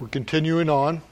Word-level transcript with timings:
We're 0.00 0.08
continuing 0.08 0.70
on 0.70 1.02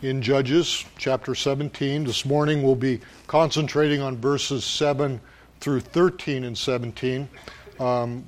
in 0.00 0.22
Judges 0.22 0.84
chapter 0.96 1.34
17. 1.34 2.04
This 2.04 2.24
morning 2.24 2.62
we'll 2.62 2.76
be 2.76 3.00
concentrating 3.26 4.00
on 4.00 4.16
verses 4.18 4.64
7 4.64 5.20
through 5.58 5.80
13 5.80 6.44
and 6.44 6.56
17. 6.56 7.28
Um, 7.80 8.24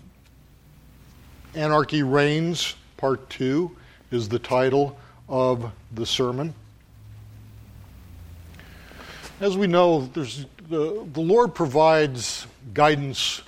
Anarchy 1.54 2.02
Reigns, 2.02 2.74
part 2.96 3.30
2, 3.30 3.70
is 4.11 4.29
the 4.29 4.41
title 4.41 4.98
of 5.29 5.71
the 5.93 6.05
sermon. 6.05 6.55
As 9.39 9.57
we 9.57 9.69
know, 9.69 10.07
the, 10.07 10.45
the 10.69 11.21
Lord 11.21 11.55
provides 11.55 12.48
guidance 12.73 13.43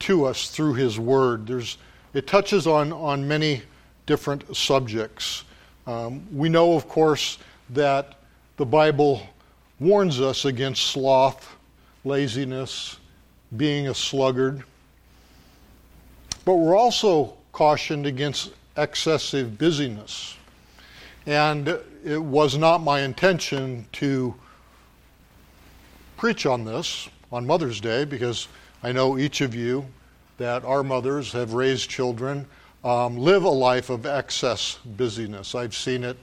to 0.00 0.24
us 0.24 0.50
through 0.50 0.74
His 0.74 1.00
Word. 1.00 1.48
There's, 1.48 1.78
it 2.14 2.28
touches 2.28 2.68
on, 2.68 2.92
on 2.92 3.26
many 3.26 3.62
different 4.10 4.56
subjects. 4.56 5.44
Um, 5.86 6.26
we 6.36 6.48
know, 6.48 6.74
of 6.74 6.88
course, 6.88 7.38
that 7.70 8.14
the 8.56 8.66
Bible 8.66 9.22
warns 9.78 10.20
us 10.20 10.46
against 10.46 10.82
sloth, 10.88 11.56
laziness, 12.04 12.98
being 13.56 13.86
a 13.86 13.94
sluggard. 13.94 14.64
But 16.44 16.54
we're 16.54 16.76
also 16.76 17.36
cautioned 17.52 18.04
against 18.04 18.50
excessive 18.76 19.56
busyness. 19.56 20.36
And 21.24 21.78
it 22.04 22.20
was 22.20 22.58
not 22.58 22.78
my 22.78 23.02
intention 23.02 23.86
to 23.92 24.34
preach 26.16 26.46
on 26.46 26.64
this 26.64 27.08
on 27.30 27.46
Mother's 27.46 27.80
Day 27.80 28.04
because 28.04 28.48
I 28.82 28.90
know 28.90 29.18
each 29.18 29.40
of 29.40 29.54
you 29.54 29.86
that 30.38 30.64
our 30.64 30.82
mothers 30.82 31.30
have 31.30 31.52
raised 31.52 31.88
children 31.88 32.48
um, 32.84 33.18
live 33.18 33.44
a 33.44 33.50
life 33.50 33.90
of 33.90 34.06
excess 34.06 34.78
busyness. 34.84 35.54
I've 35.54 35.74
seen 35.74 36.04
it 36.04 36.16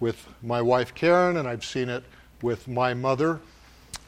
with 0.00 0.26
my 0.42 0.62
wife 0.62 0.94
Karen, 0.94 1.38
and 1.38 1.48
I've 1.48 1.64
seen 1.64 1.88
it 1.88 2.04
with 2.42 2.68
my 2.68 2.94
mother. 2.94 3.40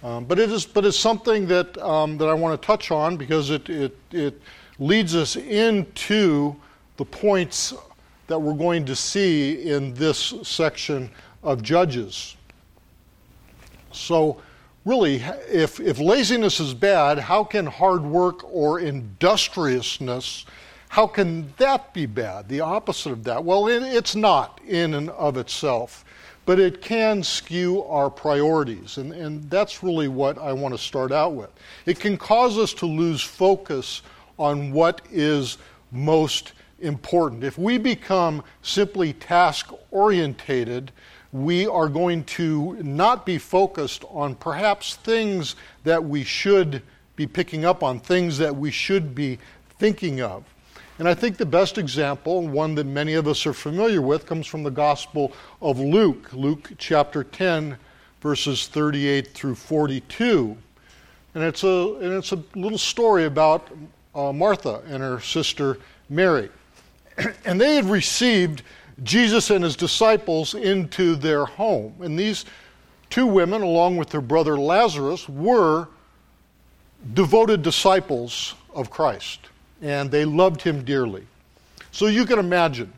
Um, 0.03 0.25
but 0.25 0.39
it 0.39 0.51
is, 0.51 0.67
but 0.67 0.85
it's 0.85 0.99
something 0.99 1.47
that 1.47 1.77
um, 1.79 2.19
that 2.19 2.29
I 2.29 2.35
want 2.35 2.61
to 2.61 2.67
touch 2.67 2.91
on 2.91 3.17
because 3.17 3.51
it, 3.51 3.69
it 3.69 3.97
it 4.13 4.41
leads 4.79 5.17
us 5.17 5.37
into 5.37 6.55
the 6.97 7.05
points 7.05 7.75
that 8.27 8.39
we're 8.39 8.55
going 8.55 8.85
to 8.85 8.97
see 8.97 9.71
in 9.71 9.95
this 9.95 10.35
section 10.43 11.11
of 11.43 11.63
Judges. 11.63 12.37
So, 13.93 14.43
really, 14.85 15.17
if 15.49 15.81
if 15.81 15.99
laziness 15.99 16.61
is 16.61 16.75
bad, 16.75 17.19
how 17.19 17.43
can 17.43 17.67
hard 17.67 18.03
work 18.03 18.45
or 18.53 18.81
industriousness 18.81 20.45
how 20.89 21.07
can 21.07 21.53
that 21.59 21.93
be 21.93 22.07
bad? 22.07 22.49
The 22.49 22.61
opposite 22.61 23.13
of 23.13 23.25
that? 23.25 23.45
Well, 23.45 23.69
it, 23.69 23.83
it's 23.83 24.15
not 24.15 24.61
in 24.67 24.95
and 24.95 25.11
of 25.11 25.37
itself, 25.37 26.05
but 26.45 26.61
it 26.61 26.81
can 26.81 27.23
skew 27.23 27.83
our 27.85 28.09
priorities. 28.09 28.99
And, 28.99 29.13
and 29.13 29.51
that's 29.51 29.83
really 29.83 30.09
what 30.09 30.39
I 30.39 30.53
want 30.53 30.75
to 30.75 30.79
start 30.79 31.13
out 31.13 31.35
with. 31.35 31.51
It 31.87 31.99
can 31.99 32.17
cause 32.17 32.57
us 32.57 32.73
to 32.75 32.87
lose 32.87 33.21
focus 33.23 34.03
on 34.39 34.73
what 34.73 35.03
is 35.11 35.59
most 35.91 36.53
important. 36.81 37.43
If 37.43 37.59
we 37.59 37.79
become 37.79 38.45
simply 38.63 39.13
task 39.15 39.73
orientated, 39.91 40.93
we 41.33 41.67
are 41.67 41.89
going 41.89 42.25
to 42.25 42.75
not 42.83 43.27
be 43.27 43.39
focused 43.39 44.05
on 44.11 44.35
perhaps 44.37 44.97
things 44.97 45.57
that 45.85 46.03
we 46.03 46.23
should 46.23 46.83
be 47.17 47.27
picking 47.27 47.65
up 47.65 47.83
on, 47.83 47.99
things 47.99 48.39
that 48.39 48.55
we 48.55 48.71
should 48.71 49.15
be 49.15 49.39
thinking 49.79 50.21
of. 50.21 50.45
And 50.99 51.07
I 51.07 51.15
think 51.15 51.37
the 51.37 51.45
best 51.45 51.77
example, 51.77 52.49
one 52.49 52.75
that 52.77 52.87
many 52.87 53.15
of 53.15 53.29
us 53.29 53.45
are 53.47 53.53
familiar 53.53 54.01
with, 54.01 54.25
comes 54.25 54.47
from 54.47 54.63
the 54.63 54.71
Gospel 54.71 55.33
of 55.61 55.79
Luke, 55.79 56.33
Luke 56.33 56.73
chapter 56.79 57.23
10, 57.23 57.77
verses 58.23 58.67
38 58.69 59.29
through 59.29 59.57
42. 59.57 60.57
And 61.35 61.45
it's 61.45 61.65
a, 61.65 61.97
and 62.01 62.15
it's 62.15 62.33
a 62.33 62.43
little 62.55 62.79
story 62.79 63.27
about 63.27 63.69
uh, 64.15 64.33
Martha 64.33 64.83
and 64.89 65.03
her 65.03 65.21
sister 65.21 65.79
Mary. 66.09 66.49
and 67.45 67.61
they 67.61 67.75
had 67.75 67.85
received 67.85 68.63
Jesus 69.03 69.51
and 69.51 69.63
his 69.63 69.77
disciples 69.77 70.55
into 70.55 71.15
their 71.15 71.45
home. 71.45 71.95
And 72.01 72.19
these 72.19 72.47
two 73.11 73.27
women, 73.27 73.61
along 73.61 73.99
with 73.99 74.09
their 74.09 74.23
brother 74.23 74.57
Lazarus, 74.57 75.29
were 75.29 75.89
devoted 77.13 77.63
disciples 77.63 78.55
of 78.75 78.89
Christ 78.89 79.51
and 79.83 80.11
they 80.11 80.25
loved 80.25 80.63
him 80.63 80.85
dearly. 80.85 81.27
So 81.93 82.07
you 82.07 82.25
can 82.25 82.39
imagine 82.39 82.93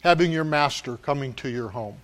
having 0.00 0.32
your 0.32 0.44
master 0.44 0.96
coming 0.98 1.34
to 1.34 1.48
your 1.48 1.68
home 1.68 1.96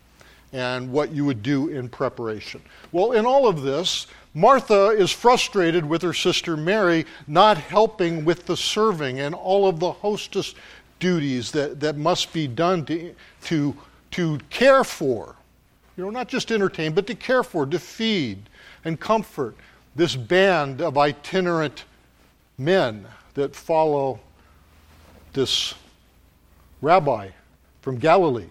and 0.52 0.90
what 0.92 1.10
you 1.12 1.24
would 1.24 1.42
do 1.42 1.68
in 1.68 1.88
preparation. 1.88 2.60
Well, 2.92 3.12
in 3.12 3.26
all 3.26 3.48
of 3.48 3.62
this, 3.62 4.06
Martha 4.34 4.88
is 4.88 5.10
frustrated 5.10 5.84
with 5.84 6.02
her 6.02 6.12
sister 6.12 6.56
Mary 6.56 7.06
not 7.26 7.56
helping 7.56 8.24
with 8.24 8.46
the 8.46 8.56
serving 8.56 9.20
and 9.20 9.34
all 9.34 9.66
of 9.66 9.80
the 9.80 9.92
hostess 9.92 10.54
duties 10.98 11.50
that, 11.52 11.80
that 11.80 11.96
must 11.96 12.32
be 12.32 12.46
done 12.46 12.84
to, 12.86 13.14
to, 13.44 13.74
to 14.12 14.38
care 14.50 14.84
for. 14.84 15.34
You 15.96 16.04
know, 16.04 16.10
not 16.10 16.28
just 16.28 16.52
entertain, 16.52 16.92
but 16.92 17.06
to 17.06 17.14
care 17.14 17.42
for, 17.42 17.66
to 17.66 17.78
feed 17.78 18.38
and 18.84 19.00
comfort 19.00 19.56
this 19.94 20.14
band 20.14 20.82
of 20.82 20.98
itinerant 20.98 21.84
men 22.58 23.06
that 23.36 23.54
follow 23.54 24.18
this 25.34 25.74
rabbi 26.80 27.28
from 27.82 27.98
Galilee. 27.98 28.48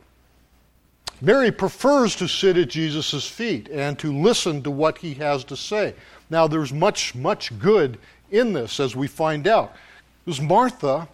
Mary 1.21 1.51
prefers 1.51 2.15
to 2.15 2.27
sit 2.27 2.55
at 2.55 2.69
Jesus' 2.69 3.27
feet 3.27 3.67
and 3.69 3.97
to 3.97 4.13
listen 4.13 4.61
to 4.61 4.69
what 4.69 4.99
he 4.99 5.15
has 5.15 5.43
to 5.45 5.57
say. 5.57 5.95
Now, 6.29 6.47
there's 6.47 6.71
much, 6.71 7.15
much 7.15 7.57
good 7.57 7.97
in 8.31 8.53
this 8.53 8.79
as 8.79 8.95
we 8.95 9.07
find 9.07 9.47
out. 9.47 9.75
Because 10.23 10.39
Martha, 10.39 11.07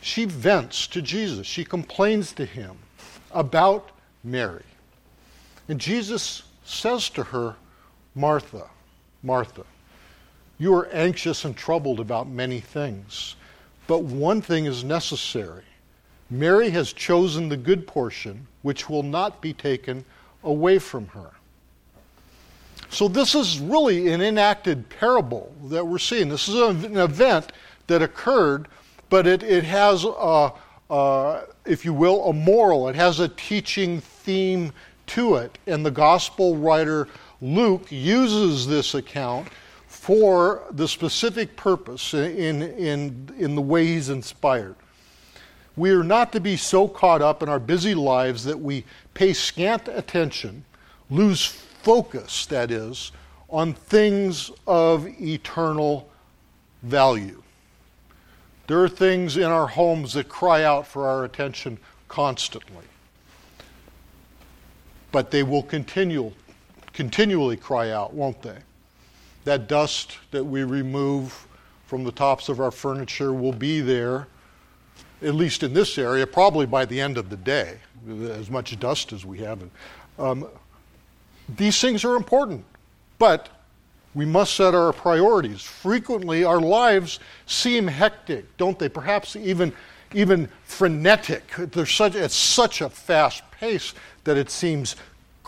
she 0.00 0.24
vents 0.24 0.86
to 0.88 1.02
Jesus, 1.02 1.46
she 1.46 1.64
complains 1.64 2.32
to 2.32 2.46
him 2.46 2.76
about 3.32 3.90
Mary. 4.24 4.64
And 5.68 5.78
Jesus 5.78 6.42
says 6.64 7.10
to 7.10 7.22
her, 7.24 7.56
Martha, 8.14 8.66
Martha, 9.22 9.64
you 10.58 10.74
are 10.74 10.88
anxious 10.88 11.44
and 11.44 11.56
troubled 11.56 12.00
about 12.00 12.28
many 12.28 12.60
things, 12.60 13.36
but 13.86 14.02
one 14.02 14.42
thing 14.42 14.66
is 14.66 14.84
necessary. 14.84 15.64
Mary 16.30 16.70
has 16.70 16.92
chosen 16.92 17.48
the 17.48 17.56
good 17.56 17.86
portion, 17.86 18.46
which 18.62 18.90
will 18.90 19.02
not 19.02 19.40
be 19.40 19.52
taken 19.52 20.04
away 20.44 20.78
from 20.78 21.06
her. 21.08 21.30
So, 22.90 23.06
this 23.06 23.34
is 23.34 23.58
really 23.58 24.12
an 24.12 24.20
enacted 24.20 24.88
parable 24.88 25.52
that 25.64 25.86
we're 25.86 25.98
seeing. 25.98 26.28
This 26.28 26.48
is 26.48 26.54
an 26.56 26.96
event 26.96 27.52
that 27.86 28.02
occurred, 28.02 28.68
but 29.10 29.26
it, 29.26 29.42
it 29.42 29.64
has, 29.64 30.04
a, 30.04 30.52
a, 30.90 31.42
if 31.66 31.84
you 31.84 31.92
will, 31.92 32.28
a 32.28 32.32
moral. 32.32 32.88
It 32.88 32.94
has 32.94 33.20
a 33.20 33.28
teaching 33.28 34.00
theme 34.00 34.72
to 35.08 35.36
it. 35.36 35.58
And 35.66 35.84
the 35.84 35.90
gospel 35.90 36.56
writer 36.56 37.08
Luke 37.42 37.86
uses 37.90 38.66
this 38.66 38.94
account 38.94 39.48
for 40.08 40.62
the 40.70 40.88
specific 40.88 41.54
purpose 41.54 42.14
in, 42.14 42.62
in, 42.62 43.28
in 43.36 43.54
the 43.54 43.60
way 43.60 43.84
he's 43.84 44.08
inspired. 44.08 44.74
We 45.76 45.90
are 45.90 46.02
not 46.02 46.32
to 46.32 46.40
be 46.40 46.56
so 46.56 46.88
caught 46.88 47.20
up 47.20 47.42
in 47.42 47.50
our 47.50 47.58
busy 47.58 47.94
lives 47.94 48.42
that 48.44 48.58
we 48.58 48.86
pay 49.12 49.34
scant 49.34 49.86
attention, 49.86 50.64
lose 51.10 51.44
focus, 51.44 52.46
that 52.46 52.70
is, 52.70 53.12
on 53.50 53.74
things 53.74 54.50
of 54.66 55.06
eternal 55.20 56.08
value. 56.82 57.42
There 58.66 58.82
are 58.82 58.88
things 58.88 59.36
in 59.36 59.44
our 59.44 59.66
homes 59.66 60.14
that 60.14 60.30
cry 60.30 60.64
out 60.64 60.86
for 60.86 61.06
our 61.06 61.26
attention 61.26 61.76
constantly. 62.08 62.86
But 65.12 65.30
they 65.30 65.42
will 65.42 65.64
continue, 65.64 66.32
continually 66.94 67.58
cry 67.58 67.90
out, 67.90 68.14
won't 68.14 68.40
they? 68.40 68.56
That 69.48 69.66
dust 69.66 70.18
that 70.30 70.44
we 70.44 70.62
remove 70.62 71.46
from 71.86 72.04
the 72.04 72.12
tops 72.12 72.50
of 72.50 72.60
our 72.60 72.70
furniture 72.70 73.32
will 73.32 73.54
be 73.54 73.80
there, 73.80 74.26
at 75.22 75.34
least 75.34 75.62
in 75.62 75.72
this 75.72 75.96
area, 75.96 76.26
probably 76.26 76.66
by 76.66 76.84
the 76.84 77.00
end 77.00 77.16
of 77.16 77.30
the 77.30 77.36
day, 77.38 77.78
as 78.10 78.50
much 78.50 78.78
dust 78.78 79.10
as 79.10 79.24
we 79.24 79.38
have. 79.38 79.62
Um, 80.18 80.46
these 81.56 81.80
things 81.80 82.04
are 82.04 82.14
important, 82.14 82.62
but 83.18 83.48
we 84.14 84.26
must 84.26 84.54
set 84.54 84.74
our 84.74 84.92
priorities. 84.92 85.62
Frequently, 85.62 86.44
our 86.44 86.60
lives 86.60 87.18
seem 87.46 87.86
hectic, 87.86 88.54
don't 88.58 88.78
they? 88.78 88.90
Perhaps 88.90 89.34
even, 89.34 89.72
even 90.12 90.50
frenetic. 90.64 91.50
There's 91.56 91.94
such, 91.94 92.14
it's 92.14 92.34
such 92.34 92.82
a 92.82 92.90
fast 92.90 93.50
pace 93.50 93.94
that 94.24 94.36
it 94.36 94.50
seems 94.50 94.94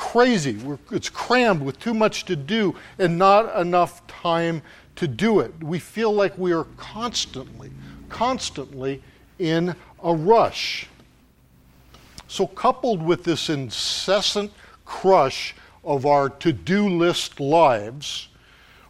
crazy. 0.01 0.57
We're, 0.57 0.79
it's 0.91 1.11
crammed 1.11 1.61
with 1.61 1.79
too 1.79 1.93
much 1.93 2.25
to 2.25 2.35
do 2.35 2.75
and 2.99 3.19
not 3.19 3.55
enough 3.61 4.05
time 4.07 4.63
to 4.97 5.07
do 5.07 5.41
it. 5.41 5.53
We 5.63 5.79
feel 5.79 6.11
like 6.11 6.37
we 6.39 6.53
are 6.53 6.65
constantly, 6.79 7.71
constantly 8.09 9.03
in 9.39 9.77
a 10.03 10.15
rush. 10.15 10.89
So, 12.29 12.47
coupled 12.47 13.03
with 13.03 13.25
this 13.25 13.51
incessant 13.51 14.53
crush 14.87 15.55
of 15.85 16.07
our 16.07 16.31
to 16.31 16.51
do 16.51 16.89
list 16.89 17.39
lives, 17.39 18.29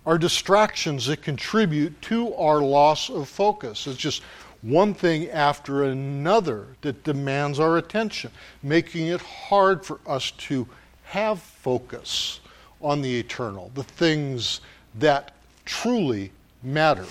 are 0.06 0.16
distractions 0.16 1.06
that 1.06 1.22
contribute 1.22 2.00
to 2.02 2.32
our 2.36 2.60
loss 2.60 3.10
of 3.10 3.28
focus. 3.28 3.88
It's 3.88 3.98
just 3.98 4.22
one 4.62 4.94
thing 4.94 5.28
after 5.30 5.84
another 5.84 6.68
that 6.82 7.02
demands 7.02 7.58
our 7.58 7.78
attention, 7.78 8.30
making 8.62 9.08
it 9.08 9.20
hard 9.20 9.84
for 9.84 9.98
us 10.06 10.30
to 10.30 10.68
have 11.10 11.40
focus 11.40 12.38
on 12.80 13.02
the 13.02 13.18
eternal, 13.18 13.72
the 13.74 13.82
things 13.82 14.60
that 15.00 15.32
truly 15.64 16.30
matter. 16.62 17.04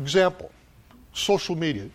Example 0.00 0.50
social 1.12 1.54
media. 1.54 1.88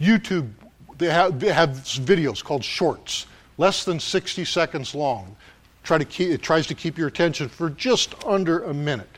YouTube, 0.00 0.50
they 0.98 1.10
have, 1.10 1.38
they 1.38 1.52
have 1.52 1.70
videos 1.70 2.42
called 2.42 2.64
shorts, 2.64 3.26
less 3.58 3.84
than 3.84 4.00
60 4.00 4.44
seconds 4.44 4.94
long. 4.94 5.36
Try 5.84 5.98
to 5.98 6.04
keep, 6.04 6.30
it 6.30 6.42
tries 6.42 6.66
to 6.66 6.74
keep 6.74 6.98
your 6.98 7.08
attention 7.08 7.48
for 7.48 7.70
just 7.70 8.14
under 8.24 8.64
a 8.64 8.74
minute. 8.74 9.08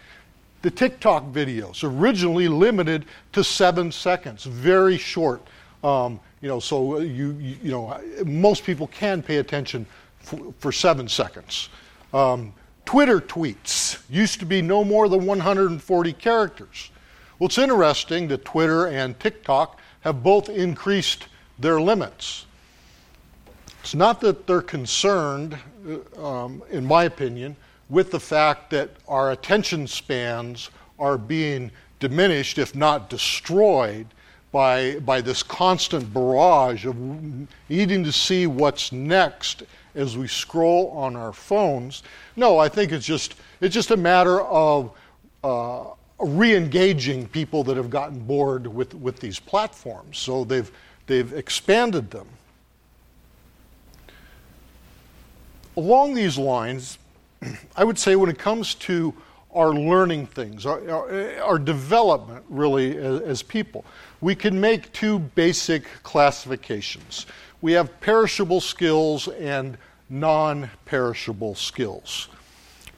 The 0.63 0.71
TikTok 0.71 1.25
videos, 1.33 1.83
originally 1.83 2.49
limited 2.49 3.07
to 3.33 3.45
seven 3.45 3.91
seconds, 3.91 4.45
very 4.45 4.99
short. 4.99 5.41
Um, 5.85 6.19
you 6.41 6.49
know, 6.49 6.61
so 6.61 6.99
you, 6.99 7.33
you, 7.39 7.57
you, 7.63 7.71
know, 7.71 8.01
most 8.25 8.65
people 8.65 8.87
can 8.87 9.23
pay 9.23 9.37
attention 9.37 9.87
for, 10.19 10.55
for 10.59 10.73
seven 10.73 11.09
seconds. 11.09 11.69
Um, 12.15 12.55
Twitter 12.87 13.21
tweets 13.21 14.03
used 14.09 14.41
to 14.41 14.47
be 14.47 14.63
no 14.63 14.83
more 14.83 15.09
than 15.09 15.27
140 15.27 16.13
characters. 16.15 16.91
Well, 17.39 17.47
it's 17.47 17.59
interesting 17.59 18.29
that 18.29 18.45
Twitter 18.45 18.87
and 18.87 19.19
TikTok 19.21 19.79
have 20.01 20.23
both 20.23 20.49
increased 20.49 21.29
their 21.59 21.81
limits. 21.81 22.47
It's 23.81 23.95
not 23.95 24.21
that 24.23 24.47
they're 24.47 24.63
concerned, 24.63 25.59
uh, 26.17 26.27
um, 26.45 26.63
in 26.71 26.87
my 26.87 27.05
opinion, 27.05 27.57
with 27.91 28.11
the 28.11 28.21
fact 28.21 28.71
that 28.71 28.91
our 29.07 29.33
attention 29.33 29.87
spans 29.87 30.71
are 30.99 31.19
being 31.19 31.71
diminished, 32.01 32.57
if 32.57 32.75
not 32.75 33.11
destroyed, 33.11 34.07
by, 34.55 35.01
by 35.01 35.21
this 35.21 35.43
constant 35.43 36.15
barrage 36.15 36.87
of 36.87 36.95
needing 37.69 38.05
to 38.05 38.13
see 38.13 38.47
what's 38.47 38.93
next 38.93 39.65
as 39.97 40.17
we 40.17 40.29
scroll 40.29 40.91
on 40.91 41.17
our 41.17 41.33
phones. 41.33 42.05
No, 42.37 42.57
I 42.61 42.69
think 42.69 42.93
it's 42.93 43.05
just, 43.05 43.35
it's 43.61 43.75
just 43.75 43.91
a 43.91 43.97
matter 43.97 44.43
of 44.43 44.93
uh, 45.43 45.87
re 46.21 46.55
engaging 46.55 47.27
people 47.27 47.65
that 47.65 47.77
have 47.77 47.91
gotten 47.91 48.21
bored 48.21 48.69
with, 48.69 48.95
with 48.95 49.19
these 49.19 49.41
platforms. 49.41 50.19
So 50.19 50.45
they've, 50.45 50.71
they've 51.09 51.33
expanded 51.33 52.13
them. 52.13 52.29
Along 55.77 56.15
these 56.15 56.39
lines, 56.39 56.99
I 57.77 57.83
would 57.83 57.99
say 57.99 58.15
when 58.15 58.31
it 58.31 58.39
comes 58.39 58.77
to 58.77 59.15
our 59.55 59.73
learning 59.73 60.27
things, 60.27 60.67
our, 60.67 60.91
our, 60.91 61.43
our 61.43 61.59
development 61.59 62.45
really 62.49 62.97
as, 62.99 63.21
as, 63.21 63.43
people, 63.43 63.85
we 64.25 64.35
can 64.35 64.59
make 64.59 64.91
two 64.95 65.19
basic 65.19 65.85
classifications. 66.03 67.27
We 67.61 67.73
have 67.73 68.01
perishable 68.01 68.63
skills 68.63 69.29
and 69.29 69.77
non 70.09 70.71
perishable 70.87 71.55
skills. 71.55 72.31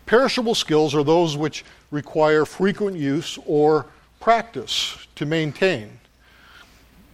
Perishable 0.07 0.55
skills 0.55 0.95
are 0.95 1.03
those 1.03 1.37
which 1.37 1.65
require 1.91 2.45
frequent 2.45 2.97
use 2.97 3.41
or 3.45 3.87
practice 4.21 5.05
to 5.17 5.27
maintain. 5.27 5.99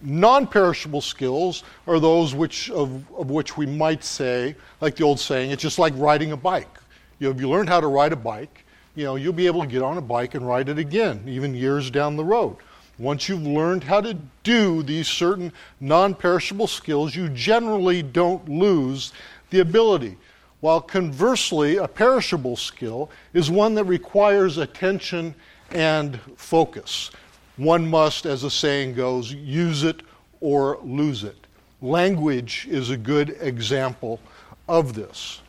Non 0.03 0.45
perishable 0.45 1.01
skills 1.01 1.63
are 1.87 1.99
those 1.99 2.35
which, 2.35 2.69
of, 2.69 2.91
of 3.17 3.31
which 3.31 3.57
we 3.57 3.65
might 3.65 4.03
say, 4.03 4.55
like 4.79 4.95
the 4.95 5.03
old 5.03 5.19
saying, 5.19 5.49
it's 5.49 5.63
just 5.63 5.79
like 5.79 5.93
riding 5.97 6.33
a 6.33 6.37
bike. 6.37 6.77
You 7.17 7.29
know, 7.29 7.31
if 7.33 7.41
you 7.41 7.49
learn 7.49 7.65
how 7.65 7.81
to 7.81 7.87
ride 7.87 8.13
a 8.13 8.17
bike, 8.17 8.63
you 8.93 9.05
know, 9.05 9.15
you'll 9.15 9.33
be 9.33 9.47
able 9.47 9.61
to 9.61 9.67
get 9.67 9.81
on 9.81 9.97
a 9.97 10.01
bike 10.01 10.35
and 10.35 10.47
ride 10.47 10.69
it 10.69 10.77
again, 10.77 11.23
even 11.25 11.55
years 11.55 11.89
down 11.89 12.15
the 12.15 12.23
road. 12.23 12.57
Once 13.03 13.27
you've 13.27 13.45
learned 13.45 13.83
how 13.83 13.99
to 13.99 14.13
do 14.43 14.81
these 14.81 15.09
certain 15.09 15.51
non 15.81 16.15
perishable 16.15 16.67
skills, 16.67 17.13
you 17.13 17.27
generally 17.27 18.01
don't 18.01 18.47
lose 18.47 19.11
the 19.49 19.59
ability. 19.59 20.15
While 20.61 20.79
conversely, 20.79 21.75
a 21.75 21.87
perishable 21.87 22.55
skill 22.55 23.11
is 23.33 23.51
one 23.51 23.75
that 23.75 23.83
requires 23.83 24.57
attention 24.57 25.35
and 25.71 26.17
focus. 26.37 27.11
One 27.57 27.89
must, 27.89 28.25
as 28.25 28.43
the 28.43 28.49
saying 28.49 28.93
goes, 28.93 29.33
use 29.33 29.83
it 29.83 30.01
or 30.39 30.79
lose 30.81 31.25
it. 31.25 31.35
Language 31.81 32.67
is 32.69 32.89
a 32.89 32.95
good 32.95 33.35
example 33.41 34.21
of 34.69 34.93
this. 34.93 35.41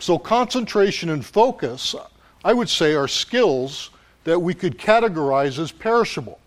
So, 0.00 0.18
concentration 0.18 1.10
and 1.10 1.24
focus, 1.24 1.94
I 2.44 2.52
would 2.52 2.68
say, 2.68 2.94
are 2.94 3.06
skills 3.06 3.90
that 4.24 4.40
we 4.40 4.54
could 4.54 4.76
categorize 4.76 5.60
as 5.60 5.70
perishable. 5.70 6.39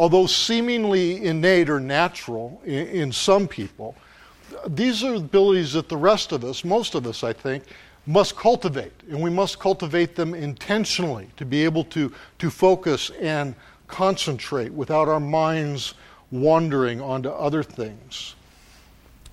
Although 0.00 0.28
seemingly 0.28 1.26
innate 1.26 1.68
or 1.68 1.78
natural 1.78 2.62
in, 2.64 2.86
in 2.86 3.12
some 3.12 3.46
people, 3.46 3.94
these 4.66 5.04
are 5.04 5.12
abilities 5.12 5.74
that 5.74 5.90
the 5.90 5.96
rest 5.98 6.32
of 6.32 6.42
us, 6.42 6.64
most 6.64 6.94
of 6.94 7.06
us, 7.06 7.22
I 7.22 7.34
think, 7.34 7.64
must 8.06 8.34
cultivate. 8.34 8.94
And 9.10 9.20
we 9.20 9.28
must 9.28 9.58
cultivate 9.58 10.16
them 10.16 10.34
intentionally 10.34 11.28
to 11.36 11.44
be 11.44 11.66
able 11.66 11.84
to, 11.84 12.10
to 12.38 12.48
focus 12.48 13.10
and 13.20 13.54
concentrate 13.88 14.72
without 14.72 15.06
our 15.06 15.20
minds 15.20 15.92
wandering 16.30 17.02
onto 17.02 17.28
other 17.28 17.62
things. 17.62 18.36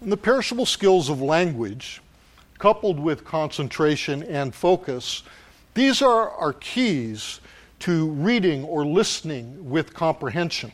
And 0.02 0.12
the 0.12 0.18
perishable 0.18 0.66
skills 0.66 1.08
of 1.08 1.22
language, 1.22 2.02
coupled 2.60 3.00
with 3.00 3.24
concentration 3.24 4.22
and 4.24 4.54
focus, 4.54 5.24
these 5.76 6.02
are 6.02 6.30
our 6.32 6.52
keys 6.52 7.40
to 7.80 8.08
reading 8.10 8.64
or 8.64 8.86
listening 8.86 9.70
with 9.70 9.94
comprehension. 9.94 10.72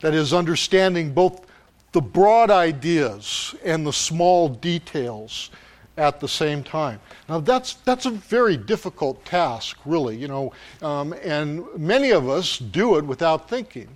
That 0.00 0.14
is, 0.14 0.32
understanding 0.32 1.12
both 1.12 1.46
the 1.92 2.00
broad 2.00 2.50
ideas 2.50 3.54
and 3.64 3.86
the 3.86 3.92
small 3.92 4.48
details 4.48 5.50
at 5.96 6.18
the 6.18 6.28
same 6.28 6.62
time. 6.64 7.00
Now 7.28 7.38
that's 7.40 7.74
that's 7.84 8.06
a 8.06 8.10
very 8.10 8.56
difficult 8.56 9.24
task, 9.24 9.78
really, 9.84 10.16
you 10.16 10.28
know, 10.28 10.52
um, 10.82 11.14
and 11.22 11.64
many 11.76 12.10
of 12.10 12.28
us 12.28 12.58
do 12.58 12.96
it 12.96 13.04
without 13.04 13.48
thinking. 13.48 13.88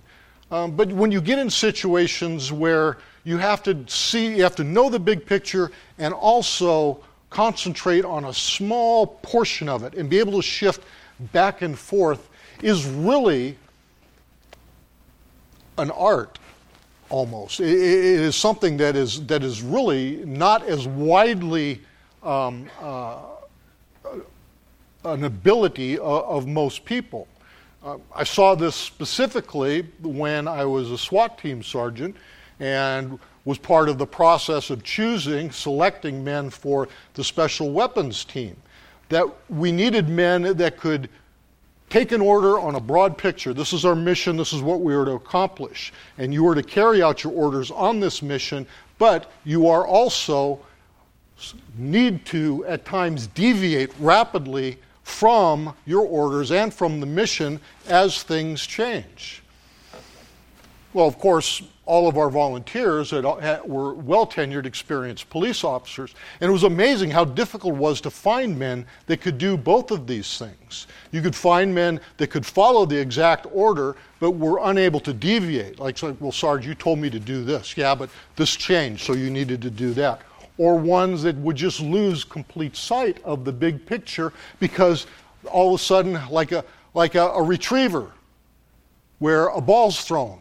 Um, 0.49 0.71
but 0.75 0.91
when 0.91 1.11
you 1.11 1.21
get 1.21 1.39
in 1.39 1.49
situations 1.49 2.51
where 2.51 2.97
you 3.25 3.37
have 3.37 3.61
to 3.63 3.85
see, 3.87 4.35
you 4.37 4.43
have 4.43 4.55
to 4.55 4.63
know 4.63 4.89
the 4.89 4.99
big 4.99 5.25
picture, 5.25 5.71
and 5.97 6.13
also 6.13 7.03
concentrate 7.29 8.05
on 8.05 8.25
a 8.25 8.33
small 8.33 9.05
portion 9.05 9.69
of 9.69 9.83
it, 9.83 9.93
and 9.93 10.09
be 10.09 10.19
able 10.19 10.33
to 10.33 10.41
shift 10.41 10.81
back 11.33 11.61
and 11.61 11.77
forth, 11.77 12.28
is 12.61 12.85
really 12.85 13.57
an 15.77 15.91
art 15.91 16.39
almost. 17.09 17.59
it 17.59 17.69
is 17.69 18.35
something 18.35 18.77
that 18.77 18.95
is, 18.95 19.25
that 19.27 19.43
is 19.43 19.61
really 19.61 20.23
not 20.25 20.63
as 20.63 20.87
widely 20.87 21.81
um, 22.21 22.69
uh, 22.81 23.17
an 25.05 25.23
ability 25.23 25.97
of, 25.97 26.23
of 26.23 26.47
most 26.47 26.85
people. 26.85 27.27
Uh, 27.83 27.97
I 28.13 28.23
saw 28.25 28.55
this 28.55 28.75
specifically 28.75 29.87
when 30.01 30.47
I 30.47 30.65
was 30.65 30.91
a 30.91 30.97
SWAT 30.97 31.37
team 31.37 31.63
sergeant 31.63 32.15
and 32.59 33.17
was 33.45 33.57
part 33.57 33.87
of 33.87 33.97
the 33.97 34.05
process 34.05 34.69
of 34.69 34.83
choosing, 34.83 35.49
selecting 35.49 36.23
men 36.23 36.49
for 36.49 36.89
the 37.13 37.23
special 37.23 37.71
weapons 37.71 38.25
team. 38.25 38.55
That 39.07 39.25
we 39.49 39.71
needed 39.71 40.09
men 40.09 40.57
that 40.57 40.77
could 40.77 41.09
take 41.89 42.11
an 42.11 42.21
order 42.21 42.59
on 42.59 42.75
a 42.75 42.79
broad 42.79 43.17
picture. 43.17 43.53
This 43.53 43.73
is 43.73 43.85
our 43.85 43.95
mission, 43.95 44.37
this 44.37 44.53
is 44.53 44.61
what 44.61 44.81
we 44.81 44.93
are 44.93 45.05
to 45.05 45.13
accomplish. 45.13 45.91
And 46.17 46.33
you 46.33 46.47
are 46.47 46.55
to 46.55 46.63
carry 46.63 47.01
out 47.01 47.23
your 47.23 47.33
orders 47.33 47.71
on 47.71 47.99
this 47.99 48.21
mission, 48.21 48.67
but 48.97 49.31
you 49.45 49.67
are 49.67 49.85
also 49.85 50.59
need 51.77 52.25
to 52.25 52.65
at 52.65 52.85
times 52.85 53.27
deviate 53.27 53.91
rapidly 53.99 54.77
from 55.03 55.73
your 55.85 56.05
orders 56.05 56.51
and 56.51 56.73
from 56.73 56.99
the 56.99 57.05
mission 57.05 57.59
as 57.87 58.21
things 58.23 58.65
change. 58.65 59.41
Well, 60.93 61.07
of 61.07 61.17
course, 61.17 61.61
all 61.89 62.07
of 62.07 62.19
our 62.19 62.29
volunteers 62.29 63.09
had, 63.09 63.25
were 63.65 63.95
well 63.95 64.27
tenured, 64.27 64.67
experienced 64.67 65.27
police 65.31 65.63
officers, 65.63 66.13
and 66.39 66.47
it 66.47 66.51
was 66.51 66.63
amazing 66.63 67.09
how 67.09 67.25
difficult 67.25 67.73
it 67.73 67.77
was 67.77 67.99
to 67.99 68.11
find 68.11 68.57
men 68.59 68.85
that 69.07 69.21
could 69.21 69.39
do 69.39 69.57
both 69.57 69.89
of 69.89 70.05
these 70.05 70.37
things. 70.37 70.85
You 71.11 71.23
could 71.23 71.35
find 71.35 71.73
men 71.73 71.99
that 72.17 72.27
could 72.27 72.45
follow 72.45 72.85
the 72.85 72.95
exact 72.95 73.47
order, 73.51 73.95
but 74.19 74.31
were 74.31 74.59
unable 74.65 74.99
to 74.99 75.13
deviate. 75.13 75.79
Like, 75.79 75.97
well, 76.19 76.31
Sarge, 76.31 76.63
you 76.63 76.75
told 76.75 76.99
me 76.99 77.09
to 77.09 77.19
do 77.19 77.43
this. 77.43 77.75
Yeah, 77.75 77.95
but 77.95 78.11
this 78.35 78.55
changed, 78.55 79.03
so 79.03 79.13
you 79.13 79.31
needed 79.31 79.59
to 79.63 79.71
do 79.71 79.91
that. 79.95 80.21
Or 80.59 80.75
ones 80.75 81.23
that 81.23 81.37
would 81.37 81.55
just 81.55 81.79
lose 81.79 82.23
complete 82.23 82.75
sight 82.75 83.19
of 83.23 83.45
the 83.45 83.51
big 83.51 83.83
picture 83.87 84.31
because 84.59 85.07
all 85.51 85.73
of 85.73 85.81
a 85.81 85.83
sudden, 85.83 86.19
like 86.29 86.51
a, 86.51 86.63
like 86.93 87.15
a, 87.15 87.29
a 87.29 87.41
retriever, 87.41 88.11
where 89.17 89.47
a 89.47 89.59
ball's 89.59 90.03
thrown 90.03 90.39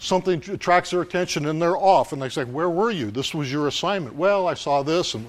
something 0.00 0.42
attracts 0.50 0.90
their 0.90 1.02
attention 1.02 1.46
and 1.46 1.62
they're 1.62 1.76
off. 1.76 2.12
And 2.12 2.20
they 2.20 2.28
say, 2.28 2.44
Where 2.44 2.70
were 2.70 2.90
you? 2.90 3.12
This 3.12 3.32
was 3.32 3.52
your 3.52 3.68
assignment. 3.68 4.16
Well, 4.16 4.48
I 4.48 4.54
saw 4.54 4.82
this. 4.82 5.14
And 5.14 5.28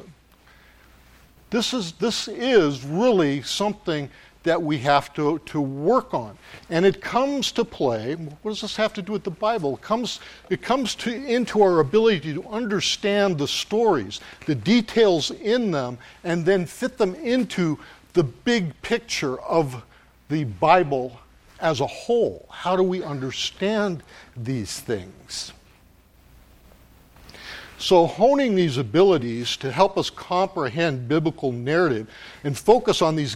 this 1.52 1.74
is, 1.74 1.92
this 1.94 2.28
is 2.28 2.84
really 2.84 3.44
something 3.44 4.10
that 4.44 4.60
we 4.60 4.80
have 4.80 5.14
to, 5.14 5.38
to 5.40 5.62
work 5.62 6.14
on. 6.14 6.36
And 6.70 6.86
it 6.86 7.00
comes 7.02 7.52
to 7.52 7.64
play, 7.64 8.16
what 8.16 8.52
does 8.52 8.62
this 8.62 8.76
have 8.76 8.94
to 8.94 9.02
do 9.02 9.12
with 9.12 9.24
the 9.24 9.30
Bible? 9.30 9.76
It 9.76 9.82
comes, 9.82 10.20
it 10.50 10.64
comes 10.64 10.96
to, 10.96 11.14
into 11.14 11.62
our 11.62 11.80
ability 11.80 12.34
to 12.34 12.48
understand 12.48 13.38
the 13.38 13.48
stories, 13.48 14.20
the 14.48 14.56
details 14.56 15.30
in 15.30 15.70
them, 15.70 16.00
and 16.24 16.44
then 16.44 16.66
fit 16.66 16.98
them 16.98 17.14
into 17.16 17.78
the 18.14 18.24
big 18.24 18.80
picture 18.82 19.40
of 19.42 19.84
the 20.30 20.46
Bible 20.46 21.20
as 21.62 21.80
a 21.80 21.88
whole. 21.88 22.46
How 22.50 22.76
do 22.76 22.84
we 22.84 23.04
understand 23.04 24.04
these 24.36 24.80
things? 24.80 25.54
So, 27.78 28.06
honing 28.06 28.54
these 28.54 28.78
abilities 28.78 29.58
to 29.58 29.72
help 29.72 29.98
us 29.98 30.12
comprehend 30.12 31.08
biblical 31.08 31.52
narrative 31.52 32.08
and 32.44 32.56
focus 32.56 33.02
on 33.02 33.16
these, 33.16 33.36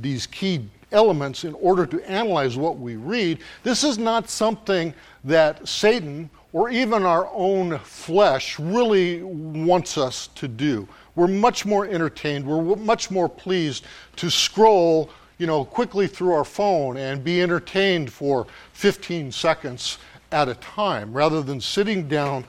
these 0.00 0.26
key 0.26 0.68
elements 0.90 1.44
in 1.44 1.54
order 1.54 1.86
to 1.86 2.10
analyze 2.10 2.56
what 2.56 2.78
we 2.78 2.96
read, 2.96 3.38
this 3.62 3.84
is 3.84 3.96
not 3.96 4.28
something 4.28 4.94
that 5.22 5.66
Satan 5.68 6.28
or 6.52 6.70
even 6.70 7.04
our 7.04 7.28
own 7.32 7.78
flesh 7.80 8.58
really 8.58 9.22
wants 9.22 9.98
us 9.98 10.28
to 10.28 10.48
do. 10.48 10.88
We're 11.14 11.28
much 11.28 11.64
more 11.64 11.86
entertained, 11.86 12.46
we're 12.46 12.76
much 12.76 13.10
more 13.10 13.28
pleased 13.28 13.84
to 14.16 14.30
scroll 14.30 15.10
you 15.44 15.46
know, 15.46 15.62
quickly 15.62 16.06
through 16.06 16.32
our 16.32 16.42
phone 16.42 16.96
and 16.96 17.22
be 17.22 17.42
entertained 17.42 18.10
for 18.10 18.46
15 18.72 19.30
seconds 19.30 19.98
at 20.32 20.48
a 20.48 20.54
time 20.54 21.12
rather 21.12 21.42
than 21.42 21.60
sitting 21.60 22.08
down 22.08 22.46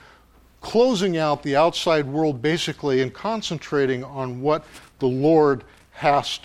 closing 0.62 1.18
out 1.18 1.44
the 1.44 1.58
outside 1.58 2.06
world 2.06 2.42
basically 2.42 3.02
and 3.02 3.14
concentrating 3.14 4.02
on 4.02 4.42
what 4.42 4.64
the 5.00 5.08
Lord 5.08 5.66
has, 5.92 6.40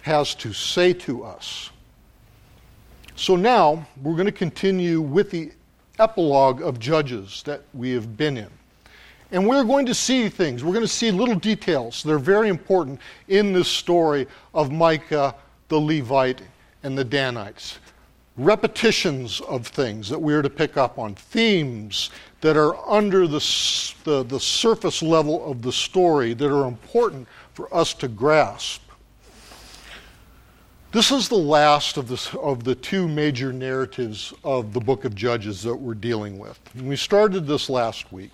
has 0.00 0.34
to 0.36 0.54
say 0.54 0.94
to 0.94 1.22
us. 1.22 1.68
So 3.14 3.36
now 3.36 3.86
we're 4.02 4.16
going 4.16 4.24
to 4.24 4.32
continue 4.32 5.02
with 5.02 5.30
the 5.30 5.52
epilogue 5.98 6.62
of 6.62 6.78
Judges 6.78 7.42
that 7.42 7.60
we 7.74 7.90
have 7.90 8.16
been 8.16 8.38
in. 8.38 8.48
And 9.32 9.46
we're 9.46 9.64
going 9.64 9.84
to 9.84 9.94
see 9.94 10.30
things. 10.30 10.64
We're 10.64 10.72
going 10.72 10.86
to 10.86 10.88
see 10.88 11.10
little 11.10 11.34
details. 11.34 12.02
They're 12.02 12.18
very 12.18 12.48
important 12.48 13.00
in 13.28 13.52
this 13.52 13.68
story 13.68 14.26
of 14.54 14.72
Micah, 14.72 15.34
the 15.68 15.80
Levite, 15.80 16.42
and 16.82 16.96
the 16.96 17.04
Danites 17.04 17.78
repetitions 18.36 19.40
of 19.42 19.66
things 19.66 20.08
that 20.08 20.20
we 20.20 20.34
are 20.34 20.42
to 20.42 20.50
pick 20.50 20.76
up 20.76 20.98
on, 20.98 21.14
themes 21.14 22.10
that 22.40 22.56
are 22.56 22.76
under 22.88 23.26
the, 23.26 23.38
the, 24.04 24.24
the, 24.24 24.40
surface 24.40 25.02
level 25.02 25.48
of 25.50 25.62
the 25.62 25.72
story 25.72 26.34
that 26.34 26.52
are 26.52 26.66
important 26.66 27.28
for 27.52 27.72
us 27.74 27.94
to 27.94 28.08
grasp. 28.08 28.82
This 30.90 31.10
is 31.10 31.28
the 31.28 31.36
last 31.36 31.96
of 31.96 32.08
the, 32.08 32.38
of 32.38 32.64
the 32.64 32.74
two 32.74 33.08
major 33.08 33.52
narratives 33.52 34.32
of 34.44 34.72
the 34.72 34.80
book 34.80 35.04
of 35.04 35.14
Judges 35.14 35.62
that 35.62 35.74
we're 35.74 35.94
dealing 35.94 36.38
with. 36.38 36.58
And 36.74 36.88
we 36.88 36.96
started 36.96 37.46
this 37.46 37.68
last 37.68 38.12
week. 38.12 38.30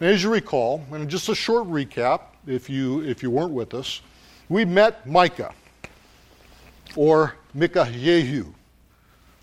And 0.00 0.10
as 0.10 0.22
you 0.22 0.30
recall, 0.30 0.84
and 0.92 1.08
just 1.08 1.28
a 1.28 1.34
short 1.34 1.66
recap, 1.68 2.22
if 2.46 2.68
you, 2.70 3.02
if 3.02 3.22
you 3.22 3.30
weren't 3.30 3.52
with 3.52 3.74
us, 3.74 4.00
we 4.48 4.64
met 4.64 5.06
Micah, 5.08 5.52
or 6.96 7.36
Micah-Yehu 7.54 8.52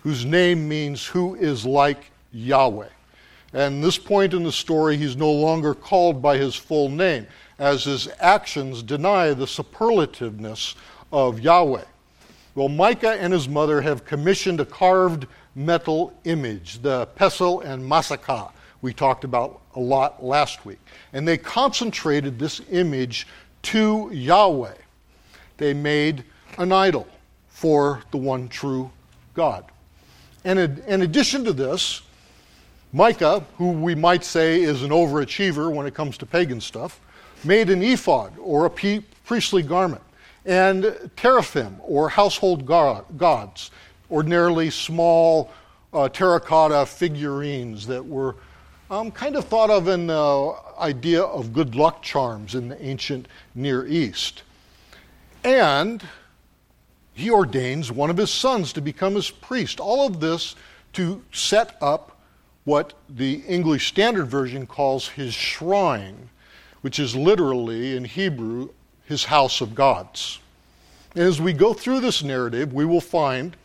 whose 0.04 0.26
name 0.26 0.68
means 0.68 1.06
who 1.06 1.34
is 1.34 1.64
like 1.64 2.10
Yahweh. 2.30 2.90
And 3.54 3.82
this 3.82 3.96
point 3.96 4.34
in 4.34 4.44
the 4.44 4.52
story, 4.52 4.98
he's 4.98 5.16
no 5.16 5.32
longer 5.32 5.74
called 5.74 6.20
by 6.20 6.36
his 6.36 6.54
full 6.54 6.90
name, 6.90 7.26
as 7.58 7.84
his 7.84 8.08
actions 8.20 8.82
deny 8.82 9.32
the 9.32 9.46
superlativeness 9.46 10.74
of 11.10 11.40
Yahweh. 11.40 11.84
Well, 12.54 12.68
Micah 12.68 13.14
and 13.18 13.32
his 13.32 13.48
mother 13.48 13.80
have 13.80 14.04
commissioned 14.04 14.60
a 14.60 14.66
carved 14.66 15.26
metal 15.54 16.12
image, 16.24 16.82
the 16.82 17.06
Pesel 17.16 17.64
and 17.64 17.82
Masakah, 17.82 18.52
we 18.82 18.92
talked 18.92 19.24
about 19.24 19.62
a 19.76 19.80
lot 19.80 20.22
last 20.22 20.66
week. 20.66 20.80
And 21.14 21.26
they 21.26 21.38
concentrated 21.38 22.38
this 22.38 22.60
image 22.70 23.26
to 23.62 24.10
Yahweh. 24.12 24.74
They 25.56 25.72
made 25.72 26.24
an 26.58 26.70
idol 26.72 27.08
for 27.64 28.02
the 28.10 28.18
one 28.18 28.46
true 28.46 28.90
God. 29.32 29.64
And 30.44 30.58
in 30.58 31.00
addition 31.00 31.46
to 31.46 31.52
this, 31.54 32.02
Micah, 32.92 33.42
who 33.56 33.70
we 33.70 33.94
might 33.94 34.22
say 34.22 34.60
is 34.60 34.82
an 34.82 34.90
overachiever 34.90 35.72
when 35.72 35.86
it 35.86 35.94
comes 35.94 36.18
to 36.18 36.26
pagan 36.26 36.60
stuff, 36.60 37.00
made 37.42 37.70
an 37.70 37.82
ephod 37.82 38.34
or 38.38 38.66
a 38.66 39.00
priestly 39.24 39.62
garment, 39.62 40.02
and 40.44 41.10
teraphim 41.16 41.76
or 41.80 42.10
household 42.10 42.66
gods, 42.66 43.70
ordinarily 44.10 44.68
small 44.68 45.50
uh, 45.94 46.06
terracotta 46.10 46.84
figurines 46.84 47.86
that 47.86 48.04
were 48.04 48.36
um, 48.90 49.10
kind 49.10 49.36
of 49.36 49.46
thought 49.46 49.70
of 49.70 49.88
in 49.88 50.08
the 50.08 50.54
idea 50.78 51.22
of 51.22 51.54
good 51.54 51.74
luck 51.74 52.02
charms 52.02 52.56
in 52.56 52.68
the 52.68 52.84
ancient 52.84 53.26
Near 53.54 53.86
East. 53.86 54.42
And 55.44 56.06
he 57.14 57.30
ordains 57.30 57.92
one 57.92 58.10
of 58.10 58.16
his 58.16 58.30
sons 58.30 58.72
to 58.72 58.80
become 58.80 59.14
his 59.14 59.30
priest. 59.30 59.78
All 59.78 60.06
of 60.06 60.20
this 60.20 60.56
to 60.94 61.22
set 61.32 61.76
up 61.80 62.18
what 62.64 62.94
the 63.08 63.42
English 63.46 63.88
Standard 63.88 64.26
Version 64.26 64.66
calls 64.66 65.08
his 65.08 65.32
shrine, 65.32 66.28
which 66.80 66.98
is 66.98 67.14
literally 67.14 67.96
in 67.96 68.04
Hebrew 68.04 68.70
his 69.06 69.24
house 69.24 69.60
of 69.60 69.74
gods. 69.74 70.40
As 71.14 71.40
we 71.40 71.52
go 71.52 71.72
through 71.72 72.00
this 72.00 72.22
narrative, 72.22 72.72
we 72.72 72.84
will 72.84 73.00
find, 73.00 73.56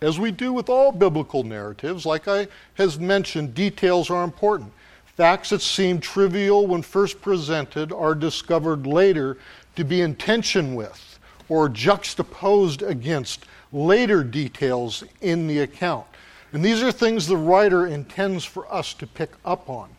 as 0.00 0.18
we 0.20 0.30
do 0.30 0.52
with 0.52 0.68
all 0.68 0.92
biblical 0.92 1.42
narratives, 1.42 2.06
like 2.06 2.28
I 2.28 2.46
has 2.74 3.00
mentioned, 3.00 3.54
details 3.54 4.10
are 4.10 4.22
important. 4.22 4.72
Facts 5.16 5.48
that 5.50 5.62
seem 5.62 5.98
trivial 5.98 6.66
when 6.66 6.82
first 6.82 7.20
presented 7.22 7.90
are 7.90 8.14
discovered 8.14 8.86
later 8.86 9.38
to 9.74 9.84
be 9.84 10.02
in 10.02 10.14
tension 10.14 10.74
with 10.74 11.15
or 11.48 11.68
juxtaposed 11.68 12.82
against 12.82 13.46
later 13.72 14.24
details 14.24 15.04
in 15.20 15.46
the 15.46 15.60
account. 15.60 16.06
And 16.52 16.64
these 16.64 16.82
are 16.82 16.92
things 16.92 17.26
the 17.26 17.36
writer 17.36 17.86
intends 17.86 18.44
for 18.44 18.72
us 18.72 18.94
to 18.94 19.06
pick 19.06 19.30
up 19.44 19.68
on. 19.68 19.90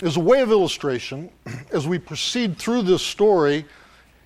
As 0.00 0.16
a 0.16 0.20
way 0.20 0.40
of 0.40 0.50
illustration, 0.50 1.30
as 1.72 1.86
we 1.86 1.98
proceed 1.98 2.58
through 2.58 2.82
this 2.82 3.02
story 3.02 3.64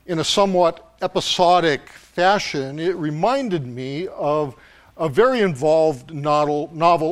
in 0.07 0.21
a 0.21 0.25
somewhat 0.25 0.95
episodic 1.03 1.89
fashion, 1.89 2.79
it 2.79 2.97
reminded 2.97 3.67
me 3.67 4.09
of 4.09 4.55
a 4.97 5.09
very 5.09 5.41
involved 5.41 6.15
novel, 6.15 6.71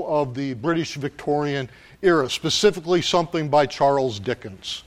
of 0.08 0.34
the 0.34 0.54
British 0.54 0.94
Victorian 0.94 1.68
era, 2.00 2.30
specifically 2.30 3.02
something 3.02 3.48
by 3.48 3.66
Charles 3.66 4.18
Dickens. 4.18 4.84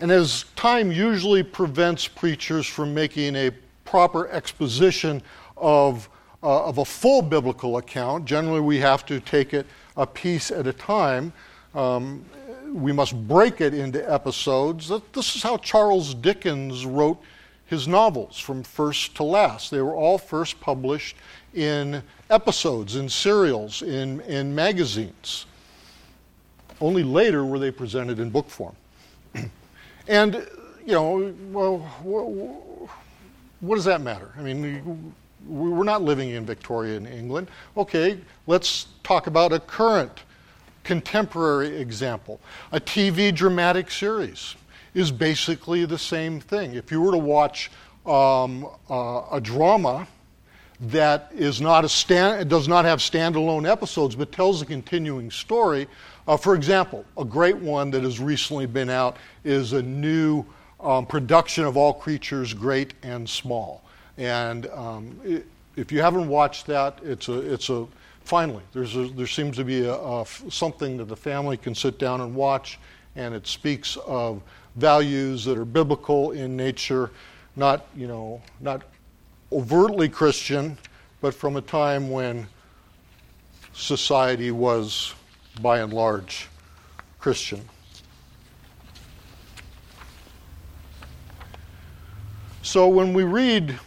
And 0.00 0.10
as 0.10 0.44
time 0.56 0.92
usually 0.92 1.42
prevents 1.42 2.06
preachers 2.06 2.66
from 2.66 2.92
making 2.92 3.34
a 3.34 3.50
proper 3.84 4.28
exposition 4.28 5.22
of, 5.56 6.08
uh, 6.42 6.66
of 6.66 6.78
a 6.78 6.84
full 6.84 7.22
biblical 7.22 7.78
account, 7.78 8.26
generally 8.26 8.60
we 8.60 8.78
have 8.78 9.06
to 9.06 9.20
take 9.20 9.54
it 9.54 9.66
a 9.96 10.06
piece 10.06 10.50
at 10.50 10.66
a 10.66 10.72
time. 10.72 11.32
Um, 11.74 12.24
we 12.72 12.92
must 12.92 13.16
break 13.26 13.60
it 13.60 13.72
into 13.72 14.12
episodes. 14.12 14.92
This 15.12 15.34
is 15.34 15.42
how 15.42 15.56
Charles 15.58 16.12
Dickens 16.14 16.84
wrote 16.84 17.18
his 17.66 17.88
novels 17.88 18.38
from 18.38 18.62
first 18.62 19.14
to 19.16 19.22
last. 19.22 19.70
They 19.70 19.80
were 19.80 19.94
all 19.94 20.18
first 20.18 20.60
published 20.60 21.16
in 21.54 22.02
episodes, 22.28 22.96
in 22.96 23.08
serials, 23.08 23.82
in, 23.82 24.20
in 24.22 24.54
magazines. 24.54 25.46
Only 26.80 27.02
later 27.02 27.46
were 27.46 27.58
they 27.58 27.70
presented 27.70 28.20
in 28.20 28.28
book 28.30 28.50
form. 28.50 28.76
And, 30.08 30.46
you 30.84 30.92
know, 30.92 31.34
well, 31.50 31.78
what 33.60 33.76
does 33.76 33.84
that 33.84 34.00
matter? 34.00 34.32
I 34.38 34.42
mean, 34.42 35.14
we're 35.46 35.84
not 35.84 36.02
living 36.02 36.30
in 36.30 36.44
Victorian 36.44 37.06
England. 37.06 37.48
Okay, 37.76 38.18
let's 38.46 38.86
talk 39.02 39.26
about 39.26 39.52
a 39.52 39.60
current 39.60 40.22
contemporary 40.84 41.76
example. 41.76 42.40
A 42.72 42.80
TV 42.80 43.34
dramatic 43.34 43.90
series 43.90 44.54
is 44.94 45.10
basically 45.10 45.84
the 45.84 45.98
same 45.98 46.40
thing. 46.40 46.74
If 46.74 46.90
you 46.90 47.00
were 47.00 47.12
to 47.12 47.18
watch 47.18 47.70
um, 48.06 48.68
uh, 48.88 49.22
a 49.32 49.40
drama 49.40 50.06
that 50.80 51.30
is 51.34 51.60
not 51.60 51.84
a 51.84 51.88
stand, 51.88 52.48
does 52.48 52.68
not 52.68 52.84
have 52.84 53.00
standalone 53.00 53.68
episodes 53.68 54.14
but 54.14 54.30
tells 54.30 54.62
a 54.62 54.66
continuing 54.66 55.30
story, 55.30 55.88
uh, 56.26 56.36
for 56.36 56.54
example, 56.54 57.04
a 57.16 57.24
great 57.24 57.56
one 57.56 57.90
that 57.92 58.02
has 58.02 58.20
recently 58.20 58.66
been 58.66 58.90
out 58.90 59.16
is 59.44 59.72
a 59.72 59.82
new 59.82 60.44
um, 60.80 61.06
production 61.06 61.64
of 61.64 61.76
All 61.76 61.92
Creatures 61.92 62.52
Great 62.52 62.94
and 63.02 63.28
Small. 63.28 63.82
And 64.18 64.66
um, 64.68 65.20
it, 65.24 65.46
if 65.76 65.92
you 65.92 66.00
haven't 66.00 66.28
watched 66.28 66.66
that, 66.66 66.98
it's 67.02 67.28
a, 67.28 67.52
it's 67.52 67.68
a 67.70 67.86
finally, 68.24 68.62
there's 68.72 68.96
a, 68.96 69.08
there 69.08 69.26
seems 69.26 69.56
to 69.56 69.64
be 69.64 69.84
a, 69.84 69.94
a, 69.94 70.26
something 70.50 70.96
that 70.96 71.04
the 71.04 71.16
family 71.16 71.56
can 71.56 71.74
sit 71.74 71.98
down 71.98 72.20
and 72.20 72.34
watch, 72.34 72.78
and 73.14 73.34
it 73.34 73.46
speaks 73.46 73.96
of 74.06 74.42
values 74.74 75.44
that 75.44 75.56
are 75.56 75.64
biblical 75.64 76.32
in 76.32 76.56
nature, 76.56 77.10
not 77.54 77.86
you 77.96 78.06
know 78.06 78.42
not 78.60 78.82
overtly 79.52 80.08
Christian, 80.08 80.76
but 81.20 81.34
from 81.34 81.56
a 81.56 81.62
time 81.62 82.10
when 82.10 82.46
society 83.72 84.50
was, 84.50 85.14
by 85.62 85.80
and 85.80 85.92
large, 85.92 86.48
Christian. 87.18 87.60
So 92.62 92.88
when 92.88 93.14
we 93.14 93.22
read 93.22 93.78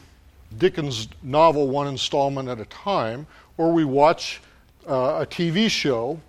Dickens' 0.57 1.09
novel 1.21 1.67
one 1.67 1.87
installment 1.87 2.47
at 2.49 2.59
a 2.59 2.65
time, 2.65 3.27
or 3.57 3.73
we 3.73 3.83
watch 3.83 4.41
uh, 4.87 5.19
a 5.21 5.25
TV 5.25 5.69
show, 5.69 6.19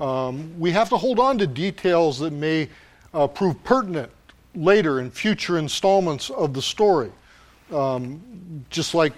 um, 0.00 0.58
we 0.58 0.70
have 0.72 0.88
to 0.88 0.96
hold 0.96 1.20
on 1.20 1.38
to 1.38 1.46
details 1.46 2.18
that 2.18 2.32
may 2.32 2.68
uh, 3.14 3.26
prove 3.26 3.62
pertinent 3.64 4.10
later 4.54 5.00
in 5.00 5.10
future 5.10 5.58
installments 5.58 6.30
of 6.30 6.52
the 6.54 6.62
story. 6.62 7.12
Um, 7.72 8.64
just 8.70 8.94
like 8.94 9.12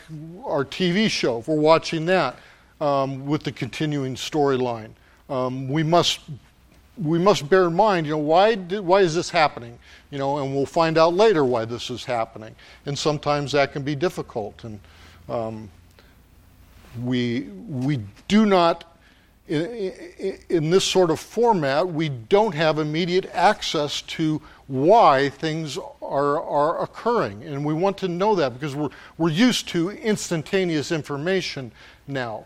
our 0.44 0.64
TV 0.64 1.08
show, 1.08 1.38
if 1.38 1.48
we're 1.48 1.56
watching 1.56 2.04
that 2.06 2.36
um, 2.80 3.24
with 3.24 3.42
the 3.42 3.52
continuing 3.52 4.14
storyline, 4.14 4.90
um, 5.28 5.68
we 5.68 5.82
must 5.82 6.20
we 6.98 7.18
must 7.18 7.48
bear 7.48 7.64
in 7.64 7.74
mind, 7.74 8.06
you 8.06 8.12
know, 8.12 8.18
why 8.18 8.54
did, 8.54 8.80
why 8.80 9.00
is 9.00 9.14
this 9.14 9.30
happening? 9.30 9.78
You 10.10 10.18
know, 10.18 10.38
and 10.38 10.54
we'll 10.54 10.66
find 10.66 10.98
out 10.98 11.14
later 11.14 11.42
why 11.44 11.64
this 11.64 11.88
is 11.88 12.04
happening. 12.04 12.54
And 12.84 12.98
sometimes 12.98 13.52
that 13.52 13.72
can 13.72 13.82
be 13.82 13.94
difficult. 13.94 14.62
And 14.64 14.78
um, 15.28 15.70
we 17.02 17.42
we 17.66 18.00
do 18.28 18.44
not 18.44 18.84
in, 19.48 19.92
in, 20.48 20.70
this 20.70 20.84
sort 20.84 21.10
of 21.10 21.18
format, 21.18 21.86
we 21.86 22.08
don't 22.08 22.54
have 22.54 22.78
immediate 22.78 23.28
access 23.34 24.02
to 24.02 24.40
why 24.68 25.28
things 25.30 25.76
are, 26.00 26.40
are 26.40 26.82
occurring. 26.82 27.42
And 27.42 27.64
we 27.64 27.74
want 27.74 27.98
to 27.98 28.08
know 28.08 28.34
that 28.36 28.54
because 28.54 28.76
we're, 28.76 28.90
we're 29.18 29.30
used 29.30 29.68
to 29.68 29.90
instantaneous 29.90 30.92
information 30.92 31.72
now. 32.06 32.44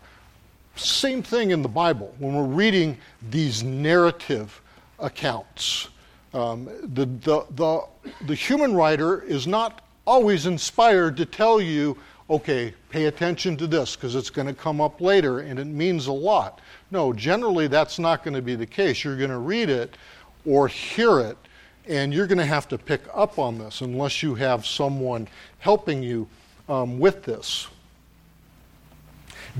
Same 0.77 1.23
thing 1.23 1.51
in 1.51 1.61
the 1.61 1.69
Bible. 1.69 2.13
When 2.19 2.35
we're 2.35 2.43
reading 2.43 2.97
these 3.29 3.63
narrative 3.63 4.61
accounts, 4.99 5.89
um, 6.33 6.65
the, 6.93 7.05
the, 7.05 7.45
the, 7.51 7.81
the 8.27 8.35
human 8.35 8.75
writer 8.75 9.23
is 9.23 9.47
not 9.47 9.81
always 10.05 10.45
inspired 10.45 11.17
to 11.17 11.25
tell 11.25 11.59
you, 11.59 11.97
okay, 12.29 12.73
pay 12.89 13.05
attention 13.05 13.57
to 13.57 13.67
this 13.67 13.95
because 13.95 14.15
it's 14.15 14.29
going 14.29 14.47
to 14.47 14.53
come 14.53 14.79
up 14.79 15.01
later 15.01 15.39
and 15.39 15.59
it 15.59 15.65
means 15.65 16.07
a 16.07 16.11
lot. 16.11 16.59
No, 16.91 17.11
generally 17.11 17.67
that's 17.67 17.97
not 17.97 18.23
going 18.23 18.35
to 18.35 18.41
be 18.41 18.55
the 18.55 18.65
case. 18.65 19.03
You're 19.03 19.17
going 19.17 19.29
to 19.31 19.39
read 19.39 19.69
it 19.69 19.97
or 20.45 20.67
hear 20.67 21.19
it, 21.19 21.37
and 21.87 22.13
you're 22.13 22.27
going 22.27 22.37
to 22.37 22.45
have 22.45 22.67
to 22.69 22.77
pick 22.77 23.01
up 23.13 23.39
on 23.39 23.57
this 23.57 23.81
unless 23.81 24.21
you 24.21 24.35
have 24.35 24.65
someone 24.65 25.27
helping 25.59 26.03
you 26.03 26.27
um, 26.69 26.99
with 26.99 27.23
this. 27.23 27.67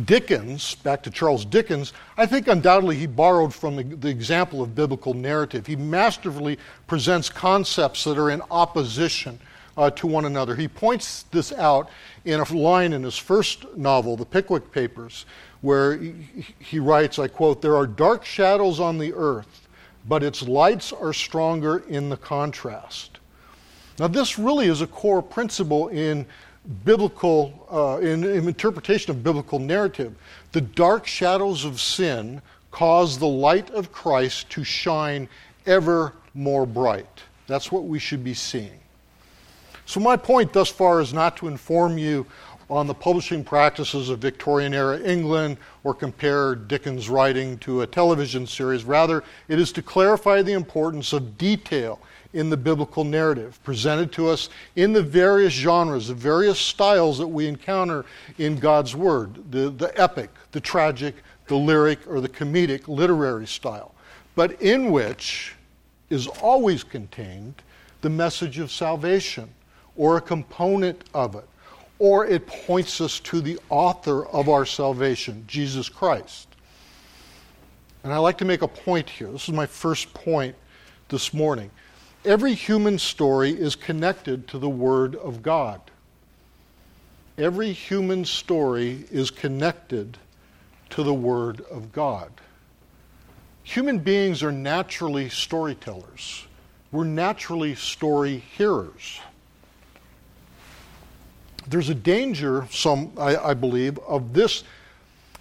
Dickens, 0.05 0.75
back 0.75 1.03
to 1.03 1.09
Charles 1.09 1.45
Dickens, 1.45 1.93
I 2.17 2.25
think 2.25 2.47
undoubtedly 2.47 2.95
he 2.95 3.07
borrowed 3.07 3.53
from 3.53 3.75
the, 3.75 3.83
the, 3.83 4.09
example 4.09 4.61
of 4.61 4.75
biblical 4.75 5.13
narrative. 5.13 5.65
He 5.65 5.75
masterfully 5.75 6.59
presents 6.85 7.29
concepts 7.29 8.03
that 8.03 8.17
are 8.17 8.29
in 8.29 8.41
opposition 8.51 9.39
uh, 9.77 9.89
to 9.91 10.07
one 10.07 10.25
another. 10.25 10.55
He 10.55 10.67
points 10.67 11.23
this 11.31 11.51
out 11.51 11.89
in 12.25 12.39
a 12.39 12.53
line 12.53 12.93
in 12.93 13.03
his 13.03 13.17
first 13.17 13.65
novel, 13.75 14.17
The 14.17 14.25
Pickwick 14.25 14.71
Papers, 14.71 15.25
where 15.61 15.97
he, 15.97 16.13
he 16.59 16.79
writes, 16.79 17.19
I 17.19 17.27
quote, 17.27 17.61
There 17.61 17.75
are 17.75 17.87
dark 17.87 18.25
shadows 18.25 18.79
on 18.79 18.97
the 18.97 19.13
earth, 19.13 19.67
but 20.07 20.23
its 20.23 20.41
lights 20.41 20.91
are 20.93 21.13
stronger 21.13 21.79
in 21.87 22.09
the 22.09 22.17
contrast. 22.17 23.19
Now, 23.99 24.07
this 24.07 24.37
really 24.37 24.67
is 24.67 24.81
a 24.81 24.87
core 24.87 25.23
principle 25.23 25.87
in 25.87 26.25
biblical, 26.83 27.67
uh, 27.71 27.99
in, 28.01 28.23
in 28.23 28.47
interpretation 28.47 29.11
of 29.11 29.23
biblical 29.23 29.59
narrative. 29.59 30.15
The 30.51 30.61
dark 30.61 31.07
shadows 31.07 31.65
of 31.65 31.79
sin 31.79 32.41
cause 32.71 33.17
the 33.17 33.27
light 33.27 33.69
of 33.71 33.91
Christ 33.91 34.49
to 34.51 34.63
shine 34.63 35.29
ever 35.65 36.13
more 36.33 36.65
bright. 36.65 37.23
That's 37.47 37.71
what 37.71 37.85
we 37.85 37.99
should 37.99 38.23
be 38.23 38.33
seeing. 38.33 38.79
So, 39.85 40.01
my 40.01 40.17
point 40.17 40.51
thus 40.51 40.69
far 40.69 40.99
is 40.99 41.13
not 41.13 41.37
to 41.37 41.47
inform 41.47 41.97
you 41.97 42.25
on 42.69 42.85
the 42.85 42.93
publishing 42.93 43.43
practices 43.43 44.09
of 44.09 44.19
Victorian 44.19 44.73
era 44.73 44.99
England 44.99 45.57
or 45.85 45.93
compare 45.93 46.55
Dickens' 46.55 47.09
writing 47.09 47.57
to 47.59 47.81
a 47.81 47.87
television 47.87 48.45
series. 48.45 48.83
Rather, 48.83 49.23
it 49.47 49.57
is 49.57 49.71
to 49.71 49.81
clarify 49.81 50.41
the 50.41 50.51
importance 50.51 51.13
of 51.13 51.37
detail 51.37 52.01
in 52.33 52.49
the 52.49 52.57
biblical 52.57 53.03
narrative, 53.03 53.59
presented 53.63 54.11
to 54.13 54.27
us 54.27 54.49
in 54.75 54.93
the 54.93 55.01
various 55.01 55.53
genres, 55.53 56.07
the 56.07 56.13
various 56.13 56.59
styles 56.59 57.17
that 57.17 57.27
we 57.27 57.47
encounter 57.47 58.05
in 58.37 58.57
God's 58.57 58.95
Word 58.95 59.51
the, 59.51 59.69
the 59.69 59.99
epic, 59.99 60.29
the 60.51 60.59
tragic, 60.59 61.15
the 61.47 61.55
lyric, 61.55 61.99
or 62.07 62.21
the 62.21 62.29
comedic 62.29 62.87
literary 62.87 63.47
style, 63.47 63.93
but 64.35 64.61
in 64.61 64.91
which 64.91 65.55
is 66.09 66.27
always 66.27 66.83
contained 66.83 67.55
the 68.01 68.09
message 68.09 68.59
of 68.59 68.71
salvation 68.71 69.49
or 69.95 70.17
a 70.17 70.21
component 70.21 71.03
of 71.13 71.35
it, 71.35 71.47
or 71.99 72.25
it 72.25 72.45
points 72.45 73.01
us 73.01 73.19
to 73.19 73.41
the 73.41 73.59
author 73.69 74.27
of 74.27 74.47
our 74.49 74.65
salvation, 74.65 75.43
Jesus 75.47 75.89
Christ. 75.89 76.47
And 78.03 78.13
I 78.13 78.17
like 78.19 78.37
to 78.37 78.45
make 78.45 78.61
a 78.61 78.67
point 78.67 79.09
here. 79.09 79.31
This 79.31 79.49
is 79.49 79.53
my 79.53 79.65
first 79.65 80.13
point 80.13 80.55
this 81.09 81.33
morning. 81.33 81.71
Every 82.27 82.55
human 82.55 82.99
story 82.99 83.51
is 83.51 83.77
connected 83.77 84.49
to 84.49 84.59
the 84.59 84.67
Word 84.67 85.15
of 85.15 85.41
God. 85.41 85.79
Every 87.37 87.71
human 87.71 88.25
story 88.25 89.05
is 89.09 89.31
connected 89.31 90.17
to 90.89 91.03
the 91.03 91.13
Word 91.13 91.61
of 91.71 91.93
God. 91.93 92.29
Human 93.63 93.99
beings 93.99 94.43
are 94.43 94.51
naturally 94.51 95.29
storytellers. 95.29 96.45
We're 96.91 97.05
naturally 97.05 97.75
story 97.75 98.43
hearers. 98.57 99.21
There's 101.65 101.87
a 101.87 101.95
danger, 101.95 102.67
some 102.71 103.13
I, 103.17 103.37
I 103.37 103.53
believe, 103.53 103.99
of 103.99 104.33
this 104.33 104.65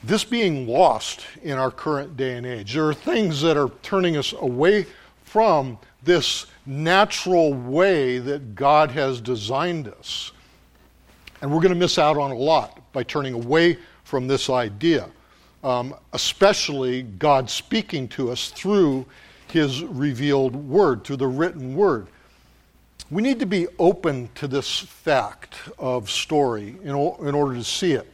this 0.04 0.22
being 0.22 0.68
lost 0.68 1.26
in 1.42 1.58
our 1.58 1.72
current 1.72 2.16
day 2.16 2.36
and 2.36 2.46
age. 2.46 2.74
There 2.74 2.88
are 2.88 2.94
things 2.94 3.42
that 3.42 3.56
are 3.56 3.70
turning 3.82 4.16
us 4.16 4.32
away 4.32 4.86
from 5.24 5.78
this 6.06 6.46
natural 6.64 7.52
way 7.52 8.18
that 8.18 8.54
God 8.54 8.90
has 8.92 9.20
designed 9.20 9.88
us. 9.88 10.32
And 11.42 11.50
we're 11.52 11.60
going 11.60 11.74
to 11.74 11.78
miss 11.78 11.98
out 11.98 12.16
on 12.16 12.30
a 12.30 12.36
lot 12.36 12.80
by 12.92 13.02
turning 13.02 13.34
away 13.34 13.76
from 14.04 14.26
this 14.26 14.48
idea, 14.48 15.10
um, 15.62 15.94
especially 16.14 17.02
God 17.02 17.50
speaking 17.50 18.08
to 18.08 18.30
us 18.30 18.50
through 18.50 19.04
His 19.48 19.82
revealed 19.82 20.56
Word, 20.56 21.04
through 21.04 21.16
the 21.16 21.26
written 21.26 21.76
Word. 21.76 22.06
We 23.10 23.22
need 23.22 23.38
to 23.40 23.46
be 23.46 23.66
open 23.78 24.30
to 24.36 24.48
this 24.48 24.78
fact 24.78 25.56
of 25.78 26.10
story 26.10 26.76
in, 26.82 26.90
in 26.90 27.34
order 27.34 27.54
to 27.54 27.64
see 27.64 27.92
it. 27.92 28.10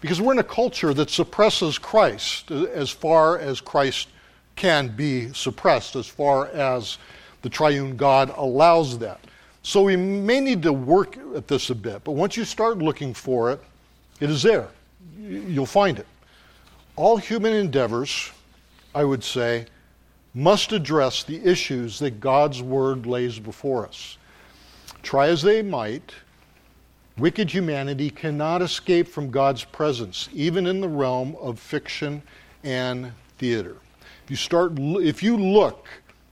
Because 0.00 0.20
we're 0.20 0.32
in 0.32 0.38
a 0.38 0.44
culture 0.44 0.92
that 0.92 1.08
suppresses 1.08 1.78
Christ 1.78 2.50
as 2.50 2.90
far 2.90 3.38
as 3.38 3.60
Christ 3.60 4.08
can 4.54 4.88
be 4.88 5.32
suppressed, 5.32 5.96
as 5.96 6.06
far 6.06 6.48
as 6.48 6.98
the 7.42 7.48
triune 7.48 7.96
God 7.96 8.32
allows 8.36 8.98
that. 8.98 9.20
So 9.62 9.82
we 9.82 9.96
may 9.96 10.40
need 10.40 10.62
to 10.62 10.72
work 10.72 11.18
at 11.34 11.48
this 11.48 11.70
a 11.70 11.74
bit, 11.74 12.04
but 12.04 12.12
once 12.12 12.36
you 12.36 12.44
start 12.44 12.78
looking 12.78 13.12
for 13.12 13.50
it, 13.50 13.60
it 14.20 14.30
is 14.30 14.42
there. 14.42 14.68
You'll 15.18 15.66
find 15.66 15.98
it. 15.98 16.06
All 16.94 17.16
human 17.16 17.52
endeavors, 17.52 18.30
I 18.94 19.04
would 19.04 19.24
say, 19.24 19.66
must 20.34 20.72
address 20.72 21.22
the 21.22 21.42
issues 21.44 21.98
that 21.98 22.20
God's 22.20 22.62
Word 22.62 23.06
lays 23.06 23.38
before 23.38 23.86
us. 23.86 24.18
Try 25.02 25.28
as 25.28 25.42
they 25.42 25.62
might, 25.62 26.12
wicked 27.18 27.50
humanity 27.50 28.10
cannot 28.10 28.62
escape 28.62 29.08
from 29.08 29.30
God's 29.30 29.64
presence, 29.64 30.28
even 30.32 30.66
in 30.66 30.80
the 30.80 30.88
realm 30.88 31.36
of 31.40 31.58
fiction 31.58 32.22
and 32.64 33.12
theater. 33.38 33.76
If 34.24 34.30
you 34.30 34.36
start, 34.36 34.72
if 34.78 35.22
you 35.22 35.36
look 35.36 35.86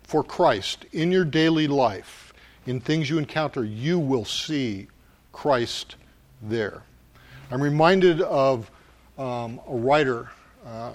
for 0.05 0.23
Christ 0.23 0.87
in 0.93 1.11
your 1.11 1.25
daily 1.25 1.67
life, 1.67 2.33
in 2.67 2.81
things 2.81 3.11
you 3.11 3.19
encounter, 3.19 3.64
you 3.64 3.99
will 3.99 4.25
see 4.25 4.87
Christ 5.33 5.97
there. 6.43 6.83
I'm 7.51 7.62
reminded 7.62 8.21
of 8.23 8.71
um, 9.19 9.61
a 9.69 9.75
writer, 9.75 10.31
uh, 10.67 10.93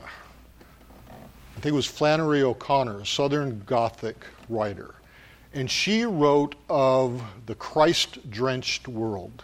I 1.09 1.59
think 1.59 1.73
it 1.73 1.75
was 1.75 1.85
Flannery 1.85 2.43
O'Connor, 2.43 3.01
a 3.01 3.05
Southern 3.05 3.61
Gothic 3.65 4.25
writer. 4.47 4.95
And 5.53 5.69
she 5.69 6.03
wrote 6.05 6.55
of 6.69 7.21
the 7.45 7.55
Christ 7.55 8.29
drenched 8.29 8.87
world, 8.87 9.43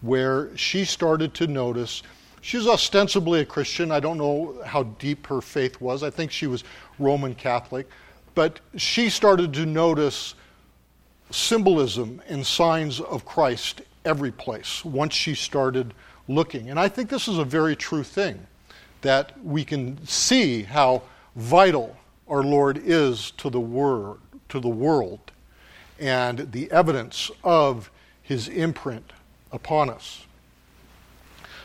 where 0.00 0.56
she 0.56 0.84
started 0.84 1.34
to 1.34 1.46
notice 1.46 2.02
She's 2.46 2.68
ostensibly 2.68 3.40
a 3.40 3.44
Christian. 3.44 3.90
I 3.90 3.98
don't 3.98 4.18
know 4.18 4.62
how 4.64 4.84
deep 4.84 5.26
her 5.26 5.40
faith 5.40 5.80
was. 5.80 6.04
I 6.04 6.10
think 6.10 6.30
she 6.30 6.46
was 6.46 6.62
Roman 7.00 7.34
Catholic. 7.34 7.88
But 8.36 8.60
she 8.76 9.08
started 9.08 9.54
to 9.54 9.64
notice 9.64 10.34
symbolism 11.30 12.20
and 12.28 12.46
signs 12.46 13.00
of 13.00 13.24
Christ 13.24 13.80
every 14.04 14.30
place 14.30 14.84
once 14.84 15.14
she 15.14 15.34
started 15.34 15.94
looking. 16.28 16.68
And 16.68 16.78
I 16.78 16.86
think 16.86 17.08
this 17.08 17.28
is 17.28 17.38
a 17.38 17.44
very 17.44 17.74
true 17.74 18.02
thing 18.02 18.46
that 19.00 19.32
we 19.42 19.64
can 19.64 20.06
see 20.06 20.62
how 20.64 21.02
vital 21.34 21.96
our 22.28 22.42
Lord 22.42 22.78
is 22.84 23.30
to 23.38 23.48
the 23.48 23.58
world, 23.58 24.20
to 24.50 24.60
the 24.60 24.68
world 24.68 25.32
and 25.98 26.52
the 26.52 26.70
evidence 26.70 27.30
of 27.42 27.90
his 28.22 28.48
imprint 28.48 29.14
upon 29.50 29.88
us. 29.88 30.26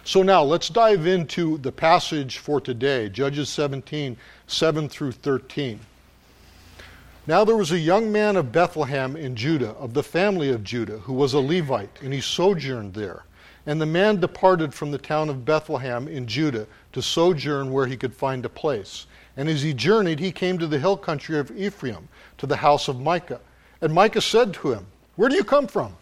So 0.06 0.24
now 0.24 0.42
let's 0.42 0.70
dive 0.70 1.06
into 1.06 1.58
the 1.58 1.74
passage 1.74 2.38
for 2.38 2.62
today, 2.62 3.10
Judges 3.10 3.50
17, 3.50 4.16
7 4.48 4.88
through 4.88 5.12
13. 5.12 5.82
Now 7.28 7.46
there 7.46 7.56
was 7.56 7.72
a 7.72 7.78
young 7.78 8.12
man 8.12 8.36
of 8.36 8.52
Bethlehem 8.52 9.16
in 9.16 9.36
Judah, 9.36 9.72
of 9.72 9.94
the 9.94 10.02
family 10.02 10.50
of 10.50 10.64
Judah, 10.64 10.98
who 10.98 11.14
was 11.14 11.34
a 11.34 11.40
Levite, 11.40 12.00
and 12.02 12.12
he 12.12 12.20
sojourned 12.20 12.96
there. 12.96 13.26
And 13.68 13.80
the 13.80 13.86
man 13.86 14.20
departed 14.20 14.74
from 14.74 14.90
the 14.90 14.98
town 14.98 15.30
of 15.30 15.46
Bethlehem 15.46 16.08
in 16.08 16.26
Judah 16.26 16.66
to 16.94 17.02
sojourn 17.02 17.72
where 17.72 17.86
he 17.86 17.96
could 17.96 18.16
find 18.16 18.44
a 18.44 18.50
place. 18.50 19.06
And 19.38 19.48
as 19.50 19.62
he 19.62 19.72
journeyed, 19.72 20.20
he 20.20 20.32
came 20.32 20.58
to 20.58 20.66
the 20.66 20.80
hill 20.80 20.98
country 20.98 21.38
of 21.38 21.56
Ephraim, 21.56 22.08
to 22.40 22.48
the 22.48 22.56
house 22.56 22.88
of 22.88 23.00
Micah. 23.00 23.40
And 23.82 23.94
Micah 23.94 24.22
said 24.22 24.52
to 24.56 24.74
him, 24.74 24.88
Where 25.16 25.30
do 25.30 25.36
you 25.36 25.44
come 25.44 25.68
from? 25.68 25.96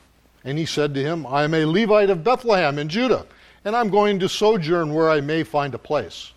And 0.45 0.57
he 0.57 0.65
said 0.65 0.93
to 0.93 1.03
him, 1.03 1.27
I 1.27 1.43
am 1.43 1.53
a 1.53 1.65
Levite 1.65 2.09
of 2.09 2.23
Bethlehem 2.23 2.79
in 2.79 2.87
Judah, 2.87 3.25
and 3.65 3.75
I'm 3.75 3.89
going 3.89 4.19
to 4.19 4.29
sojourn 4.29 4.93
where 4.93 5.09
I 5.09 5.19
may 5.19 5.43
find 5.43 5.75
a 5.75 5.79
place. 5.79 6.31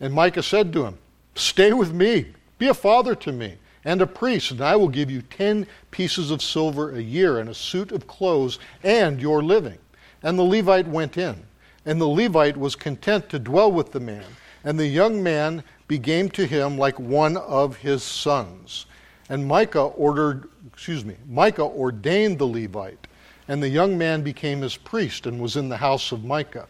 And 0.00 0.14
Micah 0.14 0.42
said 0.42 0.72
to 0.72 0.86
him, 0.86 0.96
Stay 1.34 1.74
with 1.74 1.92
me, 1.92 2.28
be 2.56 2.68
a 2.68 2.74
father 2.74 3.14
to 3.16 3.30
me 3.30 3.58
and 3.84 4.00
a 4.00 4.06
priest, 4.06 4.50
and 4.50 4.60
I 4.60 4.76
will 4.76 4.88
give 4.88 5.10
you 5.10 5.22
ten 5.22 5.66
pieces 5.90 6.30
of 6.30 6.42
silver 6.42 6.94
a 6.94 7.00
year, 7.00 7.38
and 7.38 7.48
a 7.48 7.54
suit 7.54 7.92
of 7.92 8.06
clothes, 8.06 8.58
and 8.82 9.20
your 9.20 9.42
living. 9.42 9.78
And 10.22 10.38
the 10.38 10.42
Levite 10.42 10.88
went 10.88 11.18
in. 11.18 11.44
And 11.86 12.00
the 12.00 12.08
Levite 12.08 12.56
was 12.56 12.76
content 12.76 13.28
to 13.28 13.38
dwell 13.38 13.70
with 13.70 13.92
the 13.92 14.00
man. 14.00 14.24
And 14.64 14.78
the 14.78 14.86
young 14.86 15.22
man 15.22 15.62
became 15.86 16.30
to 16.30 16.46
him 16.46 16.78
like 16.78 16.98
one 16.98 17.36
of 17.36 17.76
his 17.76 18.02
sons. 18.02 18.86
And 19.28 19.46
Micah 19.46 19.80
ordered, 19.80 20.48
excuse 20.72 21.04
me, 21.04 21.16
Micah 21.28 21.62
ordained 21.62 22.38
the 22.38 22.46
Levite. 22.46 23.06
And 23.48 23.62
the 23.62 23.68
young 23.68 23.98
man 23.98 24.22
became 24.22 24.62
his 24.62 24.78
priest 24.78 25.26
and 25.26 25.38
was 25.38 25.56
in 25.56 25.68
the 25.68 25.76
house 25.76 26.10
of 26.12 26.24
Micah. 26.24 26.66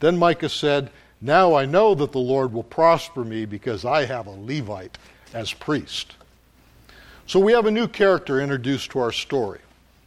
Then 0.00 0.18
Micah 0.18 0.50
said, 0.50 0.90
Now 1.22 1.54
I 1.54 1.64
know 1.64 1.94
that 1.94 2.12
the 2.12 2.18
Lord 2.18 2.52
will 2.52 2.62
prosper 2.62 3.24
me 3.24 3.46
because 3.46 3.86
I 3.86 4.04
have 4.04 4.26
a 4.26 4.30
Levite 4.30 4.98
as 5.32 5.54
priest. 5.54 6.16
So 7.28 7.38
we 7.38 7.52
have 7.52 7.66
a 7.66 7.70
new 7.70 7.88
character 7.88 8.40
introduced 8.40 8.90
to 8.92 9.00
our 9.00 9.12
story. 9.12 9.60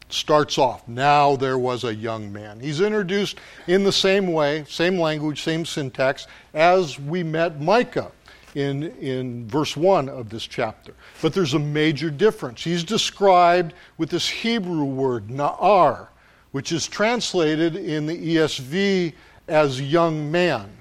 Starts 0.09 0.57
off, 0.57 0.87
now 0.87 1.35
there 1.35 1.59
was 1.59 1.83
a 1.83 1.93
young 1.93 2.33
man. 2.33 2.59
He's 2.59 2.81
introduced 2.81 3.37
in 3.67 3.83
the 3.83 3.91
same 3.91 4.33
way, 4.33 4.65
same 4.67 4.97
language, 4.97 5.43
same 5.43 5.63
syntax, 5.63 6.25
as 6.55 6.99
we 6.99 7.21
met 7.21 7.61
Micah 7.61 8.11
in, 8.55 8.85
in 8.97 9.47
verse 9.47 9.77
1 9.77 10.09
of 10.09 10.31
this 10.31 10.47
chapter. 10.47 10.95
But 11.21 11.31
there's 11.31 11.53
a 11.53 11.59
major 11.59 12.09
difference. 12.09 12.63
He's 12.63 12.83
described 12.83 13.75
with 13.99 14.09
this 14.09 14.27
Hebrew 14.27 14.85
word, 14.85 15.27
na'ar, 15.27 16.07
which 16.53 16.71
is 16.71 16.87
translated 16.87 17.75
in 17.75 18.07
the 18.07 18.35
ESV 18.35 19.13
as 19.47 19.79
young 19.79 20.31
man. 20.31 20.75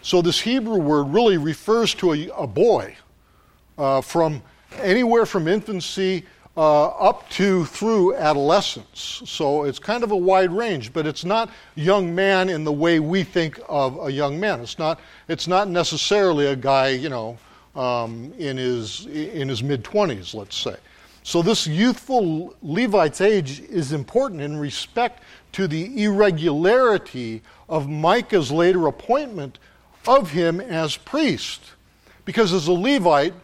So 0.00 0.22
this 0.22 0.40
Hebrew 0.40 0.78
word 0.78 1.08
really 1.08 1.36
refers 1.36 1.92
to 1.96 2.14
a, 2.14 2.28
a 2.30 2.46
boy 2.46 2.96
uh, 3.76 4.00
from 4.00 4.42
anywhere 4.80 5.26
from 5.26 5.48
infancy 5.48 6.24
uh, 6.56 6.86
up 6.86 7.28
to 7.28 7.64
through 7.66 8.14
adolescence. 8.14 9.22
So 9.26 9.64
it's 9.64 9.78
kind 9.78 10.02
of 10.02 10.10
a 10.10 10.16
wide 10.16 10.50
range, 10.50 10.92
but 10.92 11.06
it's 11.06 11.24
not 11.24 11.50
young 11.74 12.14
man 12.14 12.48
in 12.48 12.64
the 12.64 12.72
way 12.72 12.98
we 12.98 13.24
think 13.24 13.60
of 13.68 14.06
a 14.06 14.10
young 14.10 14.40
man. 14.40 14.60
It's 14.60 14.78
not, 14.78 15.00
it's 15.28 15.46
not 15.46 15.68
necessarily 15.68 16.46
a 16.46 16.56
guy, 16.56 16.88
you 16.88 17.10
know, 17.10 17.38
um, 17.74 18.32
in 18.38 18.56
his, 18.56 19.06
in 19.06 19.48
his 19.48 19.62
mid 19.62 19.84
20s, 19.84 20.34
let's 20.34 20.56
say. 20.56 20.76
So 21.22 21.42
this 21.42 21.66
youthful 21.66 22.54
Levite's 22.62 23.20
age 23.20 23.60
is 23.60 23.92
important 23.92 24.40
in 24.40 24.56
respect 24.56 25.22
to 25.52 25.66
the 25.66 26.04
irregularity 26.04 27.42
of 27.68 27.88
Micah's 27.88 28.50
later 28.50 28.86
appointment 28.86 29.58
of 30.06 30.30
him 30.30 30.60
as 30.60 30.96
priest. 30.96 31.72
Because 32.24 32.52
as 32.52 32.68
a 32.68 32.72
Levite, 32.72 33.34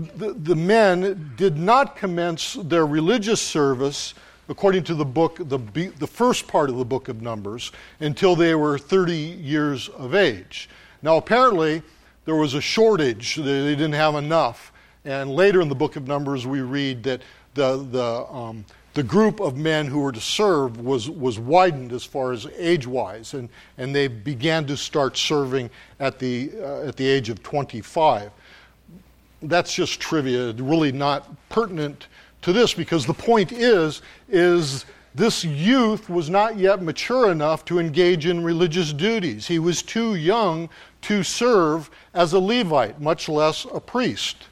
the, 0.00 0.32
the, 0.32 0.56
men 0.56 1.32
did 1.36 1.56
not 1.56 1.96
commence 1.96 2.54
their 2.54 2.86
religious 2.86 3.40
service 3.40 4.14
according 4.48 4.84
to 4.84 4.94
the 4.94 5.04
book, 5.04 5.36
the, 5.38 5.58
the 5.98 6.06
first 6.06 6.46
part 6.46 6.70
of 6.70 6.76
the 6.76 6.84
book 6.84 7.08
of 7.08 7.20
Numbers, 7.20 7.72
until 8.00 8.36
they 8.36 8.54
were 8.54 8.78
30 8.78 9.14
years 9.14 9.88
of 9.88 10.14
age. 10.14 10.68
Now, 11.02 11.16
apparently, 11.16 11.82
there 12.24 12.36
was 12.36 12.54
a 12.54 12.60
shortage, 12.60 13.36
they 13.36 13.42
didn't 13.42 13.92
have 13.92 14.14
enough. 14.14 14.72
And 15.04 15.30
later 15.30 15.60
in 15.60 15.68
the 15.68 15.74
book 15.74 15.96
of 15.96 16.06
Numbers, 16.06 16.46
we 16.46 16.60
read 16.60 17.02
that 17.04 17.22
the, 17.54 17.86
the, 17.90 18.26
um, 18.32 18.64
the 18.94 19.02
group 19.02 19.40
of 19.40 19.56
men 19.56 19.86
who 19.86 20.00
were 20.00 20.12
to 20.12 20.20
serve 20.20 20.80
was, 20.80 21.10
was 21.10 21.38
widened 21.38 21.92
as 21.92 22.04
far 22.04 22.32
as 22.32 22.46
age 22.56 22.86
wise, 22.86 23.34
and, 23.34 23.48
and 23.78 23.94
they 23.94 24.08
began 24.08 24.66
to 24.66 24.76
start 24.76 25.16
serving 25.16 25.70
at 26.00 26.18
the, 26.18 26.50
uh, 26.60 26.88
at 26.88 26.96
the 26.96 27.06
age 27.06 27.28
of 27.28 27.42
25 27.42 28.30
that's 29.42 29.74
just 29.74 30.00
trivia, 30.00 30.52
really 30.54 30.92
not 30.92 31.28
pertinent 31.48 32.06
to 32.42 32.52
this 32.52 32.74
because 32.74 33.06
the 33.06 33.14
point 33.14 33.52
is 33.52 34.02
is 34.28 34.84
this 35.14 35.44
youth 35.44 36.10
was 36.10 36.28
not 36.28 36.58
yet 36.58 36.82
mature 36.82 37.30
enough 37.30 37.64
to 37.64 37.78
engage 37.78 38.26
in 38.26 38.44
religious 38.44 38.92
duties. 38.92 39.46
He 39.46 39.58
was 39.58 39.82
too 39.82 40.14
young 40.14 40.68
to 41.02 41.22
serve 41.22 41.88
as 42.12 42.34
a 42.34 42.38
Levite, 42.38 43.00
much 43.00 43.26
less 43.26 43.66
a 43.72 43.80
priest. 43.80 44.48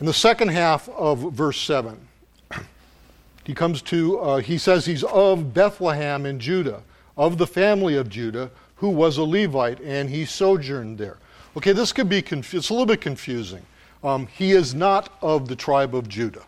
In 0.00 0.06
the 0.06 0.14
second 0.14 0.48
half 0.48 0.88
of 0.88 1.18
verse 1.34 1.60
7, 1.60 1.98
he 3.44 3.52
comes 3.52 3.82
to, 3.82 4.18
uh, 4.20 4.36
he 4.38 4.56
says 4.56 4.86
he's 4.86 5.04
of 5.04 5.52
Bethlehem 5.52 6.24
in 6.24 6.40
Judah, 6.40 6.82
of 7.18 7.36
the 7.36 7.46
family 7.46 7.94
of 7.96 8.08
Judah, 8.08 8.50
who 8.76 8.88
was 8.88 9.18
a 9.18 9.22
Levite, 9.22 9.80
and 9.80 10.08
he 10.08 10.24
sojourned 10.24 10.96
there. 10.96 11.18
Okay, 11.56 11.72
this 11.72 11.92
could 11.92 12.08
be 12.08 12.22
confu- 12.22 12.58
it's 12.58 12.70
a 12.70 12.72
little 12.72 12.86
bit 12.86 13.00
confusing. 13.00 13.62
Um, 14.04 14.26
he 14.28 14.52
is 14.52 14.74
not 14.74 15.12
of 15.20 15.48
the 15.48 15.56
tribe 15.56 15.94
of 15.94 16.08
Judah. 16.08 16.44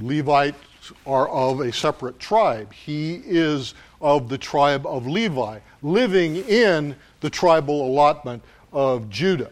Levites 0.00 0.92
are 1.06 1.28
of 1.28 1.60
a 1.60 1.72
separate 1.72 2.18
tribe. 2.18 2.72
He 2.72 3.22
is 3.24 3.74
of 4.00 4.28
the 4.28 4.38
tribe 4.38 4.86
of 4.86 5.06
Levi, 5.06 5.58
living 5.82 6.36
in 6.36 6.96
the 7.20 7.30
tribal 7.30 7.86
allotment 7.86 8.42
of 8.72 9.10
Judah. 9.10 9.50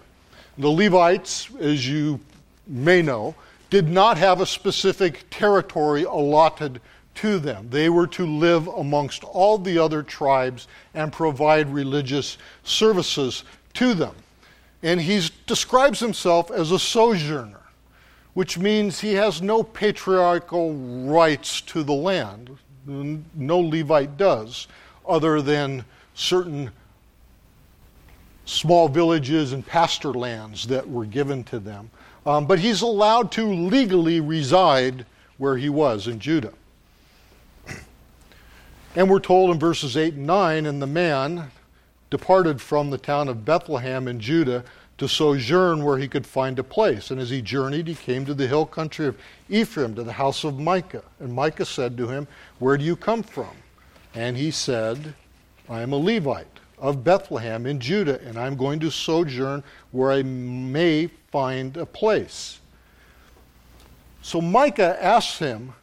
The 0.56 0.68
Levites, 0.68 1.50
as 1.60 1.86
you 1.86 2.18
may 2.66 3.02
know, 3.02 3.34
did 3.70 3.88
not 3.88 4.16
have 4.16 4.40
a 4.40 4.46
specific 4.46 5.26
territory 5.30 6.04
allotted 6.04 6.80
to 7.16 7.38
them. 7.38 7.68
They 7.68 7.90
were 7.90 8.06
to 8.08 8.26
live 8.26 8.66
amongst 8.68 9.24
all 9.24 9.58
the 9.58 9.78
other 9.78 10.02
tribes 10.02 10.68
and 10.94 11.12
provide 11.12 11.72
religious 11.72 12.38
services 12.64 13.44
to 13.74 13.92
them. 13.92 14.14
And 14.82 15.00
he 15.00 15.28
describes 15.46 16.00
himself 16.00 16.50
as 16.50 16.70
a 16.70 16.78
sojourner, 16.78 17.60
which 18.34 18.58
means 18.58 19.00
he 19.00 19.14
has 19.14 19.42
no 19.42 19.62
patriarchal 19.62 20.74
rights 20.74 21.60
to 21.62 21.82
the 21.82 21.92
land. 21.92 22.56
No 22.86 23.60
Levite 23.60 24.16
does, 24.16 24.68
other 25.06 25.42
than 25.42 25.84
certain 26.14 26.70
small 28.44 28.88
villages 28.88 29.52
and 29.52 29.66
pasture 29.66 30.12
lands 30.12 30.66
that 30.68 30.88
were 30.88 31.04
given 31.04 31.44
to 31.44 31.58
them. 31.58 31.90
Um, 32.24 32.46
but 32.46 32.58
he's 32.58 32.82
allowed 32.82 33.30
to 33.32 33.46
legally 33.46 34.20
reside 34.20 35.04
where 35.36 35.56
he 35.56 35.68
was 35.68 36.06
in 36.08 36.18
Judah. 36.18 36.52
And 38.96 39.08
we're 39.08 39.20
told 39.20 39.50
in 39.50 39.58
verses 39.58 39.96
8 39.96 40.14
and 40.14 40.26
9, 40.26 40.66
and 40.66 40.82
the 40.82 40.86
man, 40.86 41.50
departed 42.10 42.60
from 42.60 42.90
the 42.90 42.98
town 42.98 43.28
of 43.28 43.44
Bethlehem 43.44 44.08
in 44.08 44.20
Judah 44.20 44.64
to 44.98 45.08
sojourn 45.08 45.84
where 45.84 45.98
he 45.98 46.08
could 46.08 46.26
find 46.26 46.58
a 46.58 46.64
place. 46.64 47.10
And 47.10 47.20
as 47.20 47.30
he 47.30 47.40
journeyed, 47.40 47.86
he 47.86 47.94
came 47.94 48.24
to 48.26 48.34
the 48.34 48.46
hill 48.46 48.66
country 48.66 49.06
of 49.06 49.16
Ephraim, 49.48 49.94
to 49.94 50.02
the 50.02 50.12
house 50.12 50.44
of 50.44 50.58
Micah. 50.58 51.04
And 51.20 51.32
Micah 51.32 51.64
said 51.64 51.96
to 51.96 52.08
him, 52.08 52.26
Where 52.58 52.76
do 52.76 52.84
you 52.84 52.96
come 52.96 53.22
from? 53.22 53.54
And 54.14 54.36
he 54.36 54.50
said, 54.50 55.14
I 55.68 55.82
am 55.82 55.92
a 55.92 55.96
Levite 55.96 56.46
of 56.78 57.04
Bethlehem 57.04 57.66
in 57.66 57.78
Judah, 57.78 58.20
and 58.22 58.38
I'm 58.38 58.56
going 58.56 58.80
to 58.80 58.90
sojourn 58.90 59.62
where 59.92 60.10
I 60.10 60.22
may 60.22 61.08
find 61.30 61.76
a 61.76 61.86
place. 61.86 62.60
So 64.22 64.40
Micah 64.40 65.02
asks 65.02 65.38
him, 65.38 65.74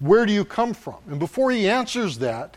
Where 0.00 0.24
do 0.24 0.32
you 0.32 0.44
come 0.44 0.72
from? 0.72 0.96
And 1.08 1.18
before 1.18 1.50
he 1.50 1.68
answers 1.68 2.18
that, 2.18 2.56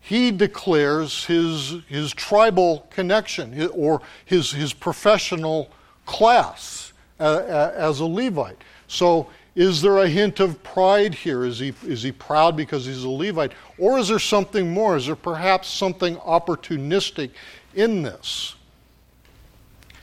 he 0.00 0.30
declares 0.30 1.24
his, 1.24 1.76
his 1.88 2.12
tribal 2.12 2.86
connection 2.90 3.68
or 3.68 4.00
his, 4.24 4.52
his 4.52 4.72
professional 4.72 5.70
class 6.06 6.92
uh, 7.20 7.22
uh, 7.22 7.72
as 7.76 8.00
a 8.00 8.06
Levite. 8.06 8.62
So, 8.86 9.28
is 9.54 9.82
there 9.82 9.98
a 9.98 10.08
hint 10.08 10.38
of 10.38 10.62
pride 10.62 11.12
here? 11.12 11.44
Is 11.44 11.58
he, 11.58 11.74
is 11.84 12.04
he 12.04 12.12
proud 12.12 12.56
because 12.56 12.86
he's 12.86 13.02
a 13.02 13.08
Levite? 13.08 13.52
Or 13.76 13.98
is 13.98 14.06
there 14.06 14.20
something 14.20 14.72
more? 14.72 14.96
Is 14.96 15.06
there 15.06 15.16
perhaps 15.16 15.66
something 15.66 16.14
opportunistic 16.18 17.30
in 17.74 18.02
this? 18.02 18.54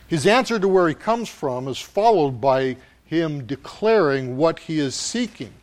His 0.08 0.28
answer 0.28 0.60
to 0.60 0.68
where 0.68 0.90
he 0.90 0.94
comes 0.94 1.30
from 1.30 1.70
is 1.70 1.80
followed 1.80 2.42
by 2.42 2.76
him 3.06 3.46
declaring 3.46 4.36
what 4.36 4.60
he 4.60 4.80
is 4.80 4.94
seeking. 4.94 5.54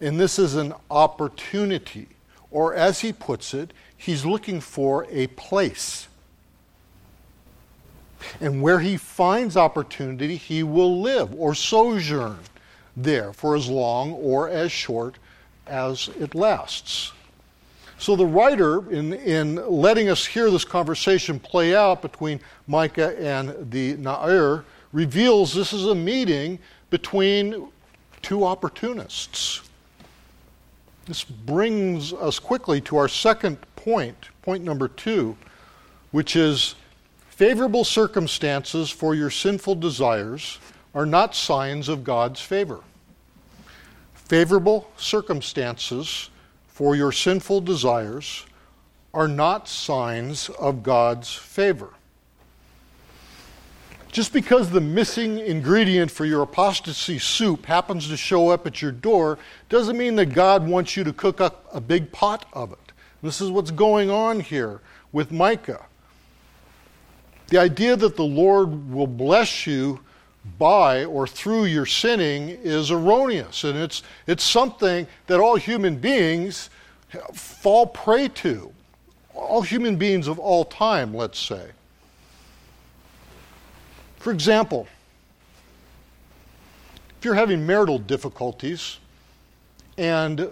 And 0.00 0.20
this 0.20 0.38
is 0.38 0.54
an 0.54 0.72
opportunity. 0.90 2.06
Or, 2.52 2.74
as 2.74 3.00
he 3.00 3.12
puts 3.12 3.54
it, 3.54 3.72
he's 3.96 4.24
looking 4.24 4.60
for 4.60 5.06
a 5.10 5.26
place. 5.28 6.06
And 8.40 8.62
where 8.62 8.78
he 8.78 8.96
finds 8.96 9.56
opportunity, 9.56 10.36
he 10.36 10.62
will 10.62 11.00
live 11.00 11.34
or 11.34 11.54
sojourn 11.54 12.38
there 12.96 13.32
for 13.32 13.56
as 13.56 13.68
long 13.68 14.12
or 14.12 14.48
as 14.48 14.70
short 14.70 15.16
as 15.66 16.08
it 16.20 16.34
lasts. 16.34 17.12
So 17.98 18.16
the 18.16 18.26
writer, 18.26 18.90
in, 18.90 19.12
in 19.12 19.56
letting 19.68 20.08
us 20.08 20.26
hear 20.26 20.50
this 20.50 20.64
conversation 20.64 21.38
play 21.38 21.74
out 21.74 22.02
between 22.02 22.40
Micah 22.66 23.16
and 23.18 23.70
the 23.70 23.96
Na'ar, 23.96 24.64
reveals 24.92 25.54
this 25.54 25.72
is 25.72 25.86
a 25.86 25.94
meeting 25.94 26.58
between 26.90 27.68
two 28.20 28.44
opportunists. 28.44 29.62
This 31.06 31.24
brings 31.24 32.12
us 32.12 32.38
quickly 32.38 32.80
to 32.82 32.96
our 32.96 33.08
second 33.08 33.58
point, 33.74 34.28
point 34.42 34.62
number 34.62 34.86
two, 34.86 35.36
which 36.12 36.36
is 36.36 36.76
favorable 37.28 37.82
circumstances 37.82 38.88
for 38.88 39.14
your 39.14 39.30
sinful 39.30 39.74
desires 39.76 40.58
are 40.94 41.06
not 41.06 41.34
signs 41.34 41.88
of 41.88 42.04
God's 42.04 42.40
favor. 42.40 42.80
Favorable 44.14 44.90
circumstances 44.96 46.30
for 46.68 46.94
your 46.94 47.10
sinful 47.12 47.62
desires 47.62 48.46
are 49.12 49.28
not 49.28 49.68
signs 49.68 50.48
of 50.50 50.82
God's 50.82 51.32
favor. 51.32 51.90
Just 54.12 54.34
because 54.34 54.68
the 54.68 54.80
missing 54.80 55.38
ingredient 55.38 56.10
for 56.10 56.26
your 56.26 56.42
apostasy 56.42 57.18
soup 57.18 57.64
happens 57.64 58.08
to 58.08 58.16
show 58.16 58.50
up 58.50 58.66
at 58.66 58.82
your 58.82 58.92
door 58.92 59.38
doesn't 59.70 59.96
mean 59.96 60.16
that 60.16 60.26
God 60.26 60.68
wants 60.68 60.98
you 60.98 61.04
to 61.04 61.14
cook 61.14 61.40
up 61.40 61.66
a 61.72 61.80
big 61.80 62.12
pot 62.12 62.44
of 62.52 62.72
it. 62.72 62.92
This 63.22 63.40
is 63.40 63.50
what's 63.50 63.70
going 63.70 64.10
on 64.10 64.40
here 64.40 64.82
with 65.12 65.32
Micah. 65.32 65.86
The 67.48 67.56
idea 67.56 67.96
that 67.96 68.16
the 68.16 68.24
Lord 68.24 68.92
will 68.92 69.06
bless 69.06 69.66
you 69.66 70.00
by 70.58 71.06
or 71.06 71.26
through 71.26 71.64
your 71.64 71.86
sinning 71.86 72.50
is 72.50 72.90
erroneous. 72.90 73.64
And 73.64 73.78
it's, 73.78 74.02
it's 74.26 74.44
something 74.44 75.06
that 75.26 75.40
all 75.40 75.56
human 75.56 75.96
beings 75.96 76.68
fall 77.32 77.86
prey 77.86 78.28
to. 78.28 78.72
All 79.34 79.62
human 79.62 79.96
beings 79.96 80.28
of 80.28 80.38
all 80.38 80.66
time, 80.66 81.14
let's 81.14 81.38
say. 81.38 81.70
For 84.22 84.30
example, 84.30 84.86
if 87.18 87.24
you're 87.24 87.34
having 87.34 87.66
marital 87.66 87.98
difficulties 87.98 88.98
and 89.98 90.48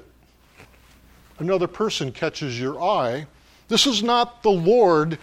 another 1.38 1.68
person 1.68 2.11
catches 2.11 2.59
your 2.59 2.83
eye, 2.83 3.28
this 3.68 3.87
is 3.87 4.02
not 4.02 4.42
the 4.42 4.50
Lord 4.50 5.18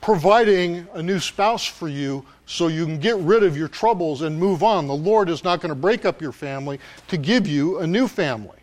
providing 0.00 0.88
a 0.94 1.02
new 1.02 1.20
spouse 1.20 1.66
for 1.66 1.88
you 1.88 2.24
so 2.46 2.68
you 2.68 2.86
can 2.86 2.98
get 2.98 3.18
rid 3.18 3.42
of 3.42 3.54
your 3.54 3.68
troubles 3.68 4.22
and 4.22 4.40
move 4.40 4.62
on. 4.62 4.86
The 4.86 4.94
Lord 4.94 5.28
is 5.28 5.44
not 5.44 5.60
going 5.60 5.68
to 5.68 5.74
break 5.74 6.06
up 6.06 6.22
your 6.22 6.32
family 6.32 6.80
to 7.08 7.18
give 7.18 7.46
you 7.46 7.80
a 7.80 7.86
new 7.86 8.08
family. 8.08 8.56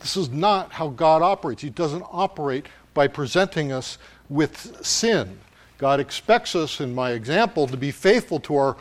This 0.00 0.16
is 0.16 0.30
not 0.30 0.72
how 0.72 0.88
God 0.88 1.20
operates. 1.20 1.60
He 1.60 1.68
doesn't 1.68 2.04
operate 2.10 2.64
by 2.94 3.08
presenting 3.08 3.72
us 3.72 3.98
with 4.30 4.82
sin. 4.82 5.38
God 5.78 6.00
expects 6.00 6.54
us, 6.54 6.80
in 6.80 6.94
my 6.94 7.12
example, 7.12 7.66
to 7.66 7.76
be 7.76 7.90
faithful 7.90 8.40
to 8.40 8.56
our 8.56 8.76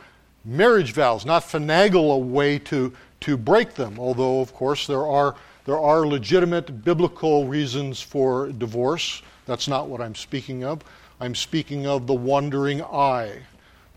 marriage 0.46 0.94
vows, 0.94 1.26
not 1.26 1.44
finagle 1.44 2.16
a 2.16 2.18
way 2.18 2.60
to, 2.60 2.94
to 3.22 3.36
break 3.36 3.74
them. 3.74 4.00
Although, 4.00 4.40
of 4.42 4.54
course, 4.54 4.88
there 4.88 5.06
are, 5.06 5.36
there 5.66 5.80
are 5.80 6.06
legitimate 6.06 6.84
biblical 6.86 7.48
reasons 7.48 8.02
for 8.02 8.50
divorce. 8.50 9.22
That's 9.46 9.68
not 9.68 9.88
what 9.88 10.00
I'm 10.00 10.16
speaking 10.16 10.64
of. 10.64 10.84
I'm 11.20 11.36
speaking 11.36 11.86
of 11.88 12.08
the 12.08 12.14
wandering 12.14 12.82
eye, 12.84 13.42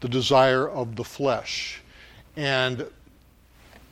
the 0.01 0.09
desire 0.09 0.69
of 0.69 0.97
the 0.97 1.05
flesh. 1.05 1.81
And 2.37 2.87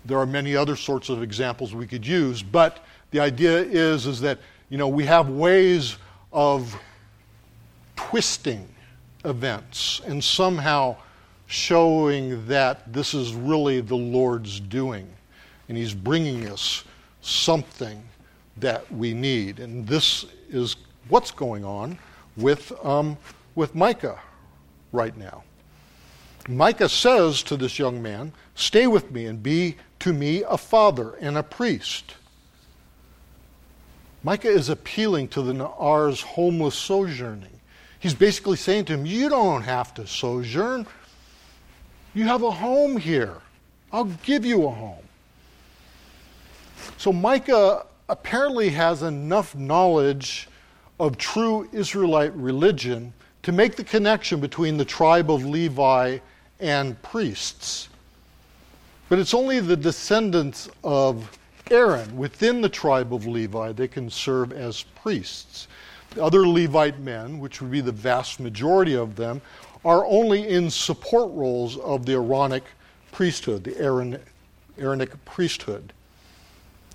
there 0.05 0.19
are 0.19 0.27
many 0.27 0.57
other 0.57 0.77
sorts 0.77 1.09
of 1.09 1.23
examples 1.23 1.75
we 1.75 1.87
could 1.87 2.07
use, 2.07 2.42
but 2.42 2.85
the 3.11 3.21
idea 3.21 3.59
is, 3.59 4.07
is 4.07 4.21
that 4.21 4.38
you 4.69 4.79
know, 4.79 4.88
we 4.88 5.05
have 5.05 5.29
ways 5.29 5.97
of 6.33 6.77
twisting 7.95 8.66
events 9.27 10.01
and 10.07 10.23
somehow 10.23 10.97
showing 11.47 12.47
that 12.47 12.93
this 12.93 13.15
is 13.15 13.35
really 13.35 13.81
the 13.81 13.97
Lord's 13.97 14.61
doing. 14.61 15.09
And 15.69 15.77
He's 15.77 15.95
bringing 15.95 16.49
us 16.49 16.85
something 17.21 18.03
that 18.59 18.91
we 18.93 19.12
need. 19.15 19.61
And 19.61 19.87
this 19.87 20.27
is 20.49 20.77
what's 21.09 21.31
going 21.31 21.65
on 21.65 21.99
with, 22.37 22.73
um, 22.85 23.17
with 23.55 23.75
Micah 23.75 24.21
right 24.93 25.17
now. 25.17 25.43
Micah 26.49 26.89
says 26.89 27.43
to 27.45 27.57
this 27.57 27.79
young 27.79 28.01
man, 28.01 28.33
Stay 28.55 28.87
with 28.87 29.11
me 29.11 29.27
and 29.27 29.43
be 29.43 29.77
to 30.01 30.12
me 30.12 30.43
a 30.49 30.57
father 30.57 31.15
and 31.21 31.37
a 31.37 31.43
priest. 31.43 32.15
Micah 34.23 34.49
is 34.49 34.69
appealing 34.69 35.29
to 35.29 35.43
the 35.43 35.53
Na'ar's 35.53 36.21
homeless 36.21 36.75
sojourning. 36.75 37.56
He's 38.07 38.14
basically 38.14 38.57
saying 38.57 38.85
to 38.85 38.92
him, 38.92 39.05
You 39.05 39.29
don't 39.29 39.62
have 39.62 39.92
to 39.95 40.07
sojourn. 40.07 40.87
You 42.14 42.23
have 42.23 42.45
a 42.45 42.53
home 42.53 42.97
here. 42.97 43.35
I'll 43.92 44.05
give 44.05 44.47
you 44.47 44.64
a 44.64 44.71
home. 44.71 45.03
So 46.99 47.12
Micah 47.12 47.85
apparently 48.09 48.69
has 48.69 49.03
enough 49.03 49.57
knowledge 49.57 50.49
of 51.01 51.19
true 51.19 51.69
Israelite 51.73 52.33
religion 52.37 53.12
to 53.42 53.51
make 53.51 53.75
the 53.75 53.83
connection 53.83 54.38
between 54.38 54.77
the 54.77 54.85
tribe 54.85 55.29
of 55.29 55.45
Levi 55.45 56.19
and 56.61 57.03
priests. 57.03 57.88
But 59.09 59.19
it's 59.19 59.35
only 59.35 59.59
the 59.59 59.77
descendants 59.77 60.69
of 60.85 61.37
Aaron 61.73 62.16
within 62.16 62.61
the 62.61 62.69
tribe 62.69 63.12
of 63.12 63.27
Levi 63.27 63.73
that 63.73 63.90
can 63.90 64.09
serve 64.09 64.53
as 64.53 64.85
priests. 64.95 65.66
The 66.16 66.24
other 66.24 66.48
Levite 66.48 66.98
men, 66.98 67.38
which 67.38 67.61
would 67.61 67.70
be 67.70 67.83
the 67.83 67.92
vast 67.92 68.40
majority 68.40 68.96
of 68.96 69.16
them, 69.16 69.42
are 69.85 70.07
only 70.07 70.48
in 70.48 70.70
support 70.70 71.31
roles 71.33 71.76
of 71.76 72.07
the 72.07 72.14
Aaronic 72.14 72.64
priesthood, 73.12 73.64
the 73.64 73.79
Aaron, 73.79 74.18
Aaronic 74.79 75.22
priesthood. 75.26 75.92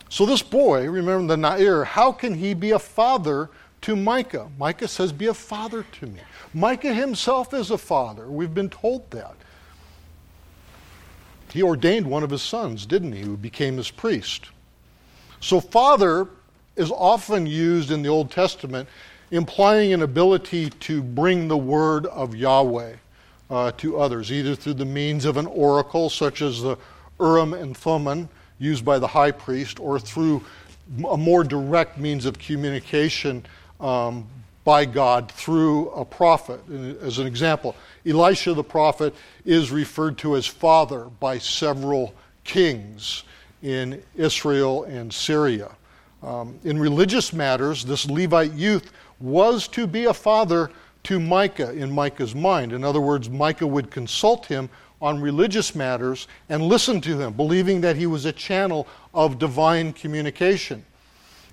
So 0.09 0.25
this 0.25 0.41
boy, 0.41 0.89
remember 0.89 1.35
the 1.35 1.41
Na'ar, 1.41 1.85
how 1.85 2.11
can 2.11 2.33
he 2.33 2.55
be 2.55 2.71
a 2.71 2.79
father 2.79 3.51
to 3.81 3.95
Micah. 3.95 4.49
Micah 4.57 4.87
says, 4.87 5.11
Be 5.11 5.27
a 5.27 5.33
father 5.35 5.83
to 5.83 6.07
me. 6.07 6.21
Micah 6.53 6.93
himself 6.93 7.53
is 7.53 7.71
a 7.71 7.77
father. 7.77 8.27
We've 8.27 8.53
been 8.53 8.69
told 8.69 9.09
that. 9.11 9.35
He 11.51 11.61
ordained 11.61 12.07
one 12.07 12.23
of 12.23 12.29
his 12.29 12.41
sons, 12.41 12.87
didn't 12.87 13.11
he, 13.11 13.21
who 13.21 13.37
became 13.37 13.77
his 13.77 13.91
priest. 13.91 14.49
So, 15.41 15.59
father 15.59 16.27
is 16.75 16.91
often 16.91 17.45
used 17.45 17.91
in 17.91 18.01
the 18.01 18.09
Old 18.09 18.31
Testament, 18.31 18.87
implying 19.31 19.93
an 19.93 20.01
ability 20.01 20.69
to 20.69 21.01
bring 21.01 21.47
the 21.47 21.57
word 21.57 22.05
of 22.05 22.35
Yahweh 22.35 22.93
uh, 23.49 23.71
to 23.73 23.99
others, 23.99 24.31
either 24.31 24.55
through 24.55 24.75
the 24.75 24.85
means 24.85 25.25
of 25.25 25.37
an 25.37 25.47
oracle, 25.47 26.09
such 26.09 26.41
as 26.41 26.61
the 26.61 26.77
Urim 27.19 27.53
and 27.53 27.75
Thummim 27.75 28.29
used 28.59 28.85
by 28.85 28.99
the 28.99 29.07
high 29.07 29.31
priest, 29.31 29.79
or 29.79 29.99
through 29.99 30.43
a 31.09 31.17
more 31.17 31.43
direct 31.43 31.97
means 31.97 32.25
of 32.25 32.37
communication 32.37 33.45
um, 33.79 34.27
by 34.63 34.85
God 34.85 35.31
through 35.31 35.89
a 35.91 36.05
prophet. 36.05 36.59
As 37.01 37.17
an 37.17 37.25
example, 37.25 37.75
Elisha 38.05 38.53
the 38.53 38.63
prophet 38.63 39.15
is 39.45 39.71
referred 39.71 40.17
to 40.19 40.35
as 40.35 40.45
father 40.45 41.05
by 41.19 41.37
several 41.37 42.13
kings 42.43 43.23
in 43.63 44.01
Israel 44.15 44.83
and 44.83 45.11
Syria. 45.11 45.71
Um, 46.21 46.59
in 46.63 46.77
religious 46.79 47.33
matters, 47.33 47.83
this 47.83 48.05
Levite 48.05 48.53
youth 48.53 48.91
was 49.21 49.67
to 49.69 49.87
be 49.87 50.05
a 50.05 50.13
father 50.13 50.69
to 51.03 51.19
Micah 51.19 51.71
in 51.73 51.91
Micah's 51.91 52.35
mind. 52.35 52.73
In 52.73 52.83
other 52.83 53.01
words, 53.01 53.29
Micah 53.29 53.67
would 53.67 53.89
consult 53.89 54.45
him 54.45 54.69
on 55.01 55.19
religious 55.19 55.73
matters 55.73 56.27
and 56.49 56.61
listen 56.61 57.01
to 57.01 57.19
him, 57.19 57.33
believing 57.33 57.81
that 57.81 57.95
he 57.95 58.05
was 58.05 58.25
a 58.25 58.31
channel 58.31 58.87
of 59.13 59.39
divine 59.39 59.93
communication. 59.93 60.85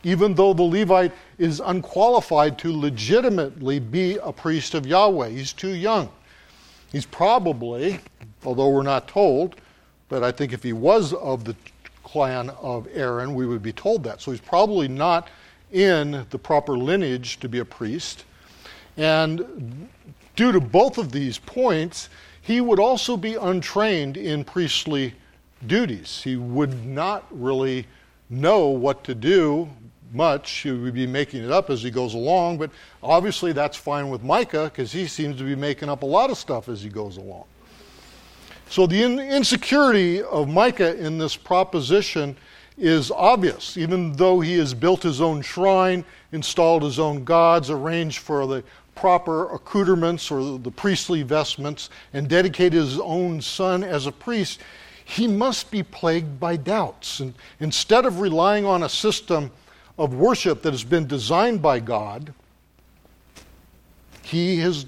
even 0.04 0.34
though 0.34 0.52
the 0.52 0.62
Levite 0.62 1.12
is 1.38 1.60
unqualified 1.60 2.58
to 2.58 2.72
legitimately 2.76 3.78
be 3.78 4.16
a 4.22 4.32
priest 4.32 4.74
of 4.74 4.86
Yahweh. 4.86 5.28
He's 5.28 5.52
too 5.52 5.74
young. 5.74 6.10
He's 6.92 7.06
probably, 7.06 8.00
although 8.44 8.68
we're 8.68 8.82
not 8.82 9.08
told, 9.08 9.56
but 10.08 10.22
I 10.22 10.32
think 10.32 10.52
if 10.52 10.62
he 10.62 10.72
was 10.72 11.12
of 11.14 11.44
the 11.44 11.54
clan 12.02 12.50
of 12.50 12.88
Aaron, 12.94 13.34
we 13.34 13.46
would 13.46 13.62
be 13.62 13.72
told 13.72 14.02
that. 14.04 14.20
So 14.22 14.30
he's 14.30 14.40
probably 14.40 14.88
not 14.88 15.28
in 15.72 16.26
the 16.30 16.38
proper 16.38 16.76
lineage 16.76 17.38
to 17.40 17.48
be 17.48 17.58
a 17.58 17.64
priest. 17.64 18.24
And 18.96 19.88
due 20.36 20.52
to 20.52 20.60
both 20.60 20.98
of 20.98 21.12
these 21.12 21.38
points, 21.38 22.08
he 22.40 22.60
would 22.60 22.80
also 22.80 23.16
be 23.16 23.34
untrained 23.34 24.16
in 24.16 24.44
priestly 24.44 25.14
duties. 25.66 26.22
He 26.22 26.36
would 26.36 26.86
not 26.86 27.26
really 27.30 27.86
know 28.30 28.68
what 28.68 29.04
to 29.04 29.14
do 29.14 29.68
much. 30.12 30.50
He 30.50 30.70
would 30.70 30.94
be 30.94 31.06
making 31.06 31.44
it 31.44 31.50
up 31.50 31.70
as 31.70 31.82
he 31.82 31.90
goes 31.90 32.14
along, 32.14 32.58
but 32.58 32.70
obviously 33.02 33.52
that's 33.52 33.76
fine 33.76 34.08
with 34.08 34.22
Micah 34.22 34.64
because 34.64 34.92
he 34.92 35.06
seems 35.06 35.36
to 35.38 35.44
be 35.44 35.54
making 35.54 35.88
up 35.88 36.02
a 36.02 36.06
lot 36.06 36.30
of 36.30 36.38
stuff 36.38 36.68
as 36.68 36.82
he 36.82 36.88
goes 36.88 37.16
along. 37.16 37.44
So 38.70 38.86
the 38.86 39.02
in- 39.02 39.18
insecurity 39.18 40.22
of 40.22 40.48
Micah 40.48 40.96
in 40.96 41.18
this 41.18 41.36
proposition 41.36 42.36
is 42.78 43.10
obvious, 43.10 43.76
even 43.76 44.12
though 44.12 44.40
he 44.40 44.56
has 44.58 44.72
built 44.72 45.02
his 45.02 45.20
own 45.20 45.42
shrine, 45.42 46.04
installed 46.32 46.82
his 46.82 46.98
own 46.98 47.24
gods, 47.24 47.70
arranged 47.70 48.18
for 48.18 48.46
the 48.46 48.62
proper 48.94 49.52
accoutrements 49.52 50.30
or 50.30 50.58
the 50.58 50.70
priestly 50.70 51.22
vestments, 51.22 51.90
and 52.12 52.28
dedicated 52.28 52.74
his 52.74 52.98
own 53.00 53.40
son 53.40 53.82
as 53.82 54.06
a 54.06 54.12
priest, 54.12 54.60
he 55.04 55.26
must 55.26 55.70
be 55.70 55.82
plagued 55.82 56.38
by 56.38 56.56
doubts. 56.56 57.20
And 57.20 57.34
instead 57.60 58.04
of 58.06 58.20
relying 58.20 58.64
on 58.64 58.82
a 58.82 58.88
system 58.88 59.50
of 59.98 60.14
worship 60.14 60.62
that 60.62 60.72
has 60.72 60.84
been 60.84 61.06
designed 61.06 61.60
by 61.62 61.80
God, 61.80 62.32
he 64.22 64.58
has 64.58 64.86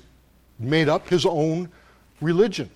made 0.59 0.89
up 0.89 1.09
his 1.09 1.25
own 1.25 1.71
religion. 2.21 2.71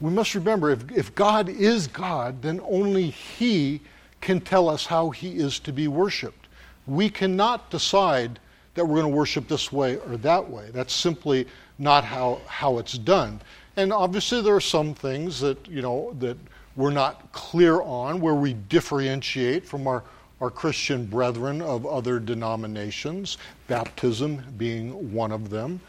We 0.00 0.10
must 0.10 0.34
remember 0.34 0.70
if, 0.70 0.90
if 0.90 1.14
God 1.14 1.48
is 1.48 1.86
God, 1.86 2.42
then 2.42 2.60
only 2.64 3.10
He 3.10 3.80
can 4.20 4.40
tell 4.40 4.68
us 4.68 4.86
how 4.86 5.10
He 5.10 5.36
is 5.38 5.58
to 5.60 5.72
be 5.72 5.88
worshiped. 5.88 6.48
We 6.86 7.10
cannot 7.10 7.70
decide 7.70 8.38
that 8.74 8.84
we're 8.84 9.00
going 9.00 9.12
to 9.12 9.16
worship 9.16 9.48
this 9.48 9.70
way 9.70 9.96
or 9.96 10.16
that 10.18 10.48
way. 10.48 10.70
That's 10.72 10.94
simply 10.94 11.46
not 11.78 12.04
how, 12.04 12.40
how 12.46 12.78
it's 12.78 12.96
done. 12.96 13.40
And 13.76 13.92
obviously 13.92 14.42
there 14.42 14.54
are 14.54 14.60
some 14.60 14.94
things 14.94 15.40
that, 15.40 15.66
you 15.68 15.82
know, 15.82 16.14
that 16.18 16.36
we're 16.76 16.90
not 16.90 17.32
clear 17.32 17.82
on 17.82 18.20
where 18.20 18.34
we 18.34 18.54
differentiate 18.54 19.66
from 19.66 19.86
our, 19.86 20.02
our 20.40 20.50
Christian 20.50 21.04
brethren 21.04 21.60
of 21.60 21.84
other 21.84 22.18
denominations, 22.20 23.38
baptism 23.66 24.42
being 24.56 25.12
one 25.12 25.32
of 25.32 25.50
them. 25.50 25.80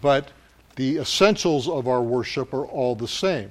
But 0.00 0.30
the 0.76 0.98
essentials 0.98 1.68
of 1.68 1.88
our 1.88 2.02
worship 2.02 2.54
are 2.54 2.66
all 2.66 2.94
the 2.94 3.08
same. 3.08 3.50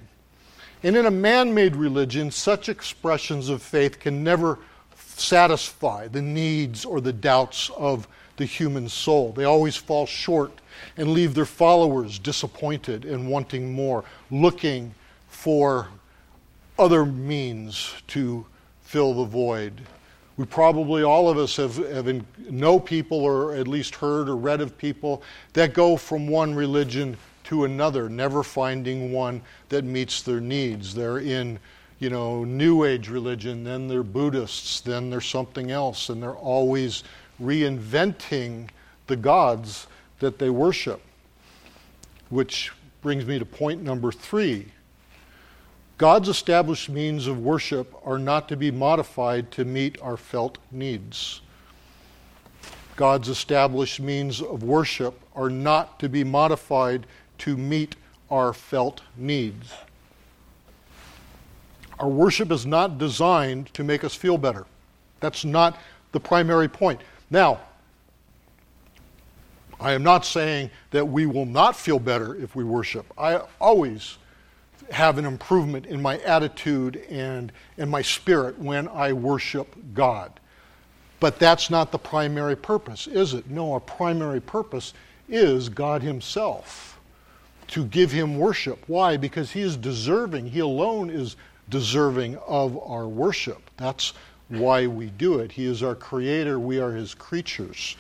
And 0.84 0.96
in 0.96 1.08
a 1.08 1.12
man 1.12 1.54
made 1.54 1.76
religion, 1.76 2.32
such 2.32 2.70
expressions 2.70 3.50
of 3.50 3.62
faith 3.62 4.00
can 4.00 4.24
never 4.24 4.60
satisfy 4.96 6.08
the 6.08 6.22
needs 6.22 6.86
or 6.86 7.02
the 7.02 7.14
doubts 7.14 7.72
of 7.72 8.08
the 8.38 8.46
human 8.46 8.90
soul. 8.90 9.32
They 9.32 9.46
always 9.46 9.76
fall 9.76 10.06
short 10.06 10.52
and 10.98 11.12
leave 11.12 11.34
their 11.34 11.46
followers 11.46 12.20
disappointed 12.20 13.06
and 13.06 13.30
wanting 13.30 13.74
more, 13.74 14.04
looking 14.30 14.94
for 15.28 15.88
other 16.78 17.06
means 17.06 17.94
to 18.08 18.46
fill 18.82 19.14
the 19.14 19.26
void. 19.26 19.82
We 20.38 20.46
probably, 20.46 21.04
all 21.04 21.30
of 21.30 21.38
us, 21.38 21.56
have, 21.56 21.78
have 21.78 22.08
in, 22.08 22.26
know 22.50 22.80
people 22.80 23.20
or 23.20 23.56
at 23.56 23.68
least 23.68 23.96
heard 23.96 24.28
or 24.28 24.36
read 24.36 24.60
of 24.60 24.78
people 24.78 25.24
that 25.54 25.74
go 25.74 25.96
from 25.96 26.28
one 26.28 26.54
religion 26.54 27.16
to 27.46 27.64
another, 27.64 28.10
never 28.10 28.44
finding 28.44 29.14
one 29.14 29.42
that 29.70 29.86
meets 29.86 30.22
their 30.22 30.42
needs. 30.42 30.94
They're 30.94 31.20
in, 31.20 31.60
you 32.00 32.10
know, 32.10 32.44
New 32.44 32.84
Age 32.84 33.08
religion, 33.08 33.64
then 33.64 33.88
they're 33.88 34.04
Buddhists, 34.04 34.82
then 34.82 35.10
they're 35.10 35.22
something 35.22 35.72
else, 35.72 36.10
and 36.10 36.22
they're 36.22 36.34
always 36.34 37.04
reinventing 37.42 38.70
the 39.08 39.16
gods 39.16 39.88
that 40.20 40.40
they 40.40 40.50
worship. 40.50 41.02
Which 42.30 42.72
brings 43.02 43.26
me 43.26 43.40
to 43.40 43.46
point 43.46 43.84
number 43.84 44.12
three. 44.12 44.66
God's 45.98 46.28
established 46.28 46.90
means 46.90 47.26
of 47.26 47.40
worship 47.40 47.94
are 48.06 48.20
not 48.20 48.50
to 48.50 48.58
be 48.58 48.70
modified 48.70 49.50
to 49.52 49.64
meet 49.64 50.02
our 50.02 50.18
felt 50.18 50.58
needs. 50.72 51.42
God's 52.98 53.30
established 53.30 54.00
means 54.00 54.42
of 54.42 54.64
worship 54.64 55.20
are 55.36 55.50
not 55.50 56.00
to 56.00 56.10
be 56.10 56.24
modified 56.24 57.06
to 57.40 57.56
meet 57.56 57.96
our 58.30 58.54
felt 58.54 59.02
needs. 59.16 59.74
Our 62.00 62.10
worship 62.10 62.52
is 62.52 62.66
not 62.66 62.98
designed 62.98 63.74
to 63.74 63.84
make 63.84 64.04
us 64.04 64.16
feel 64.16 64.38
better. 64.38 64.66
That's 65.22 65.46
not 65.46 65.78
the 66.12 66.20
primary 66.20 66.68
point. 66.68 67.02
Now, 67.30 67.62
I 69.80 69.94
am 69.94 70.04
not 70.04 70.26
saying 70.26 70.72
that 70.92 71.06
we 71.06 71.26
will 71.26 71.46
not 71.46 71.76
feel 71.76 72.00
better 72.00 72.36
if 72.36 72.56
we 72.56 72.64
worship. 72.64 73.06
I 73.18 73.42
always 73.60 74.18
have 74.92 75.18
an 75.18 75.26
improvement 75.26 75.86
in 75.86 76.02
my 76.02 76.20
attitude 76.20 77.04
and, 77.10 77.52
and 77.78 77.90
my 77.90 78.02
spirit 78.02 78.58
when 78.60 78.88
I 78.88 79.14
worship 79.14 79.76
God. 79.94 80.40
But 81.20 81.40
that's 81.40 81.70
not 81.70 81.92
the 81.92 81.98
primary 81.98 82.56
purpose, 82.56 83.08
is 83.08 83.34
it? 83.34 83.50
No, 83.50 83.74
our 83.74 83.80
primary 83.80 84.42
purpose 84.42 84.94
is 85.30 85.70
God 85.70 86.02
Himself. 86.02 87.00
To 87.68 87.86
give 87.86 88.12
Him 88.12 88.38
worship. 88.38 88.84
Why? 88.88 89.18
Because 89.18 89.52
He 89.52 89.62
is 89.62 89.76
deserving. 89.76 90.48
He 90.48 90.60
alone 90.60 91.10
is 91.10 91.36
deserving 91.70 92.38
of 92.48 92.78
our 92.84 93.08
worship. 93.08 93.70
That's 93.78 94.14
why 94.50 94.88
we 94.88 95.08
do 95.08 95.40
it. 95.40 95.52
He 95.52 95.66
is 95.66 95.82
our 95.82 95.96
creator, 95.96 96.60
we 96.60 96.80
are 96.80 96.92
his 96.92 97.14
creatures. 97.14 97.96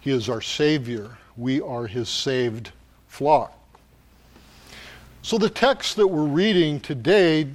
He 0.00 0.10
is 0.10 0.28
our 0.28 0.40
savior, 0.40 1.18
we 1.36 1.60
are 1.60 1.86
his 1.86 2.08
saved 2.08 2.72
flock. 3.08 3.58
So 5.22 5.38
the 5.38 5.48
text 5.48 5.94
that 5.96 6.06
we're 6.06 6.24
reading 6.24 6.80
today 6.80 7.48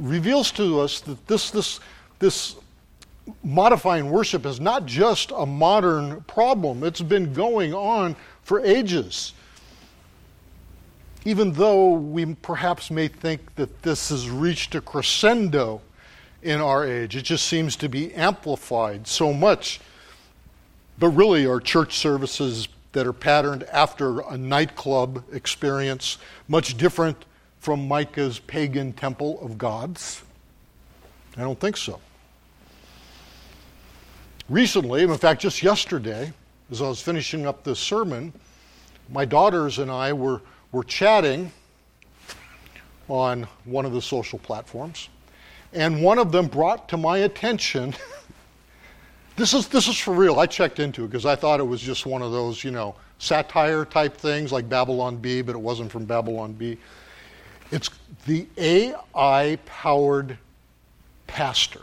reveals 0.00 0.50
to 0.52 0.80
us 0.80 1.00
that 1.02 1.28
this, 1.28 1.50
this, 1.52 1.78
this 2.18 2.56
modifying 3.44 4.10
worship 4.10 4.44
is 4.44 4.58
not 4.58 4.84
just 4.84 5.30
a 5.36 5.46
modern 5.46 6.22
problem, 6.22 6.82
it's 6.82 7.00
been 7.00 7.32
going 7.32 7.72
on 7.72 8.16
for 8.42 8.58
ages. 8.64 9.32
Even 11.24 11.52
though 11.52 11.92
we 11.92 12.34
perhaps 12.34 12.90
may 12.90 13.06
think 13.06 13.54
that 13.54 13.82
this 13.82 14.08
has 14.08 14.28
reached 14.28 14.74
a 14.74 14.80
crescendo 14.80 15.80
in 16.42 16.60
our 16.60 16.84
age. 16.84 17.14
It 17.14 17.22
just 17.22 17.46
seems 17.46 17.76
to 17.76 17.88
be 17.88 18.12
amplified 18.14 19.06
so 19.06 19.32
much. 19.32 19.80
But 20.98 21.10
really, 21.10 21.46
our 21.46 21.60
church 21.60 21.96
services 21.96 22.66
that 22.92 23.06
are 23.06 23.12
patterned 23.12 23.64
after 23.64 24.20
a 24.20 24.36
nightclub 24.36 25.24
experience, 25.32 26.18
much 26.48 26.76
different 26.76 27.24
from 27.58 27.86
Micah's 27.86 28.38
pagan 28.38 28.92
temple 28.92 29.38
of 29.40 29.56
gods? 29.58 30.22
I 31.36 31.40
don't 31.40 31.58
think 31.58 31.76
so. 31.76 32.00
Recently, 34.48 35.02
in 35.02 35.16
fact, 35.16 35.40
just 35.40 35.62
yesterday, 35.62 36.32
as 36.70 36.82
I 36.82 36.88
was 36.88 37.00
finishing 37.00 37.46
up 37.46 37.64
this 37.64 37.78
sermon, 37.78 38.32
my 39.10 39.24
daughters 39.24 39.78
and 39.78 39.90
I 39.90 40.12
were, 40.12 40.42
were 40.72 40.84
chatting 40.84 41.52
on 43.08 43.46
one 43.64 43.84
of 43.84 43.92
the 43.92 44.02
social 44.02 44.38
platforms 44.38 45.08
and 45.72 46.02
one 46.02 46.18
of 46.18 46.32
them 46.32 46.46
brought 46.46 46.88
to 46.90 46.96
my 46.96 47.18
attention 47.18 47.94
this 49.36 49.54
is 49.54 49.68
this 49.68 49.88
is 49.88 49.98
for 49.98 50.14
real 50.14 50.38
i 50.38 50.46
checked 50.46 50.78
into 50.78 51.04
it 51.04 51.08
because 51.08 51.26
i 51.26 51.34
thought 51.34 51.60
it 51.60 51.66
was 51.66 51.80
just 51.80 52.06
one 52.06 52.22
of 52.22 52.32
those 52.32 52.62
you 52.64 52.70
know 52.70 52.94
satire 53.18 53.84
type 53.84 54.16
things 54.16 54.50
like 54.50 54.68
Babylon 54.68 55.16
Bee, 55.16 55.42
but 55.42 55.54
it 55.54 55.60
wasn't 55.60 55.92
from 55.92 56.04
Babylon 56.04 56.52
Bee. 56.54 56.76
it's 57.70 57.88
the 58.26 58.46
ai 58.58 59.58
powered 59.64 60.36
pastor 61.26 61.82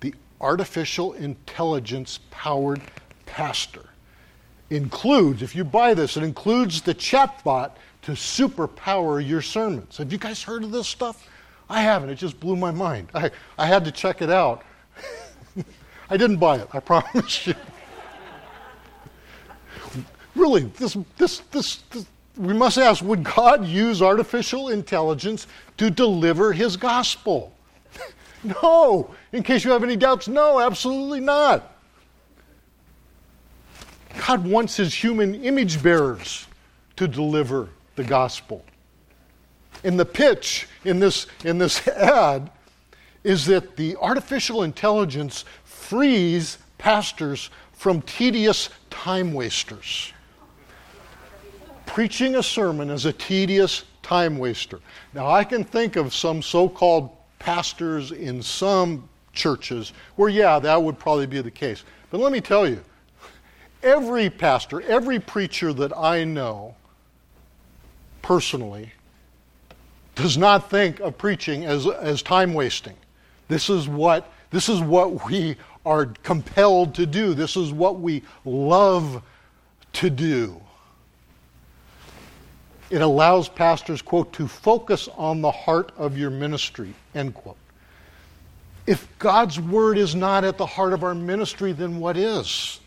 the 0.00 0.14
artificial 0.40 1.12
intelligence 1.14 2.18
powered 2.30 2.80
pastor 3.24 3.88
includes 4.70 5.42
if 5.42 5.54
you 5.54 5.64
buy 5.64 5.94
this 5.94 6.16
it 6.16 6.22
includes 6.22 6.82
the 6.82 6.94
chatbot 6.94 7.72
to 8.02 8.12
superpower 8.12 9.26
your 9.26 9.40
sermons 9.40 9.98
have 9.98 10.12
you 10.12 10.18
guys 10.18 10.42
heard 10.42 10.64
of 10.64 10.72
this 10.72 10.88
stuff 10.88 11.28
I 11.68 11.80
haven't. 11.80 12.10
It 12.10 12.16
just 12.16 12.38
blew 12.40 12.56
my 12.56 12.70
mind. 12.70 13.08
I, 13.14 13.30
I 13.58 13.66
had 13.66 13.84
to 13.84 13.92
check 13.92 14.22
it 14.22 14.30
out. 14.30 14.62
I 16.10 16.16
didn't 16.16 16.36
buy 16.36 16.56
it, 16.56 16.68
I 16.72 16.80
promise 16.92 17.46
you. 17.46 17.54
really, 20.34 20.64
this, 20.64 20.96
this, 21.16 21.38
this, 21.50 21.76
this, 21.90 22.06
we 22.36 22.52
must 22.52 22.78
ask 22.78 23.02
would 23.02 23.22
God 23.24 23.66
use 23.66 24.02
artificial 24.02 24.68
intelligence 24.68 25.46
to 25.76 25.90
deliver 25.90 26.52
his 26.52 26.76
gospel? 26.76 27.52
No. 28.62 29.14
In 29.32 29.42
case 29.42 29.64
you 29.64 29.70
have 29.70 29.82
any 29.82 29.96
doubts, 29.96 30.28
no, 30.28 30.60
absolutely 30.60 31.20
not. 31.20 31.78
God 34.26 34.46
wants 34.46 34.76
his 34.76 34.92
human 34.92 35.34
image 35.42 35.82
bearers 35.82 36.46
to 36.96 37.08
deliver 37.08 37.70
the 37.96 38.04
gospel. 38.04 38.62
And 39.82 39.98
the 39.98 40.04
pitch 40.04 40.68
in 40.84 40.98
this, 40.98 41.26
in 41.44 41.58
this 41.58 41.86
ad 41.88 42.50
is 43.22 43.46
that 43.46 43.76
the 43.76 43.96
artificial 43.96 44.62
intelligence 44.62 45.44
frees 45.94 46.58
pastors 46.76 47.50
from 47.72 48.02
tedious 48.02 48.68
time 48.90 49.32
wasters. 49.32 50.12
Preaching 51.86 52.34
a 52.34 52.42
sermon 52.42 52.90
is 52.90 53.06
a 53.06 53.12
tedious 53.12 53.84
time 54.02 54.36
waster. 54.36 54.80
Now, 55.12 55.30
I 55.30 55.44
can 55.44 55.62
think 55.62 55.94
of 55.94 56.12
some 56.12 56.42
so 56.42 56.68
called 56.68 57.10
pastors 57.38 58.10
in 58.10 58.42
some 58.42 59.08
churches 59.32 59.92
where, 60.16 60.28
yeah, 60.28 60.58
that 60.58 60.82
would 60.82 60.98
probably 60.98 61.28
be 61.28 61.40
the 61.40 61.50
case. 61.52 61.84
But 62.10 62.18
let 62.18 62.32
me 62.32 62.40
tell 62.40 62.68
you, 62.68 62.82
every 63.84 64.28
pastor, 64.28 64.80
every 64.80 65.20
preacher 65.20 65.72
that 65.74 65.96
I 65.96 66.24
know 66.24 66.74
personally 68.20 68.90
does 70.16 70.36
not 70.36 70.68
think 70.68 70.98
of 70.98 71.16
preaching 71.16 71.64
as, 71.66 71.86
as 71.86 72.20
time 72.20 72.52
wasting. 72.52 72.96
This 73.46 73.70
is 73.70 73.86
what 73.86 74.32
this 74.54 74.68
is 74.68 74.80
what 74.80 75.26
we 75.26 75.56
are 75.84 76.06
compelled 76.22 76.94
to 76.94 77.06
do. 77.06 77.34
This 77.34 77.56
is 77.56 77.72
what 77.72 78.00
we 78.00 78.22
love 78.44 79.22
to 79.94 80.10
do. 80.10 80.60
It 82.90 83.00
allows 83.00 83.48
pastors, 83.48 84.02
quote, 84.02 84.32
to 84.34 84.46
focus 84.46 85.08
on 85.16 85.40
the 85.40 85.50
heart 85.50 85.92
of 85.96 86.16
your 86.18 86.30
ministry, 86.30 86.94
end 87.14 87.34
quote. 87.34 87.56
If 88.86 89.08
God's 89.18 89.58
word 89.58 89.96
is 89.96 90.14
not 90.14 90.44
at 90.44 90.58
the 90.58 90.66
heart 90.66 90.92
of 90.92 91.02
our 91.02 91.14
ministry, 91.14 91.72
then 91.72 91.98
what 91.98 92.16
is? 92.16 92.80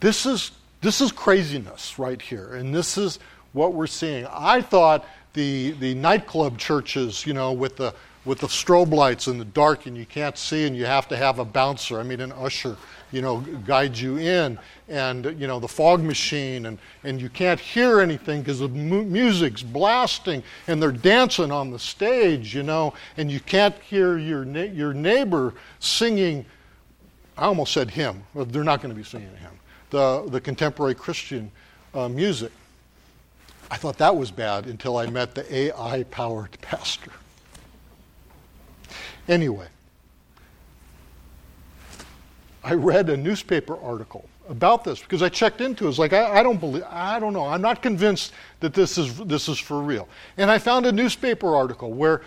This 0.00 0.26
is, 0.26 0.50
this 0.80 1.00
is 1.00 1.12
craziness 1.12 1.98
right 1.98 2.20
here, 2.20 2.54
and 2.54 2.74
this 2.74 2.98
is 2.98 3.20
what 3.52 3.72
we're 3.72 3.86
seeing. 3.86 4.26
I 4.28 4.60
thought 4.60 5.06
the, 5.32 5.70
the 5.72 5.94
nightclub 5.94 6.58
churches, 6.58 7.24
you 7.24 7.32
know, 7.32 7.52
with 7.52 7.76
the, 7.76 7.94
with 8.24 8.38
the 8.38 8.46
strobe 8.46 8.92
lights 8.92 9.26
in 9.26 9.38
the 9.38 9.44
dark 9.44 9.86
and 9.86 9.96
you 9.96 10.06
can't 10.06 10.38
see 10.38 10.66
and 10.66 10.76
you 10.76 10.86
have 10.86 11.08
to 11.08 11.16
have 11.16 11.38
a 11.38 11.44
bouncer, 11.44 12.00
I 12.00 12.02
mean, 12.02 12.20
an 12.20 12.32
usher, 12.32 12.76
you 13.12 13.20
know, 13.20 13.40
guide 13.66 13.96
you 13.96 14.16
in, 14.16 14.58
and, 14.88 15.24
you 15.38 15.46
know, 15.46 15.60
the 15.60 15.68
fog 15.68 16.02
machine, 16.02 16.66
and, 16.66 16.78
and 17.04 17.20
you 17.20 17.28
can't 17.28 17.60
hear 17.60 18.00
anything 18.00 18.40
because 18.40 18.60
the 18.60 18.68
mu- 18.68 19.04
music's 19.04 19.62
blasting 19.62 20.42
and 20.68 20.82
they're 20.82 20.90
dancing 20.92 21.52
on 21.52 21.70
the 21.70 21.78
stage, 21.78 22.54
you 22.54 22.62
know, 22.62 22.94
and 23.16 23.30
you 23.30 23.40
can't 23.40 23.74
hear 23.80 24.16
your, 24.18 24.44
na- 24.44 24.62
your 24.62 24.94
neighbor 24.94 25.54
singing. 25.78 26.44
I 27.36 27.44
almost 27.44 27.72
said 27.72 27.90
him 27.90 28.22
they're 28.34 28.64
not 28.64 28.80
going 28.80 28.94
to 28.94 28.98
be 28.98 29.04
singing 29.04 29.28
hymn. 29.28 29.50
The, 29.90 30.24
the 30.28 30.40
contemporary 30.40 30.94
Christian 30.94 31.50
uh, 31.92 32.08
music. 32.08 32.52
I 33.70 33.76
thought 33.76 33.98
that 33.98 34.14
was 34.14 34.30
bad 34.30 34.66
until 34.66 34.96
I 34.96 35.06
met 35.06 35.34
the 35.34 35.54
AI 35.54 36.04
powered 36.04 36.58
pastor. 36.62 37.10
Anyway, 39.28 39.68
I 42.62 42.74
read 42.74 43.08
a 43.08 43.16
newspaper 43.16 43.78
article 43.80 44.28
about 44.48 44.84
this 44.84 45.00
because 45.00 45.22
I 45.22 45.28
checked 45.28 45.60
into 45.60 45.86
it. 45.86 45.90
It's 45.90 45.98
like 45.98 46.12
I, 46.12 46.40
I, 46.40 46.42
don't 46.42 46.60
believe 46.60 46.84
I 46.88 47.18
don't 47.18 47.32
know. 47.32 47.46
I'm 47.46 47.62
not 47.62 47.82
convinced 47.82 48.32
that 48.60 48.74
this 48.74 48.98
is 48.98 49.18
this 49.24 49.48
is 49.48 49.58
for 49.58 49.80
real. 49.80 50.08
And 50.36 50.50
I 50.50 50.58
found 50.58 50.86
a 50.86 50.92
newspaper 50.92 51.54
article 51.54 51.92
where 51.92 52.22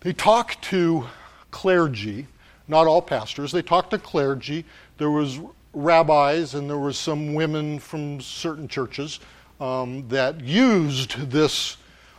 they 0.00 0.12
talked 0.12 0.62
to 0.64 1.06
clergy, 1.50 2.26
not 2.68 2.86
all 2.86 3.02
pastors. 3.02 3.52
They 3.52 3.62
talked 3.62 3.90
to 3.90 3.98
clergy. 3.98 4.64
There 4.98 5.10
was 5.10 5.40
rabbis 5.72 6.54
and 6.54 6.68
there 6.68 6.78
was 6.78 6.98
some 6.98 7.34
women 7.34 7.78
from 7.78 8.20
certain 8.20 8.66
churches 8.66 9.20
um, 9.60 10.06
that 10.08 10.40
used 10.40 11.30
this 11.30 11.76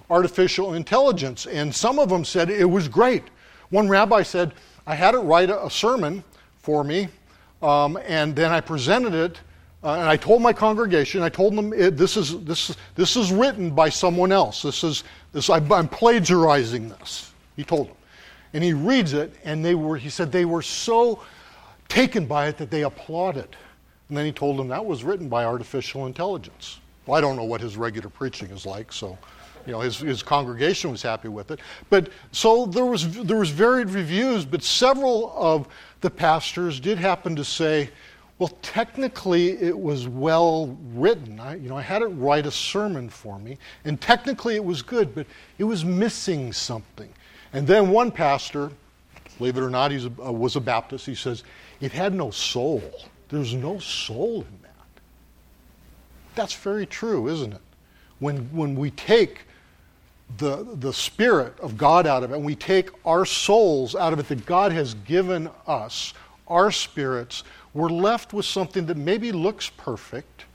artificial 0.09 0.73
intelligence, 0.73 1.45
and 1.47 1.73
some 1.73 1.99
of 1.99 2.09
them 2.09 2.23
said 2.23 2.49
it 2.49 2.69
was 2.69 2.87
great. 2.87 3.23
One 3.69 3.89
rabbi 3.89 4.23
said, 4.23 4.53
I 4.85 4.95
had 4.95 5.15
it 5.15 5.19
write 5.19 5.49
a, 5.49 5.69
sermon 5.69 6.23
for 6.59 6.83
me, 6.83 7.09
um, 7.61 7.97
and 8.07 8.35
then 8.35 8.51
I 8.51 8.61
presented 8.61 9.13
it, 9.13 9.39
uh, 9.83 9.93
and 9.93 10.09
I 10.09 10.17
told 10.17 10.41
my 10.41 10.53
congregation, 10.53 11.21
I 11.21 11.29
told 11.29 11.55
them, 11.55 11.69
this, 11.69 12.17
is, 12.17 12.43
this, 12.43 12.75
this 12.95 13.15
is 13.15 13.31
written 13.31 13.71
by 13.71 13.89
someone 13.89 14.31
else. 14.31 14.61
This 14.61 14.83
is, 14.83 15.03
this, 15.33 15.49
I'm 15.49 15.87
plagiarizing 15.87 16.89
this. 16.89 17.31
He 17.55 17.63
told 17.63 17.89
them. 17.89 17.95
And 18.53 18.63
he 18.63 18.73
reads 18.73 19.13
it, 19.13 19.35
and 19.43 19.63
they 19.63 19.75
were, 19.75 19.97
he 19.97 20.09
said 20.09 20.31
they 20.31 20.45
were 20.45 20.61
so 20.61 21.21
taken 21.89 22.25
by 22.25 22.47
it 22.47 22.57
that 22.57 22.71
they 22.71 22.83
applauded. 22.83 23.55
And 24.09 24.17
then 24.17 24.25
he 24.25 24.31
told 24.31 24.57
them 24.57 24.69
that 24.69 24.85
was 24.85 25.03
written 25.03 25.27
by 25.27 25.43
artificial 25.43 26.05
intelligence. 26.05 26.79
Well, 27.05 27.17
I 27.17 27.21
don't 27.21 27.35
know 27.35 27.43
what 27.43 27.61
his 27.61 27.77
regular 27.77 28.09
preaching 28.09 28.49
is 28.49 28.65
like, 28.65 28.91
so 28.91 29.17
you 29.67 29.73
know, 29.73 29.81
his, 29.81 29.99
his 29.99 30.23
congregation 30.23 30.89
was 30.91 31.01
happy 31.01 31.27
with 31.27 31.51
it. 31.51 31.59
But 31.89 32.09
so 32.31 32.65
there 32.65 32.85
was, 32.85 33.23
there 33.23 33.37
was 33.37 33.49
varied 33.49 33.89
reviews, 33.89 34.45
but 34.45 34.63
several 34.63 35.33
of 35.35 35.67
the 36.01 36.09
pastors 36.09 36.79
did 36.79 36.97
happen 36.97 37.35
to 37.35 37.43
say, 37.43 37.89
well, 38.39 38.51
technically 38.61 39.49
it 39.49 39.77
was 39.77 40.07
well 40.07 40.77
written. 40.93 41.39
I, 41.39 41.55
you 41.55 41.69
know, 41.69 41.75
I 41.75 41.81
had 41.81 42.01
it 42.01 42.07
write 42.07 42.45
a 42.45 42.51
sermon 42.51 43.09
for 43.09 43.39
me, 43.39 43.57
and 43.83 43.99
technically 43.99 44.55
it 44.55 44.63
was 44.63 44.81
good, 44.81 45.13
but 45.13 45.25
it 45.57 45.63
was 45.63 45.83
missing 45.83 46.53
something. 46.53 47.11
And 47.51 47.65
then 47.65 47.89
one 47.89 48.11
pastor, 48.11 48.71
believe 49.37 49.57
it 49.57 49.61
or 49.61 49.69
not, 49.69 49.91
he 49.91 50.05
uh, 50.05 50.31
was 50.31 50.55
a 50.55 50.61
Baptist, 50.61 51.05
he 51.05 51.15
says, 51.15 51.43
it 51.81 51.91
had 51.91 52.13
no 52.13 52.31
soul. 52.31 52.83
There's 53.29 53.53
no 53.53 53.79
soul 53.79 54.41
in 54.41 54.61
that. 54.61 55.01
That's 56.35 56.53
very 56.53 56.85
true, 56.85 57.27
isn't 57.27 57.53
it? 57.53 57.61
When, 58.19 58.49
when 58.51 58.75
we 58.75 58.91
take 58.91 59.46
the, 60.35 60.67
the 60.75 60.91
spirit 60.91 61.57
of 61.59 61.77
God 61.77 62.05
out 62.05 62.23
of 62.23 62.31
it, 62.31 62.35
and 62.35 62.45
we 62.45 62.55
take 62.55 62.89
our 63.05 63.25
souls 63.25 63.95
out 63.95 64.11
of 64.11 64.19
it 64.19 64.27
that 64.27 64.45
God 64.45 64.71
has 64.71 64.93
given 64.93 65.49
us, 65.65 66.13
our 66.47 66.69
spirits, 66.71 67.43
we're 67.73 67.89
left 67.89 68.33
with 68.33 68.45
something 68.45 68.85
that 68.87 68.97
maybe 68.97 69.31
looks 69.31 69.69
perfect, 69.69 70.45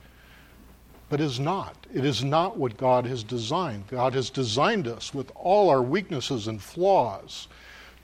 but 1.09 1.21
is 1.21 1.41
not. 1.41 1.77
It 1.93 2.05
is 2.05 2.23
not 2.23 2.57
what 2.57 2.77
God 2.77 3.07
has 3.07 3.23
designed. 3.23 3.87
God 3.89 4.15
has 4.15 4.31
designed 4.31 4.89
us 4.89 5.15
with 5.15 5.31
all 5.35 5.71
our 5.71 5.83
weaknesses 5.83 6.49
and 6.49 6.61
flaws 6.61 7.49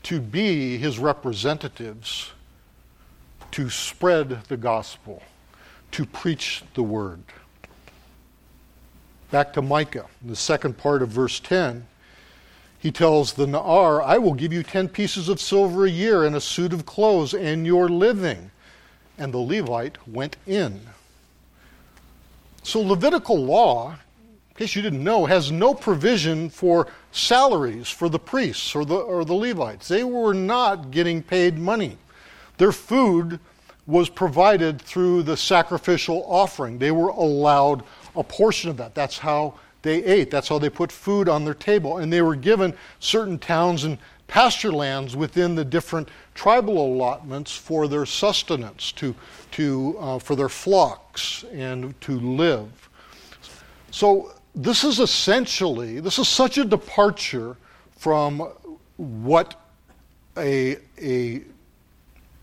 to 0.05 0.21
be 0.21 0.79
His 0.79 0.99
representatives, 0.99 2.31
to 3.51 3.71
spread 3.71 4.45
the 4.45 4.57
gospel, 4.57 5.23
to 5.93 6.05
preach 6.05 6.63
the 6.75 6.83
word. 6.83 7.23
Back 9.31 9.53
to 9.55 9.63
Micah, 9.63 10.07
in 10.23 10.31
the 10.31 10.37
second 10.37 10.79
part 10.79 11.03
of 11.03 11.11
verse 11.11 11.39
10. 11.41 11.87
He 12.79 12.91
tells 12.91 13.33
the 13.33 13.47
Na'ar, 13.47 14.03
I 14.03 14.19
will 14.19 14.35
give 14.35 14.53
you 14.53 14.63
10 14.63 14.89
pieces 14.89 15.29
of 15.29 15.41
silver 15.41 15.85
a 15.85 15.91
year 15.91 16.25
and 16.25 16.37
a 16.37 16.41
suit 16.41 16.73
of 16.73 16.87
clothes 16.87 17.35
and 17.35 17.67
your 17.67 17.89
living. 17.89 18.51
And 19.19 19.35
the 19.35 19.39
Levite 19.39 19.99
went 20.07 20.37
in. 20.47 20.81
So, 22.63 22.81
Levitical 22.81 23.37
law, 23.37 23.97
in 24.51 24.57
case 24.57 24.77
you 24.77 24.83
didn't 24.83 25.03
know, 25.03 25.27
has 25.27 25.51
no 25.51 25.75
provision 25.75 26.49
for 26.49 26.87
salaries 27.13 27.89
for 27.89 28.09
the 28.09 28.19
priests 28.19 28.75
or 28.75 28.85
the, 28.85 28.95
or 28.97 29.25
the 29.25 29.35
Levites. 29.35 29.89
They 29.89 30.05
were 30.05 30.35
not 30.35 30.91
getting 30.91 31.23
paid 31.23 31.59
money. 31.59 31.99
Their 32.59 32.73
food 32.73 33.41
was 33.87 34.09
provided 34.09 34.81
through 34.81 35.23
the 35.23 35.37
sacrificial 35.37 36.25
offering. 36.29 36.79
They 36.79 36.91
were 36.93 37.09
allowed 37.09 37.83
a 38.19 38.25
portion 38.25 38.69
of 38.69 38.77
that. 38.77 38.95
That's 38.95 39.17
how 39.17 39.55
they 39.83 40.03
ate. 40.05 40.31
That's 40.31 40.49
how 40.49 40.59
they 40.59 40.69
put 40.69 40.91
food 40.91 41.29
on 41.29 41.45
their 41.45 41.55
table. 41.55 41.99
And 41.99 42.13
they 42.13 42.21
were 42.21 42.37
given 42.37 42.75
certain 42.99 43.39
towns 43.39 43.85
and 43.85 43.97
pasture 44.27 44.73
lands 44.73 45.17
within 45.17 45.55
the 45.55 45.65
different 45.65 46.09
tribal 46.35 46.85
allotments 46.85 47.57
for 47.57 47.89
their 47.89 48.05
sustenance, 48.05 48.93
to, 48.93 49.15
to, 49.53 49.97
uh, 49.99 50.19
for 50.19 50.37
their 50.37 50.49
flocks, 50.49 51.45
and 51.53 51.99
to 52.03 52.21
live. 52.21 52.91
So 53.91 54.35
this 54.55 54.85
is 54.85 54.99
essentially, 54.99 56.01
this 56.01 56.19
is 56.19 56.29
such 56.29 56.59
a 56.59 56.65
departure 56.65 57.57
from 57.97 58.41
what 58.97 59.61
a, 60.37 60.77
a, 61.01 61.43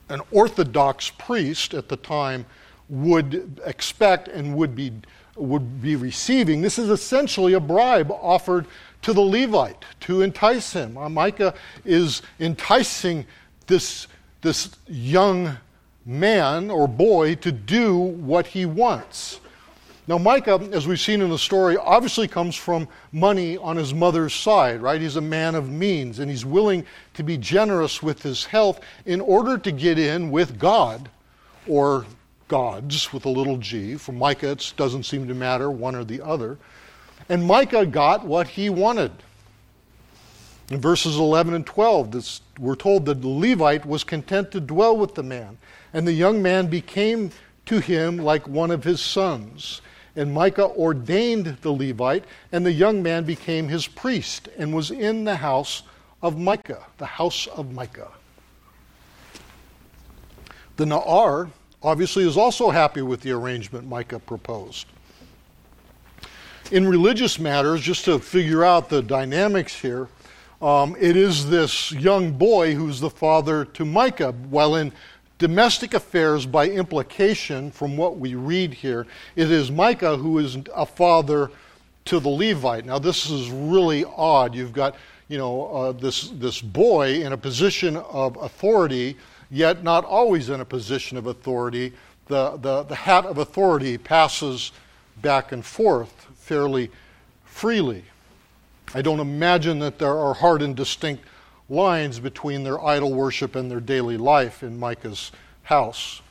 an 0.09 0.21
Orthodox 0.31 1.11
priest 1.11 1.73
at 1.73 1.89
the 1.89 1.97
time 1.97 2.45
would 2.89 3.61
expect 3.65 4.27
and 4.27 4.55
would 4.55 4.75
be 4.75 4.91
would 5.35 5.81
be 5.81 5.95
receiving. 5.95 6.61
This 6.61 6.79
is 6.79 6.89
essentially 6.89 7.53
a 7.53 7.59
bribe 7.59 8.11
offered 8.11 8.65
to 9.01 9.13
the 9.13 9.21
Levite 9.21 9.83
to 10.01 10.21
entice 10.21 10.73
him. 10.73 10.97
Uh, 10.97 11.09
Micah 11.09 11.53
is 11.83 12.21
enticing 12.39 13.25
this, 13.67 14.07
this 14.41 14.71
young 14.87 15.57
man 16.05 16.69
or 16.69 16.87
boy 16.87 17.35
to 17.35 17.51
do 17.51 17.97
what 17.97 18.47
he 18.47 18.65
wants. 18.65 19.39
Now, 20.07 20.19
Micah, 20.19 20.61
as 20.71 20.87
we've 20.87 20.99
seen 20.99 21.21
in 21.21 21.31
the 21.31 21.37
story, 21.37 21.77
obviously 21.77 22.27
comes 22.27 22.55
from 22.55 22.87
money 23.11 23.57
on 23.57 23.75
his 23.75 23.91
mother's 23.91 24.35
side, 24.35 24.79
right? 24.79 25.01
He's 25.01 25.15
a 25.15 25.21
man 25.21 25.55
of 25.55 25.71
means, 25.71 26.19
and 26.19 26.29
he's 26.29 26.45
willing 26.45 26.85
to 27.15 27.23
be 27.23 27.37
generous 27.37 28.03
with 28.03 28.21
his 28.21 28.45
health 28.45 28.81
in 29.07 29.19
order 29.19 29.57
to 29.57 29.71
get 29.71 29.97
in 29.97 30.29
with 30.29 30.59
God, 30.59 31.09
or 31.67 32.05
gods 32.47 33.11
with 33.11 33.25
a 33.25 33.29
little 33.29 33.57
g. 33.57 33.95
For 33.95 34.11
Micah, 34.11 34.51
it 34.51 34.73
doesn't 34.77 35.03
seem 35.03 35.27
to 35.27 35.33
matter 35.33 35.71
one 35.71 35.95
or 35.95 36.03
the 36.03 36.21
other. 36.21 36.57
And 37.29 37.45
Micah 37.45 37.85
got 37.85 38.25
what 38.25 38.47
he 38.47 38.69
wanted. 38.69 39.11
In 40.69 40.81
verses 40.81 41.17
11 41.17 41.53
and 41.53 41.65
12, 41.65 42.11
this, 42.11 42.41
we're 42.59 42.75
told 42.75 43.05
that 43.05 43.21
the 43.21 43.27
Levite 43.27 43.85
was 43.85 44.03
content 44.03 44.51
to 44.51 44.59
dwell 44.59 44.97
with 44.97 45.13
the 45.13 45.23
man, 45.23 45.57
and 45.93 46.07
the 46.07 46.13
young 46.13 46.41
man 46.41 46.67
became 46.67 47.31
to 47.67 47.79
him 47.79 48.17
like 48.17 48.47
one 48.47 48.71
of 48.71 48.83
his 48.83 48.99
sons. 48.99 49.81
And 50.15 50.33
Micah 50.33 50.69
ordained 50.69 51.57
the 51.61 51.71
Levite, 51.71 52.25
and 52.51 52.65
the 52.65 52.71
young 52.71 53.03
man 53.03 53.25
became 53.25 53.67
his 53.67 53.85
priest 53.85 54.49
and 54.57 54.73
was 54.73 54.89
in 54.89 55.23
the 55.23 55.35
house 55.35 55.83
of 56.21 56.39
Micah, 56.39 56.85
the 56.97 57.05
house 57.05 57.47
of 57.47 57.71
Micah. 57.71 58.11
The 60.77 60.85
Na'ar 60.85 61.51
obviously 61.85 62.27
is 62.27 62.35
also 62.35 62.71
happy 62.71 63.03
with 63.03 63.21
the 63.21 63.31
arrangement 63.31 63.87
Micah 63.87 64.19
proposed. 64.19 64.87
In 66.71 66.87
religious 66.87 67.37
matters, 67.37 67.79
just 67.81 68.05
to 68.05 68.17
figure 68.17 68.63
out 68.63 68.89
the 68.89 69.03
dynamics 69.03 69.79
here, 69.79 70.07
um, 70.63 70.95
it 70.99 71.15
is 71.15 71.47
this 71.47 71.91
young 71.91 72.31
boy 72.31 72.73
who's 72.73 72.99
the 72.99 73.09
father 73.09 73.65
to 73.65 73.85
Micah, 73.85 74.31
while 74.49 74.75
in 74.75 74.91
domestic 75.37 75.93
affairs, 75.93 76.47
by 76.47 76.67
implication, 76.67 77.69
from 77.69 77.95
what 77.97 78.17
we 78.17 78.33
read 78.33 78.73
here, 78.73 79.05
it 79.35 79.51
is 79.51 79.69
Micah 79.69 80.17
who 80.17 80.39
is 80.39 80.57
a 80.73 80.87
father 80.87 81.51
to 82.05 82.19
the 82.19 82.29
Levite. 82.29 82.85
Now, 82.85 82.97
this 82.97 83.29
is 83.29 83.51
really 83.51 84.05
odd. 84.05 84.55
You've 84.55 84.73
got, 84.73 84.95
you 85.27 85.37
know, 85.37 85.67
uh, 85.67 85.91
this, 85.91 86.29
this 86.29 86.61
boy 86.61 87.21
in 87.21 87.33
a 87.33 87.37
position 87.37 87.97
of 87.97 88.37
authority, 88.37 89.17
yet 89.55 89.83
not 89.83 90.03
always 90.03 90.49
in 90.49 90.59
a 90.59 90.65
position 90.65 91.17
of 91.17 91.27
authority. 91.27 91.93
The, 92.27 92.57
the, 92.57 92.83
the 92.83 92.95
hat 92.95 93.25
of 93.25 93.37
authority 93.37 93.97
passes 93.97 94.73
back 95.21 95.53
and 95.53 95.65
forth 95.65 96.27
fairly 96.35 96.91
freely. 97.45 98.03
I 98.93 99.01
don't 99.01 99.21
imagine 99.21 99.79
that 99.79 99.97
there 99.97 100.17
are 100.17 100.33
hard 100.33 100.61
and 100.61 100.75
distinct 100.75 101.23
lines 101.69 102.19
between 102.19 102.63
their 102.63 102.83
idol 102.83 103.13
worship 103.13 103.55
and 103.55 103.71
their 103.71 103.79
daily 103.79 104.17
life 104.17 104.61
in 104.61 104.77
Micah's 104.77 105.31
house. 105.63 106.21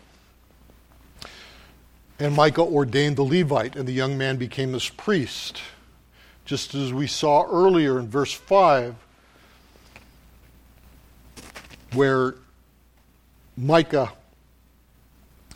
And 2.18 2.34
Micah 2.36 2.60
ordained 2.60 3.16
the 3.16 3.24
Levite, 3.24 3.74
and 3.74 3.88
the 3.88 3.92
young 3.92 4.18
man 4.18 4.36
became 4.36 4.74
his 4.74 4.90
priest. 4.90 5.62
Just 6.44 6.74
as 6.74 6.92
we 6.92 7.06
saw 7.06 7.46
earlier 7.50 7.98
in 7.98 8.06
verse 8.06 8.34
5, 8.34 8.94
where 11.94 12.34
Micah 13.56 14.12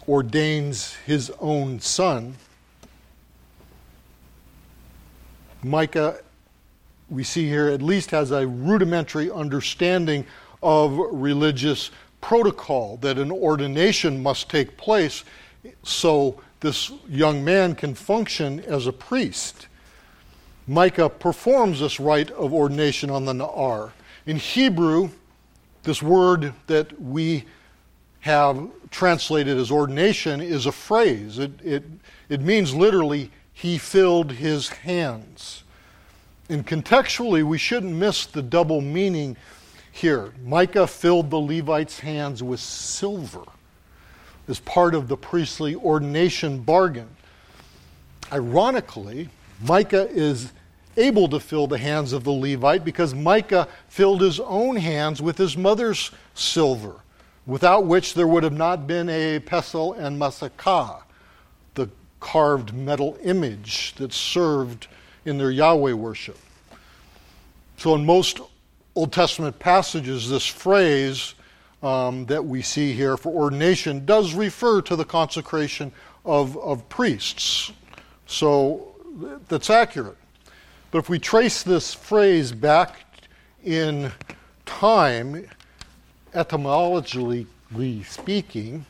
ordains 0.07 0.95
his 1.07 1.33
own 1.41 1.81
son, 1.81 2.37
Micah 5.63 6.19
we 7.11 7.25
see 7.25 7.49
here 7.49 7.69
at 7.69 7.83
least 7.83 8.11
has 8.11 8.31
a 8.31 8.47
rudimentary 8.47 9.31
understanding 9.31 10.27
of 10.63 10.99
religious 11.13 11.91
protocol 12.21 12.99
that 12.99 13.19
an 13.19 13.31
ordination 13.31 14.23
must 14.23 14.51
take 14.51 14.77
place 14.77 15.25
so 15.83 16.41
this 16.61 16.91
young 17.09 17.45
man 17.45 17.75
can 17.75 17.95
function 17.95 18.61
as 18.61 18.87
a 18.87 18.93
priest. 18.93 19.69
Micah 20.67 21.09
performs 21.09 21.81
this 21.81 21.99
rite 21.99 22.31
of 22.33 22.53
ordination 22.53 23.09
on 23.09 23.25
the 23.25 23.33
Na'ar. 23.33 23.93
In 24.27 24.37
Hebrew, 24.37 25.11
this 25.85 26.03
word 26.03 26.53
that 26.67 27.01
we 27.01 27.45
have 28.21 28.69
translated 28.91 29.57
as 29.59 29.71
ordination 29.71 30.41
is 30.41 30.66
a 30.66 30.73
phrase. 30.73 31.39
It, 31.39 31.53
it, 31.62 31.85
it 32.29 32.41
means 32.41 32.75
literally, 32.75 33.31
he 33.53 33.79
filled 33.79 34.33
his 34.33 34.69
hands. 34.69 35.64
And 36.49 36.66
contextually, 36.66 37.43
we 37.43 37.59
shouldn't 37.59 37.93
miss 37.93 38.27
the 38.27 38.43
double 38.43 38.81
meaning 38.81 39.37
here. 39.93 40.33
Micah 40.45 40.87
filled 40.87 41.31
the 41.31 41.39
Levite's 41.39 42.01
hands 42.01 42.43
with 42.43 42.61
silver 42.61 43.45
as 44.49 44.61
part 44.61 44.95
of 44.95 45.09
the 45.09 45.16
priestly 45.16 45.75
ordination 45.75 46.61
bargain. 46.61 47.09
Ironically, 48.33 49.29
Micah 49.61 50.09
is 50.11 50.53
able 50.97 51.29
to 51.29 51.41
fill 51.41 51.66
the 51.66 51.79
hands 51.79 52.12
of 52.12 52.25
the 52.25 52.33
Levite 52.33 52.85
because 52.85 53.14
Micah 53.14 53.69
filled 53.89 54.21
his 54.21 54.41
own 54.41 54.77
hands 54.77 55.21
with 55.23 55.37
his 55.39 55.57
mother's 55.57 56.11
silver, 56.35 56.97
without 57.49 57.87
which 57.87 58.13
there 58.13 58.27
would 58.27 58.45
have 58.45 58.53
not 58.53 58.87
been 58.87 59.09
a 59.09 59.41
pesel 59.41 59.99
and 59.99 60.21
masakah, 60.21 61.03
the 61.75 61.89
carved 62.21 62.75
metal 62.75 63.17
image 63.25 63.95
that 63.95 64.13
served 64.13 64.87
in 65.25 65.39
their 65.39 65.51
Yahweh 65.51 65.95
worship. 65.95 66.39
So, 67.79 67.95
in 67.95 68.05
most 68.05 68.41
Old 68.95 69.13
Testament 69.13 69.59
passages, 69.59 70.29
this 70.29 70.47
phrase 70.47 71.35
um, 71.83 72.27
that 72.27 72.45
we 72.45 72.61
see 72.61 72.93
here 72.93 73.17
for 73.17 73.31
ordination 73.31 74.05
does 74.05 74.35
refer 74.35 74.83
to 74.83 74.95
the 74.95 75.05
consecration 75.05 75.91
of, 76.27 76.57
of 76.59 76.87
priests. 76.91 77.73
So, 78.27 78.95
that's 79.49 79.71
accurate. 79.71 80.19
But 80.91 80.99
if 80.99 81.09
we 81.09 81.19
trace 81.19 81.63
this 81.63 81.95
phrase 81.95 82.53
back 82.53 82.97
in 83.65 84.13
time, 84.67 85.47
etymologically 86.35 87.47
speaking, 88.05 88.85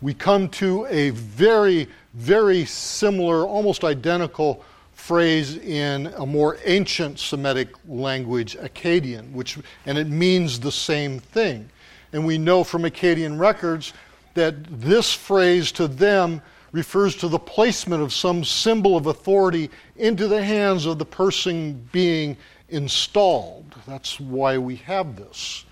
we 0.00 0.14
come 0.14 0.48
to 0.48 0.86
a 0.86 1.10
very, 1.10 1.88
very 2.14 2.64
similar, 2.64 3.44
almost 3.44 3.84
identical 3.84 4.64
phrase 4.94 5.56
in 5.56 6.06
a 6.16 6.26
more 6.26 6.58
ancient 6.64 7.18
Semitic 7.18 7.70
language, 7.88 8.56
Akkadian, 8.58 9.32
which, 9.32 9.58
and 9.86 9.98
it 9.98 10.08
means 10.08 10.60
the 10.60 10.72
same 10.72 11.18
thing. 11.18 11.68
And 12.12 12.26
we 12.26 12.38
know 12.38 12.64
from 12.64 12.82
Akkadian 12.82 13.38
records 13.38 13.92
that 14.34 14.54
this 14.80 15.12
phrase 15.12 15.72
to 15.72 15.88
them 15.88 16.42
refers 16.72 17.16
to 17.16 17.28
the 17.28 17.38
placement 17.38 18.02
of 18.02 18.12
some 18.12 18.44
symbol 18.44 18.96
of 18.96 19.06
authority 19.06 19.70
into 19.96 20.28
the 20.28 20.42
hands 20.42 20.86
of 20.86 20.98
the 20.98 21.04
person 21.04 21.88
being 21.92 22.36
installed. 22.68 23.74
That's 23.86 24.20
why 24.20 24.58
we 24.58 24.76
have 24.76 25.16
this. 25.16 25.64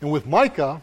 And 0.00 0.10
with 0.10 0.26
Micah, 0.26 0.80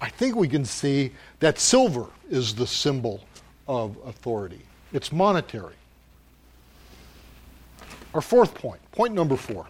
I 0.00 0.08
think 0.08 0.36
we 0.36 0.48
can 0.48 0.64
see 0.64 1.12
that 1.40 1.58
silver 1.58 2.06
is 2.30 2.54
the 2.54 2.66
symbol 2.66 3.24
of 3.66 3.96
authority. 4.06 4.60
It's 4.92 5.12
monetary. 5.12 5.74
Our 8.14 8.20
fourth 8.20 8.54
point, 8.54 8.80
point 8.92 9.14
number 9.14 9.36
four. 9.36 9.66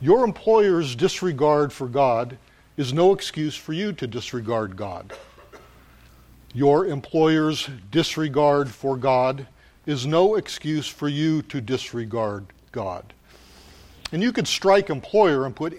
Your 0.00 0.24
employer's 0.24 0.94
disregard 0.96 1.72
for 1.72 1.86
God 1.86 2.36
is 2.76 2.92
no 2.92 3.12
excuse 3.12 3.54
for 3.54 3.72
you 3.72 3.92
to 3.92 4.06
disregard 4.06 4.76
God. 4.76 5.12
Your 6.54 6.86
employer's 6.86 7.68
disregard 7.90 8.68
for 8.68 8.96
God 8.96 9.46
is 9.86 10.06
no 10.06 10.34
excuse 10.34 10.86
for 10.86 11.08
you 11.08 11.42
to 11.42 11.60
disregard 11.60 12.46
God. 12.72 13.14
And 14.12 14.22
you 14.22 14.32
could 14.32 14.46
strike 14.46 14.90
employer 14.90 15.46
and 15.46 15.56
put 15.56 15.72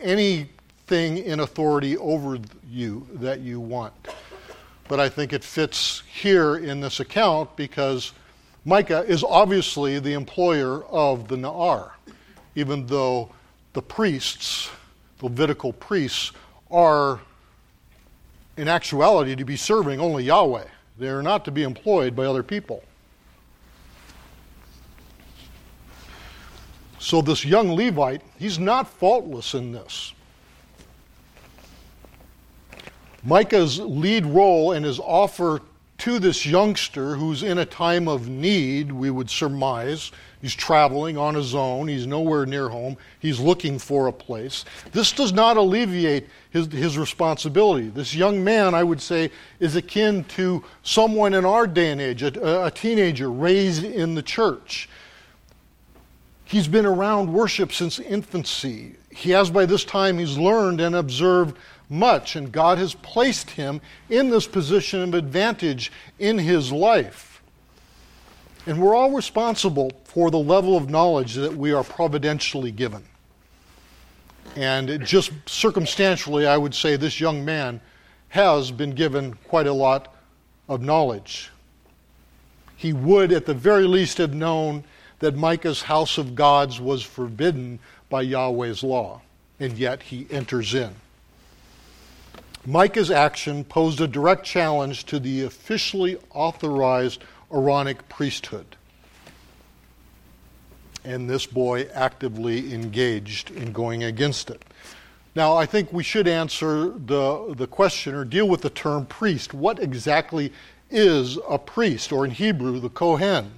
anything 0.91 1.17
in 1.25 1.39
authority 1.39 1.97
over 1.97 2.37
you 2.69 3.07
that 3.15 3.39
you 3.39 3.59
want. 3.59 3.93
But 4.87 4.99
I 4.99 5.09
think 5.09 5.33
it 5.33 5.43
fits 5.43 6.03
here 6.11 6.57
in 6.57 6.81
this 6.81 6.99
account 6.99 7.55
because 7.55 8.11
Micah 8.65 9.03
is 9.05 9.23
obviously 9.23 9.99
the 9.99 10.13
employer 10.13 10.83
of 10.85 11.27
the 11.27 11.35
Na'ar, 11.35 11.91
even 12.55 12.85
though 12.85 13.29
the 13.73 13.81
priests, 13.81 14.69
the 15.19 15.25
Levitical 15.25 15.73
priests, 15.73 16.31
are 16.69 17.19
in 18.57 18.67
actuality 18.67 19.35
to 19.35 19.45
be 19.45 19.55
serving 19.55 19.99
only 19.99 20.25
Yahweh. 20.25 20.65
They 20.99 21.07
are 21.07 21.23
not 21.23 21.45
to 21.45 21.51
be 21.51 21.63
employed 21.63 22.15
by 22.15 22.25
other 22.25 22.43
people. 22.43 22.83
So, 26.99 27.21
this 27.21 27.43
young 27.43 27.75
Levite, 27.75 28.21
he's 28.39 28.59
not 28.59 28.87
faultless 28.87 29.55
in 29.55 29.73
this. 29.73 30.13
Micah's 33.23 33.79
lead 33.79 34.25
role 34.25 34.73
and 34.73 34.85
his 34.85 34.99
offer 34.99 35.61
to 35.99 36.19
this 36.19 36.45
youngster 36.45 37.15
who's 37.15 37.43
in 37.43 37.59
a 37.59 37.65
time 37.65 38.07
of 38.07 38.27
need, 38.27 38.91
we 38.91 39.09
would 39.09 39.29
surmise, 39.29 40.11
He's 40.43 40.53
traveling 40.53 41.17
on 41.17 41.35
his 41.35 41.55
own. 41.55 41.87
He's 41.87 42.05
nowhere 42.05 42.45
near 42.45 42.67
home. 42.67 42.97
He's 43.19 43.39
looking 43.39 43.79
for 43.79 44.07
a 44.07 44.11
place. 44.11 44.65
This 44.91 45.13
does 45.13 45.31
not 45.31 45.55
alleviate 45.55 46.27
his, 46.49 46.67
his 46.67 46.97
responsibility. 46.97 47.87
This 47.87 48.13
young 48.13 48.43
man, 48.43 48.75
I 48.75 48.83
would 48.83 49.01
say, 49.01 49.31
is 49.61 49.77
akin 49.77 50.25
to 50.35 50.61
someone 50.83 51.33
in 51.33 51.45
our 51.45 51.65
day 51.65 51.91
and 51.91 52.01
age, 52.01 52.23
a, 52.23 52.65
a 52.65 52.69
teenager 52.69 53.31
raised 53.31 53.85
in 53.85 54.15
the 54.15 54.21
church. 54.21 54.89
He's 56.43 56.67
been 56.67 56.85
around 56.85 57.31
worship 57.31 57.71
since 57.71 57.99
infancy. 57.99 58.95
He 59.11 59.29
has, 59.29 59.49
by 59.49 59.65
this 59.65 59.85
time, 59.85 60.17
he's 60.17 60.37
learned 60.37 60.81
and 60.81 60.93
observed 60.93 61.55
much, 61.93 62.35
and 62.35 62.51
God 62.51 62.77
has 62.79 62.95
placed 62.95 63.51
him 63.51 63.79
in 64.09 64.29
this 64.29 64.47
position 64.47 65.01
of 65.01 65.13
advantage 65.13 65.91
in 66.19 66.37
his 66.37 66.71
life. 66.71 67.41
And 68.65 68.81
we're 68.81 68.95
all 68.95 69.11
responsible 69.11 69.91
for 70.05 70.31
the 70.31 70.39
level 70.39 70.75
of 70.75 70.89
knowledge 70.89 71.35
that 71.35 71.55
we 71.55 71.71
are 71.71 71.83
providentially 71.83 72.71
given. 72.71 73.03
And 74.55 75.05
just 75.05 75.31
circumstantially, 75.45 76.47
I 76.47 76.57
would 76.57 76.75
say 76.75 76.95
this 76.95 77.19
young 77.19 77.43
man 77.43 77.81
has 78.29 78.71
been 78.71 78.91
given 78.91 79.33
quite 79.47 79.67
a 79.67 79.73
lot 79.73 80.15
of 80.67 80.81
knowledge. 80.81 81.51
He 82.75 82.93
would, 82.93 83.31
at 83.31 83.45
the 83.45 83.53
very 83.53 83.85
least, 83.87 84.17
have 84.17 84.33
known 84.33 84.83
that 85.19 85.35
Micah's 85.35 85.83
house 85.83 86.17
of 86.17 86.35
gods 86.35 86.81
was 86.81 87.03
forbidden 87.03 87.79
by 88.09 88.23
Yahweh's 88.23 88.83
law, 88.83 89.21
and 89.59 89.77
yet 89.77 90.03
he 90.03 90.27
enters 90.29 90.73
in. 90.73 90.93
Micah's 92.65 93.11
action 93.11 93.65
posed 93.65 93.99
a 93.99 94.07
direct 94.07 94.45
challenge 94.45 95.05
to 95.05 95.19
the 95.19 95.43
officially 95.43 96.17
authorized 96.31 97.23
Aaronic 97.51 98.07
priesthood. 98.07 98.77
And 101.03 101.29
this 101.29 101.45
boy 101.45 101.89
actively 101.93 102.73
engaged 102.73 103.51
in 103.51 103.73
going 103.73 104.05
against 104.05 104.49
it. 104.49 104.61
Now, 105.35 105.57
I 105.57 105.65
think 105.65 105.91
we 105.91 106.03
should 106.03 106.27
answer 106.27 106.91
the, 106.91 107.53
the 107.57 107.67
question 107.67 108.15
or 108.15 108.23
deal 108.23 108.47
with 108.47 108.61
the 108.61 108.69
term 108.69 109.07
priest. 109.07 109.53
What 109.53 109.79
exactly 109.79 110.53
is 110.89 111.37
a 111.49 111.57
priest, 111.57 112.11
or 112.11 112.23
in 112.23 112.31
Hebrew, 112.31 112.79
the 112.79 112.89
Kohen? 112.89 113.51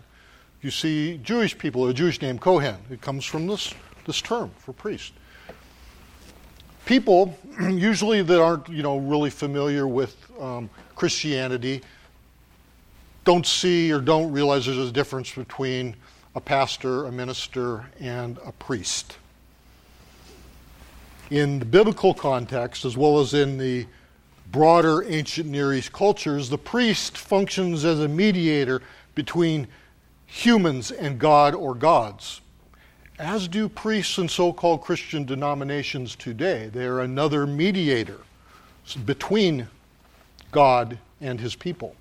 You 0.61 0.71
see, 0.71 1.19
Jewish 1.21 1.55
people, 1.55 1.85
a 1.87 1.93
Jewish 1.93 2.21
name, 2.21 2.39
Kohen. 2.39 2.77
It 2.89 3.01
comes 3.01 3.25
from 3.25 3.45
this, 3.45 3.73
this 4.05 4.21
term 4.21 4.51
for 4.57 4.73
priest. 4.73 5.13
People, 6.85 7.37
usually 7.59 8.21
that 8.21 8.41
aren't, 8.41 8.69
you 8.69 8.83
know, 8.83 8.97
really 8.97 9.29
familiar 9.29 9.87
with 9.87 10.15
um, 10.39 10.69
Christianity, 10.95 11.81
don't 13.23 13.45
see 13.45 13.91
or 13.91 13.99
don't 13.99 14.31
realize 14.31 14.67
there's 14.67 14.77
a 14.77 14.91
difference 14.91 15.33
between 15.33 15.95
a 16.35 16.41
pastor, 16.41 17.05
a 17.05 17.11
minister, 17.11 17.85
and 17.99 18.37
a 18.45 18.51
priest. 18.51 19.17
In 21.31 21.57
the 21.57 21.65
biblical 21.65 22.13
context, 22.13 22.85
as 22.85 22.95
well 22.95 23.19
as 23.19 23.33
in 23.33 23.57
the 23.57 23.87
broader 24.51 25.03
ancient 25.11 25.49
Near 25.49 25.73
East 25.73 25.91
cultures, 25.91 26.49
the 26.49 26.57
priest 26.57 27.17
functions 27.17 27.83
as 27.83 27.99
a 27.99 28.07
mediator 28.07 28.81
between 29.15 29.67
humans 30.27 30.91
and 30.91 31.17
God 31.17 31.55
or 31.55 31.73
gods, 31.73 32.41
as 33.19 33.47
do 33.47 33.69
priests 33.69 34.17
in 34.17 34.27
so 34.27 34.51
called 34.51 34.81
Christian 34.81 35.23
denominations 35.25 36.15
today. 36.15 36.69
They 36.73 36.85
are 36.85 36.99
another 36.99 37.47
mediator 37.47 38.19
between 39.05 39.67
God 40.51 40.97
and 41.21 41.39
his 41.39 41.55
people. 41.55 41.95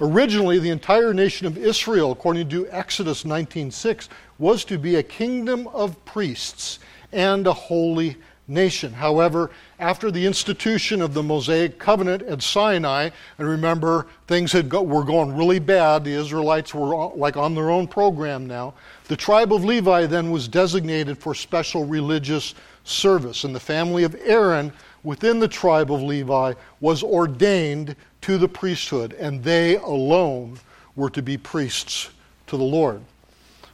Originally, 0.00 0.58
the 0.58 0.70
entire 0.70 1.14
nation 1.14 1.46
of 1.46 1.56
Israel, 1.56 2.10
according 2.10 2.48
to 2.48 2.68
Exodus 2.70 3.24
19:6, 3.24 4.08
was 4.38 4.64
to 4.64 4.78
be 4.78 4.96
a 4.96 5.02
kingdom 5.02 5.68
of 5.68 6.02
priests 6.04 6.78
and 7.12 7.46
a 7.46 7.52
holy 7.52 8.16
nation. 8.46 8.92
However, 8.92 9.50
after 9.78 10.10
the 10.10 10.26
institution 10.26 11.00
of 11.00 11.14
the 11.14 11.22
Mosaic 11.22 11.78
covenant 11.78 12.22
at 12.22 12.42
Sinai, 12.42 13.10
and 13.38 13.48
remember 13.48 14.06
things 14.26 14.52
had 14.52 14.68
go, 14.68 14.82
were 14.82 15.04
going 15.04 15.34
really 15.34 15.58
bad, 15.58 16.04
the 16.04 16.12
Israelites 16.12 16.74
were 16.74 16.94
uh, 16.94 17.08
like 17.14 17.36
on 17.36 17.54
their 17.54 17.70
own 17.70 17.86
program 17.86 18.46
now. 18.46 18.74
The 19.08 19.16
tribe 19.16 19.52
of 19.52 19.64
Levi 19.64 20.06
then 20.06 20.30
was 20.30 20.48
designated 20.48 21.18
for 21.18 21.34
special 21.34 21.86
religious 21.86 22.54
service, 22.84 23.44
and 23.44 23.54
the 23.54 23.60
family 23.60 24.04
of 24.04 24.14
Aaron 24.24 24.72
within 25.02 25.38
the 25.38 25.48
tribe 25.48 25.92
of 25.92 26.02
Levi 26.02 26.54
was 26.80 27.02
ordained 27.02 27.96
to 28.22 28.38
the 28.38 28.48
priesthood, 28.48 29.14
and 29.14 29.42
they 29.42 29.76
alone 29.76 30.58
were 30.96 31.10
to 31.10 31.22
be 31.22 31.36
priests 31.36 32.10
to 32.46 32.56
the 32.56 32.62
Lord. 32.62 33.00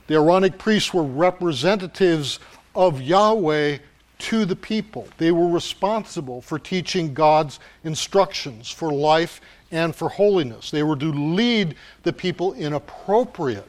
The 0.07 0.15
Aaronic 0.15 0.59
priests 0.59 0.93
were 0.93 1.05
representatives 1.05 2.41
of 2.75 3.01
Yahweh 3.01 3.79
to 4.21 4.45
the 4.45 4.57
people. 4.57 5.09
They 5.19 5.33
were 5.33 5.49
responsible 5.49 6.41
for 6.41 6.59
teaching 6.59 7.13
God's 7.15 7.61
instructions 7.85 8.71
for 8.71 8.93
life 8.93 9.41
and 9.71 9.95
for 9.95 10.09
holiness. 10.09 10.71
They 10.71 10.83
were 10.83 10.97
to 10.97 11.13
lead 11.13 11.75
the 12.03 12.13
people 12.13 12.53
in 12.55 12.75
appropriate 12.75 13.69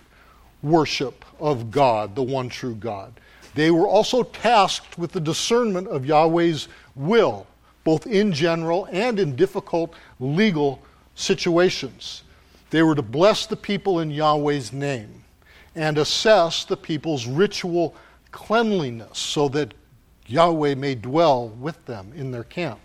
worship 0.63 1.25
of 1.39 1.71
God, 1.71 2.15
the 2.15 2.23
one 2.23 2.49
true 2.49 2.75
God. 2.75 3.13
They 3.55 3.71
were 3.71 3.87
also 3.87 4.23
tasked 4.23 4.97
with 4.97 5.11
the 5.11 5.19
discernment 5.19 5.87
of 5.87 6.05
Yahweh's 6.05 6.67
will 6.95 7.47
both 7.83 8.07
in 8.07 8.31
general 8.31 8.87
and 8.91 9.19
in 9.19 9.35
difficult 9.35 9.93
legal 10.19 10.81
situations. 11.15 12.23
They 12.69 12.83
were 12.83 12.95
to 12.95 13.01
bless 13.01 13.45
the 13.45 13.55
people 13.55 13.99
in 13.99 14.11
Yahweh's 14.11 14.71
name 14.71 15.23
and 15.75 15.97
assess 15.97 16.63
the 16.63 16.77
people's 16.77 17.25
ritual 17.25 17.95
cleanliness 18.31 19.17
so 19.17 19.49
that 19.49 19.73
Yahweh 20.31 20.75
may 20.75 20.95
dwell 20.95 21.49
with 21.49 21.85
them 21.85 22.11
in 22.15 22.31
their 22.31 22.43
camp. 22.43 22.79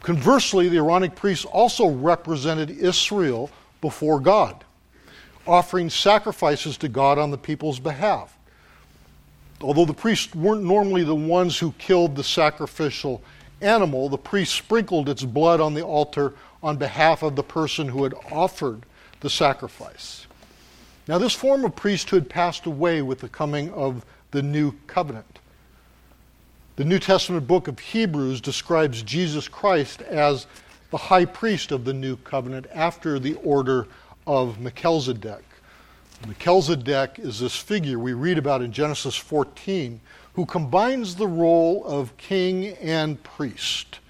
Conversely, 0.00 0.68
the 0.68 0.76
Aaronic 0.76 1.14
priests 1.14 1.44
also 1.46 1.88
represented 1.88 2.70
Israel 2.70 3.50
before 3.80 4.20
God, 4.20 4.64
offering 5.46 5.88
sacrifices 5.88 6.76
to 6.78 6.88
God 6.88 7.18
on 7.18 7.30
the 7.30 7.38
people's 7.38 7.78
behalf. 7.78 8.36
Although 9.62 9.86
the 9.86 9.94
priests 9.94 10.34
weren't 10.34 10.62
normally 10.62 11.04
the 11.04 11.14
ones 11.14 11.58
who 11.58 11.72
killed 11.78 12.16
the 12.16 12.24
sacrificial 12.24 13.22
animal, 13.62 14.08
the 14.08 14.18
priest 14.18 14.54
sprinkled 14.54 15.08
its 15.08 15.22
blood 15.22 15.60
on 15.60 15.72
the 15.72 15.82
altar 15.82 16.34
on 16.62 16.76
behalf 16.76 17.22
of 17.22 17.36
the 17.36 17.42
person 17.42 17.88
who 17.88 18.04
had 18.04 18.14
offered 18.30 18.82
the 19.20 19.30
sacrifice. 19.30 20.26
Now, 21.08 21.18
this 21.18 21.34
form 21.34 21.64
of 21.64 21.76
priesthood 21.76 22.28
passed 22.28 22.66
away 22.66 23.00
with 23.00 23.20
the 23.20 23.28
coming 23.28 23.70
of 23.72 24.04
the 24.32 24.42
new 24.42 24.72
covenant. 24.86 25.38
The 26.76 26.84
New 26.84 26.98
Testament 26.98 27.46
book 27.46 27.68
of 27.68 27.78
Hebrews 27.78 28.40
describes 28.40 29.04
Jesus 29.04 29.46
Christ 29.46 30.02
as 30.02 30.48
the 30.90 30.96
high 30.96 31.24
priest 31.24 31.70
of 31.70 31.84
the 31.84 31.92
new 31.92 32.16
covenant 32.16 32.66
after 32.74 33.20
the 33.20 33.34
order 33.44 33.86
of 34.26 34.58
Melchizedek. 34.58 35.44
Melchizedek 36.26 37.20
is 37.20 37.38
this 37.38 37.54
figure 37.54 38.00
we 38.00 38.12
read 38.12 38.38
about 38.38 38.60
in 38.60 38.72
Genesis 38.72 39.14
14 39.14 40.00
who 40.32 40.44
combines 40.46 41.14
the 41.14 41.28
role 41.28 41.84
of 41.86 42.16
king 42.16 42.70
and 42.78 43.22
priest, 43.22 44.00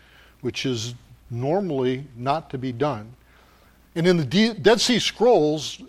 which 0.41 0.65
is 0.65 0.95
normally 1.31 2.07
not 2.17 2.49
to 2.49 2.57
be 2.57 2.73
done. 2.73 3.13
And 3.95 4.07
in 4.07 4.17
the 4.17 4.55
Dead 4.55 4.81
Sea 4.81 5.01
Scrolls, 5.01 5.83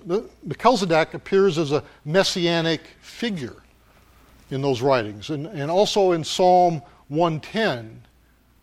Melchizedek 0.44 1.14
appears 1.14 1.58
as 1.58 1.72
a 1.72 1.86
messianic 2.04 2.82
figure 3.00 3.56
in 4.52 4.62
those 4.62 4.82
writings. 4.82 5.30
And, 5.30 5.48
and 5.48 5.72
also 5.72 6.12
in 6.12 6.24
Psalm 6.24 6.82
110, 7.08 8.02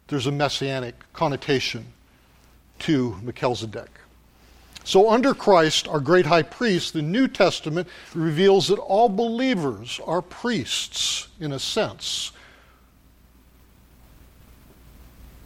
there's 0.09 0.27
a 0.27 0.33
messianic 0.33 0.95
connotation 1.13 1.87
to 2.81 3.17
Melchizedek. 3.23 3.91
So, 4.85 5.11
under 5.11 5.33
Christ, 5.33 5.87
our 5.87 6.01
great 6.01 6.27
high 6.27 6.43
priest, 6.43 6.93
the 6.93 7.03
New 7.03 7.29
Testament 7.29 7.87
reveals 8.15 8.67
that 8.69 8.81
all 8.81 9.09
believers 9.09 10.01
are 10.05 10.21
priests, 10.21 11.29
in 11.39 11.53
a 11.53 11.59
sense, 11.59 12.33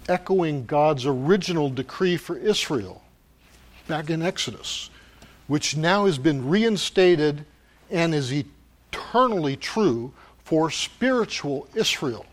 echoing 0.09 0.64
God's 0.64 1.05
original 1.05 1.68
decree 1.68 2.16
for 2.16 2.39
Israel 2.39 3.03
back 3.89 4.09
in 4.09 4.22
Exodus, 4.22 4.89
which 5.49 5.76
now 5.76 6.07
has 6.07 6.16
been 6.16 6.49
reinstated 6.49 7.45
and 7.91 8.14
is 8.14 8.32
eternally 8.32 9.57
true 9.57 10.12
for 10.47 10.70
spiritual 10.70 11.66
Israel, 11.74 12.24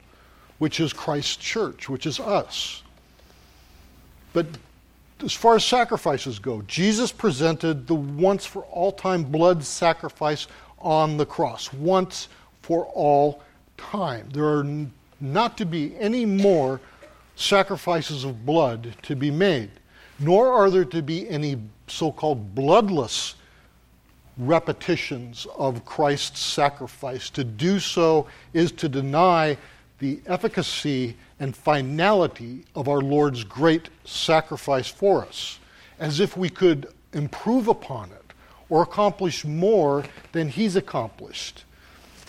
which 0.60 0.80
is 0.80 0.94
Christ's 0.94 1.36
church, 1.36 1.90
which 1.90 2.06
is 2.06 2.20
us. 2.20 2.84
But 4.34 4.46
as 5.24 5.34
far 5.34 5.56
as 5.56 5.66
sacrifices 5.66 6.38
go, 6.38 6.62
Jesus 6.68 7.12
presented 7.12 7.88
the 7.88 7.96
once 7.96 8.46
for 8.46 8.66
all 8.66 8.92
time 8.92 9.24
blood 9.24 9.64
sacrifice 9.64 10.46
on 10.78 11.18
the 11.18 11.26
cross, 11.26 11.74
once 11.74 12.28
for 12.62 12.86
all 12.94 13.42
time. 13.78 14.30
There 14.32 14.46
are 14.46 14.86
not 15.20 15.58
to 15.58 15.66
be 15.66 15.96
any 15.98 16.24
more 16.24 16.80
sacrifices 17.36 18.26
of 18.26 18.46
blood 18.46 18.96
to 19.02 19.16
be 19.16 19.32
made, 19.32 19.72
nor 20.20 20.54
are 20.54 20.70
there 20.70 20.86
to 20.86 21.02
be 21.02 21.28
any 21.28 21.58
so 21.88 22.12
called 22.12 22.54
bloodless 22.54 23.34
repetitions 24.38 25.46
of 25.58 25.86
Christ's 25.86 26.40
sacrifice. 26.40 27.30
To 27.32 27.44
do 27.44 27.80
so 27.80 28.28
is 28.54 28.72
to 28.74 28.90
deny 28.90 29.58
the 30.00 30.20
efficacy 30.26 31.16
and 31.40 31.56
finality 31.56 32.66
of 32.76 32.88
our 32.88 33.02
Lord's 33.02 33.44
great 33.44 33.90
sacrifice 34.06 34.88
for 34.88 35.26
us, 35.26 35.60
as 36.00 36.20
if 36.20 36.36
we 36.36 36.50
could 36.50 36.88
improve 37.14 37.68
upon 37.68 38.10
it 38.10 38.34
or 38.70 38.82
accomplish 38.82 39.46
more 39.46 40.04
than 40.32 40.50
He's 40.50 40.76
accomplished. 40.76 41.64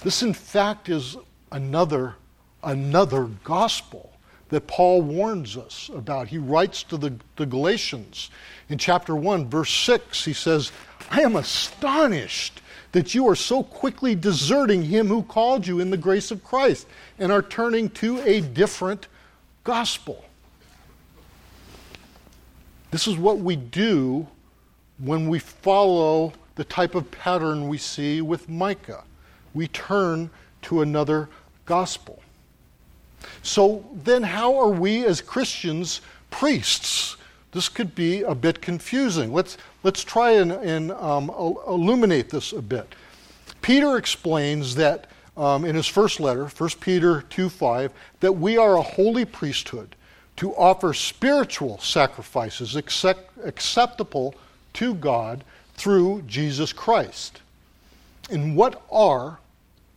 This, 0.02 0.22
in 0.22 0.34
fact, 0.34 0.88
is 0.88 1.16
another, 1.52 2.16
another 2.62 3.24
gospel 3.44 4.12
that 4.50 4.66
Paul 4.66 5.02
warns 5.02 5.56
us 5.56 5.90
about. 5.94 6.28
He 6.28 6.38
writes 6.38 6.82
to 6.84 6.96
the, 6.96 7.14
the 7.36 7.46
Galatians 7.46 8.30
in 8.68 8.78
chapter 8.78 9.16
1, 9.16 9.48
verse 9.48 9.72
6. 9.72 10.24
He 10.24 10.32
says, 10.32 10.70
I 11.10 11.22
am 11.22 11.36
astonished 11.36 12.60
that 12.92 13.14
you 13.14 13.28
are 13.28 13.36
so 13.36 13.62
quickly 13.62 14.14
deserting 14.14 14.84
him 14.84 15.08
who 15.08 15.22
called 15.22 15.66
you 15.66 15.80
in 15.80 15.90
the 15.90 15.96
grace 15.96 16.30
of 16.30 16.44
Christ 16.44 16.86
and 17.18 17.32
are 17.32 17.42
turning 17.42 17.90
to 17.90 18.20
a 18.20 18.40
different 18.40 19.08
gospel. 19.64 20.24
This 22.90 23.08
is 23.08 23.16
what 23.16 23.38
we 23.38 23.56
do 23.56 24.28
when 24.98 25.28
we 25.28 25.40
follow 25.40 26.32
the 26.54 26.64
type 26.64 26.94
of 26.94 27.10
pattern 27.10 27.68
we 27.68 27.78
see 27.78 28.20
with 28.20 28.48
Micah. 28.48 29.02
We 29.52 29.66
turn 29.68 30.30
to 30.62 30.82
another 30.82 31.28
gospel. 31.66 32.22
So 33.42 33.84
then, 34.04 34.22
how 34.22 34.56
are 34.56 34.70
we 34.70 35.04
as 35.04 35.20
Christians 35.20 36.00
priests? 36.30 37.16
This 37.54 37.68
could 37.68 37.94
be 37.94 38.22
a 38.22 38.34
bit 38.34 38.60
confusing. 38.60 39.32
Let's, 39.32 39.56
let's 39.84 40.02
try 40.02 40.32
and, 40.32 40.52
and 40.52 40.90
um, 40.92 41.30
illuminate 41.30 42.28
this 42.28 42.52
a 42.52 42.60
bit. 42.60 42.92
Peter 43.62 43.96
explains 43.96 44.74
that 44.74 45.06
um, 45.36 45.64
in 45.64 45.74
his 45.74 45.86
first 45.86 46.18
letter, 46.20 46.46
1 46.46 46.70
Peter 46.80 47.22
2 47.22 47.48
5, 47.48 47.92
that 48.20 48.32
we 48.32 48.56
are 48.56 48.76
a 48.76 48.82
holy 48.82 49.24
priesthood 49.24 49.94
to 50.36 50.52
offer 50.54 50.92
spiritual 50.92 51.78
sacrifices 51.78 52.74
accept, 52.74 53.30
acceptable 53.44 54.34
to 54.74 54.94
God 54.94 55.44
through 55.74 56.22
Jesus 56.22 56.72
Christ. 56.72 57.40
And 58.30 58.56
what 58.56 58.82
are 58.90 59.38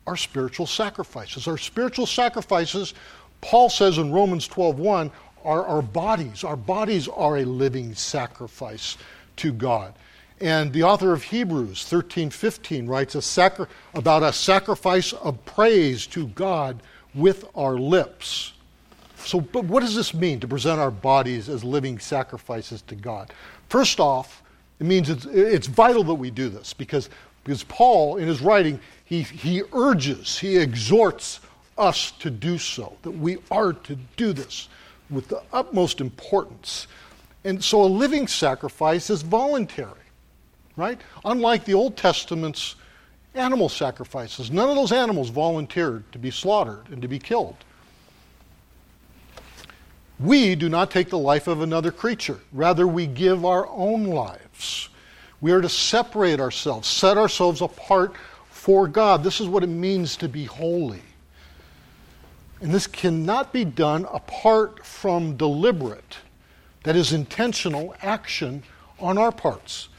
our 0.06 0.16
spiritual 0.16 0.68
sacrifices? 0.68 1.48
Our 1.48 1.58
spiritual 1.58 2.06
sacrifices, 2.06 2.94
Paul 3.42 3.70
says 3.70 3.98
in 3.98 4.12
Romans 4.12 4.48
12:1, 4.48 5.12
are 5.48 5.66
our 5.66 5.82
bodies. 5.82 6.44
Our 6.44 6.58
bodies 6.58 7.08
are 7.08 7.38
a 7.38 7.46
living 7.46 7.96
sacrifice 7.96 8.98
to 9.38 9.54
God. 9.54 9.94
And 10.42 10.74
the 10.74 10.84
author 10.84 11.14
of 11.14 11.24
Hebrews 11.24 11.86
13:15 11.86 12.86
writes 12.88 13.16
a 13.16 13.22
sacri- 13.22 13.66
about 13.96 14.24
a 14.24 14.34
sacrifice 14.34 15.14
of 15.14 15.44
praise 15.46 16.06
to 16.08 16.28
God 16.28 16.84
with 17.16 17.46
our 17.56 17.78
lips. 17.78 18.52
So, 19.18 19.40
but 19.40 19.64
what 19.64 19.80
does 19.80 19.96
this 19.96 20.14
mean 20.14 20.40
to 20.42 20.48
present 20.48 20.80
our 20.80 20.92
bodies 20.92 21.50
as 21.50 21.64
living 21.64 21.98
sacrifices 21.98 22.84
to 22.84 22.96
God? 22.96 23.32
First 23.70 24.00
off, 24.00 24.44
it 24.80 24.86
means 24.86 25.10
it's, 25.10 25.26
it's 25.26 25.68
vital 25.68 26.04
that 26.04 26.16
we 26.16 26.30
do 26.30 26.50
this 26.50 26.74
because, 26.74 27.10
because 27.44 27.64
Paul, 27.64 28.18
in 28.18 28.28
his 28.28 28.42
writing, 28.42 28.80
he, 29.06 29.24
he 29.24 29.64
urges, 29.74 30.38
he 30.38 30.58
exhorts 30.58 31.40
us 31.78 32.12
to 32.20 32.30
do 32.30 32.58
so, 32.58 32.96
that 33.02 33.12
we 33.12 33.38
are 33.50 33.74
to 33.74 33.98
do 34.18 34.34
this 34.34 34.68
with 35.10 35.28
the 35.28 35.42
utmost 35.54 36.02
importance. 36.02 36.88
And 37.44 37.64
so 37.64 37.84
a 37.84 37.86
living 37.86 38.28
sacrifice 38.28 39.10
is 39.10 39.22
voluntary, 39.22 39.94
right? 40.76 41.00
Unlike 41.24 41.66
the 41.66 41.74
Old 41.74 41.96
Testament's 41.96 42.76
animal 43.36 43.70
sacrifices, 43.70 44.52
none 44.52 44.70
of 44.70 44.76
those 44.76 44.92
animals 44.92 45.30
volunteered 45.30 46.12
to 46.12 46.20
be 46.20 46.32
slaughtered 46.32 46.90
and 46.90 47.02
to 47.02 47.08
be 47.08 47.20
killed. 47.20 47.56
We 50.20 50.56
do 50.56 50.68
not 50.68 50.90
take 50.90 51.10
the 51.10 51.18
life 51.18 51.48
of 51.48 51.62
another 51.62 51.92
creature. 51.92 52.40
Rather, 52.52 52.88
we 52.88 53.06
give 53.06 53.46
our 53.46 53.68
own 53.68 54.06
lives. 54.06 54.90
We 55.42 55.52
are 55.52 55.62
to 55.62 55.70
separate 55.70 56.40
ourselves, 56.40 56.88
set 56.88 57.18
ourselves 57.18 57.62
apart 57.62 58.14
for 58.50 58.88
God. 58.88 59.24
This 59.24 59.40
is 59.40 59.48
what 59.48 59.64
it 59.64 59.68
means 59.68 60.18
to 60.18 60.28
be 60.28 60.46
holy. 60.46 61.04
And 62.62 62.74
this 62.74 62.88
cannot 62.88 63.54
be 63.54 63.66
done 63.66 64.06
apart 64.12 64.86
from 64.86 65.38
deliberate, 65.38 66.18
that 66.84 66.96
is, 66.96 67.14
intentional 67.14 67.96
action 68.02 68.64
on 69.00 69.18
our 69.18 69.32
parts. 69.32 69.90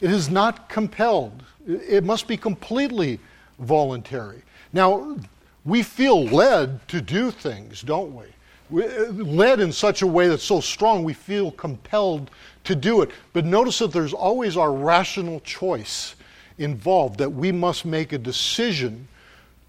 It 0.00 0.10
is 0.10 0.30
not 0.30 0.68
compelled, 0.68 1.42
it 1.66 2.04
must 2.04 2.26
be 2.26 2.36
completely 2.36 3.18
voluntary. 3.58 4.42
Now, 4.72 5.16
we 5.64 5.82
feel 5.82 6.24
led 6.24 6.86
to 6.88 7.00
do 7.00 7.30
things, 7.30 7.82
don't 7.82 8.14
we? 8.14 8.26
led 8.70 9.60
in 9.60 9.72
such 9.72 10.02
a 10.02 10.06
way 10.06 10.28
that's 10.28 10.42
so 10.42 10.60
strong 10.60 11.04
we 11.04 11.12
feel 11.12 11.52
compelled 11.52 12.30
to 12.64 12.74
do 12.74 13.02
it. 13.02 13.10
But 13.32 13.44
notice 13.44 13.78
that 13.78 13.92
there's 13.92 14.12
always 14.12 14.56
our 14.56 14.72
rational 14.72 15.40
choice 15.40 16.16
involved, 16.58 17.18
that 17.18 17.30
we 17.30 17.52
must 17.52 17.84
make 17.84 18.12
a 18.12 18.18
decision 18.18 19.06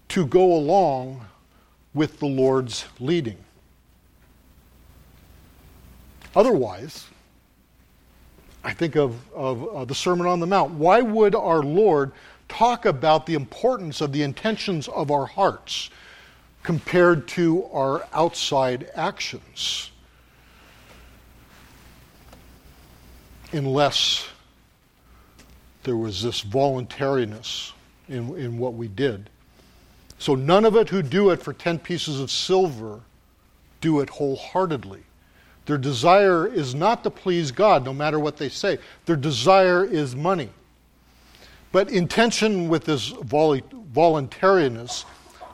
to 0.08 0.26
go 0.26 0.52
along 0.52 1.24
with 1.98 2.18
the 2.18 2.26
Lord's 2.26 2.86
leading. 2.98 3.36
Otherwise, 6.34 7.06
I 8.64 8.72
think 8.72 8.96
of, 8.96 9.16
of 9.34 9.68
uh, 9.68 9.84
the 9.84 9.94
Sermon 9.94 10.26
on 10.26 10.40
the 10.40 10.46
Mount. 10.46 10.72
Why 10.72 11.02
would 11.02 11.34
our 11.34 11.62
Lord 11.62 12.12
talk 12.48 12.86
about 12.86 13.26
the 13.26 13.34
importance 13.34 14.00
of 14.00 14.12
the 14.12 14.22
intentions 14.22 14.88
of 14.88 15.10
our 15.10 15.26
hearts? 15.26 15.90
compared 16.68 17.26
to 17.26 17.64
our 17.72 18.06
outside 18.12 18.90
actions. 18.94 19.90
Unless 23.52 24.28
there 25.84 25.96
was 25.96 26.22
this 26.22 26.42
voluntariness 26.42 27.72
in, 28.06 28.36
in 28.36 28.58
what 28.58 28.74
we 28.74 28.86
did. 28.88 29.30
So 30.18 30.34
none 30.34 30.64
of 30.64 30.76
it 30.76 30.88
who 30.88 31.02
do 31.02 31.30
it 31.30 31.42
for 31.42 31.52
10 31.52 31.78
pieces 31.78 32.20
of 32.20 32.30
silver 32.30 33.00
do 33.80 34.00
it 34.00 34.10
wholeheartedly. 34.10 35.02
Their 35.66 35.78
desire 35.78 36.46
is 36.46 36.74
not 36.74 37.04
to 37.04 37.10
please 37.10 37.50
God, 37.52 37.84
no 37.84 37.92
matter 37.92 38.18
what 38.18 38.36
they 38.36 38.48
say. 38.48 38.78
Their 39.06 39.16
desire 39.16 39.84
is 39.84 40.16
money. 40.16 40.50
But 41.70 41.90
intention 41.90 42.68
with 42.68 42.84
this 42.84 43.08
voluntariness 43.08 45.04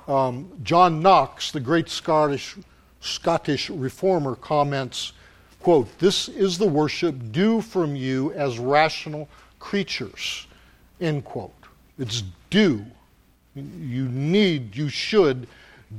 um, 0.06 0.50
John 0.62 1.00
Knox, 1.00 1.50
the 1.50 1.60
great 1.60 1.88
Scottish, 1.88 2.56
Scottish 3.00 3.70
reformer, 3.70 4.34
comments, 4.36 5.12
quote, 5.60 5.98
This 5.98 6.28
is 6.28 6.58
the 6.58 6.66
worship 6.66 7.32
due 7.32 7.60
from 7.60 7.96
you 7.96 8.32
as 8.32 8.58
rational 8.58 9.28
creatures, 9.58 10.46
end 11.00 11.24
quote. 11.24 11.54
It's 11.98 12.22
due. 12.50 12.84
You 13.54 14.08
need, 14.08 14.76
you 14.76 14.88
should 14.88 15.46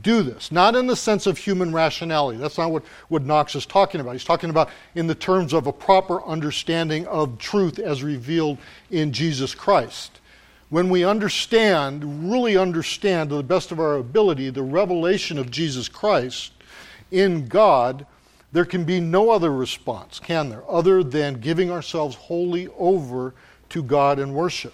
do 0.01 0.23
this. 0.23 0.51
Not 0.51 0.75
in 0.75 0.87
the 0.87 0.95
sense 0.95 1.25
of 1.25 1.37
human 1.37 1.71
rationality. 1.71 2.37
That's 2.37 2.57
not 2.57 2.71
what, 2.71 2.83
what 3.07 3.23
Knox 3.23 3.55
is 3.55 3.65
talking 3.65 4.01
about. 4.01 4.11
He's 4.11 4.25
talking 4.25 4.49
about 4.49 4.69
in 4.95 5.07
the 5.07 5.15
terms 5.15 5.53
of 5.53 5.67
a 5.67 5.73
proper 5.73 6.23
understanding 6.25 7.07
of 7.07 7.37
truth 7.37 7.79
as 7.79 8.03
revealed 8.03 8.57
in 8.91 9.13
Jesus 9.13 9.55
Christ 9.55 10.19
when 10.69 10.89
we 10.89 11.05
understand, 11.05 12.29
really 12.29 12.57
understand 12.57 13.29
to 13.29 13.35
the 13.35 13.43
best 13.43 13.71
of 13.71 13.79
our 13.79 13.95
ability, 13.95 14.49
the 14.49 14.63
revelation 14.63 15.37
of 15.37 15.51
Jesus 15.51 15.87
Christ 15.87 16.51
in 17.11 17.47
God, 17.47 18.05
there 18.51 18.65
can 18.65 18.83
be 18.83 18.99
no 18.99 19.29
other 19.29 19.51
response, 19.53 20.19
can 20.19 20.49
there, 20.49 20.69
other 20.69 21.03
than 21.03 21.35
giving 21.35 21.71
ourselves 21.71 22.15
wholly 22.15 22.67
over 22.77 23.33
to 23.69 23.83
God 23.83 24.17
and 24.19 24.33
worship. 24.33 24.73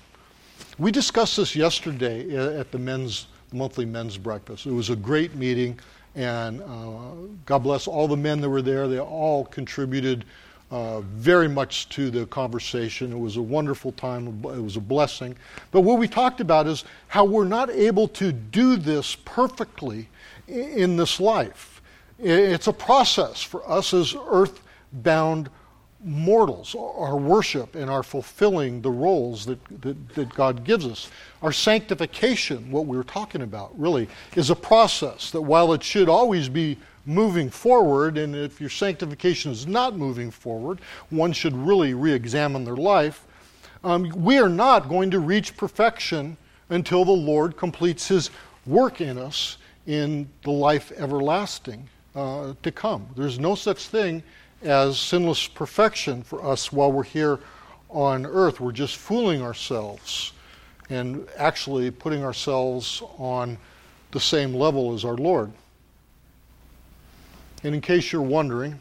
We 0.78 0.92
discussed 0.92 1.38
this 1.38 1.56
yesterday 1.56 2.36
at 2.60 2.72
the 2.72 2.80
men's 2.80 3.28
monthly 3.54 3.86
men's 3.86 4.18
breakfast. 4.18 4.66
It 4.66 4.72
was 4.72 4.90
a 4.90 4.96
great 4.96 5.36
meeting, 5.36 5.78
and 6.16 6.62
uh, 6.62 7.12
God 7.46 7.60
bless 7.60 7.88
all 7.88 8.08
the 8.08 8.18
men 8.18 8.40
that 8.42 8.50
were 8.50 8.62
there. 8.62 8.88
They 8.88 9.00
all 9.00 9.46
contributed 9.46 10.26
uh, 10.72 11.02
very 11.02 11.50
much 11.50 11.90
to 11.90 12.10
the 12.10 12.26
conversation. 12.28 13.12
It 13.12 13.20
was 13.20 13.36
a 13.36 13.42
wonderful 13.42 13.92
time, 13.92 14.28
it 14.46 14.62
was 14.62 14.78
a 14.78 14.82
blessing. 14.82 15.36
But 15.72 15.82
what 15.82 16.00
we 16.00 16.08
talked 16.08 16.40
about 16.40 16.66
is 16.66 16.86
how 17.10 17.26
we're 17.26 17.44
not 17.44 17.70
able 17.70 18.08
to 18.10 18.32
do 18.32 18.78
this 18.78 19.16
perfectly 19.26 20.08
in 20.48 20.96
this 20.96 21.20
life. 21.20 21.82
It's 22.18 22.68
a 22.68 22.74
process 22.74 23.42
for 23.42 23.70
us 23.70 23.94
as 23.94 24.16
earth-bound 24.16 25.50
mortals, 26.04 26.76
our 26.76 27.16
worship 27.16 27.76
and 27.76 27.90
our 27.90 28.04
fulfilling 28.04 28.82
the 28.82 28.90
roles 28.90 29.46
that, 29.46 29.60
that, 29.82 30.10
that, 30.16 30.30
God 30.34 30.64
gives 30.64 30.86
us. 30.86 31.10
Our 31.42 31.52
sanctification, 31.52 32.72
what 32.72 32.86
we 32.86 32.98
were 32.98 33.04
talking 33.04 33.42
about, 33.42 33.78
really, 33.80 34.08
is 34.36 34.50
a 34.50 34.56
process 34.56 35.32
that 35.32 35.42
while 35.42 35.74
it 35.74 35.84
should 35.84 36.10
always 36.10 36.50
be 36.50 36.78
moving 37.06 37.50
forward, 37.50 38.18
and 38.18 38.36
if 38.36 38.60
your 38.60 38.70
sanctification 38.70 39.52
is 39.52 39.68
not 39.68 39.96
moving 39.96 40.32
forward, 40.32 40.80
one 41.10 41.34
should 41.34 41.56
really 41.56 41.94
re 41.94 42.14
examine 42.14 42.64
their 42.64 42.76
life. 42.76 43.26
Um, 43.84 44.10
we 44.16 44.38
are 44.38 44.50
not 44.50 44.90
going 44.90 45.12
to 45.12 45.20
reach 45.20 45.58
perfection 45.58 46.38
until 46.70 47.06
the 47.06 47.12
Lord 47.12 47.58
completes 47.58 48.08
His 48.08 48.30
work 48.66 49.02
in 49.02 49.18
us 49.18 49.58
in 49.88 50.30
the 50.44 50.52
life 50.52 50.92
everlasting 50.94 51.90
uh, 52.16 52.54
to 52.62 52.72
come. 52.72 53.08
There's 53.16 53.40
no 53.40 53.56
such 53.56 53.88
thing 53.88 54.22
as 54.62 55.00
sinless 55.00 55.48
perfection 55.48 56.24
for 56.24 56.46
us 56.46 56.72
while 56.72 56.92
we're 56.92 57.04
here 57.04 57.40
on 57.90 58.26
earth. 58.26 58.60
We're 58.60 58.72
just 58.72 58.98
fooling 58.98 59.42
ourselves 59.42 60.34
and 60.90 61.28
actually 61.38 61.90
putting 61.92 62.24
ourselves 62.24 63.02
on 63.18 63.58
the 64.12 64.20
same 64.20 64.54
level 64.54 64.94
as 64.94 65.06
our 65.06 65.16
Lord. 65.16 65.52
And 67.64 67.76
in 67.76 67.82
case 67.82 68.12
you're 68.12 68.22
wondering, 68.22 68.80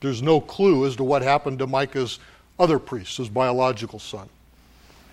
there's 0.00 0.22
no 0.22 0.40
clue 0.40 0.86
as 0.86 0.96
to 0.96 1.04
what 1.04 1.22
happened 1.22 1.58
to 1.60 1.66
Micah's 1.66 2.18
other 2.58 2.78
priest, 2.78 3.18
his 3.18 3.28
biological 3.28 3.98
son. 3.98 4.28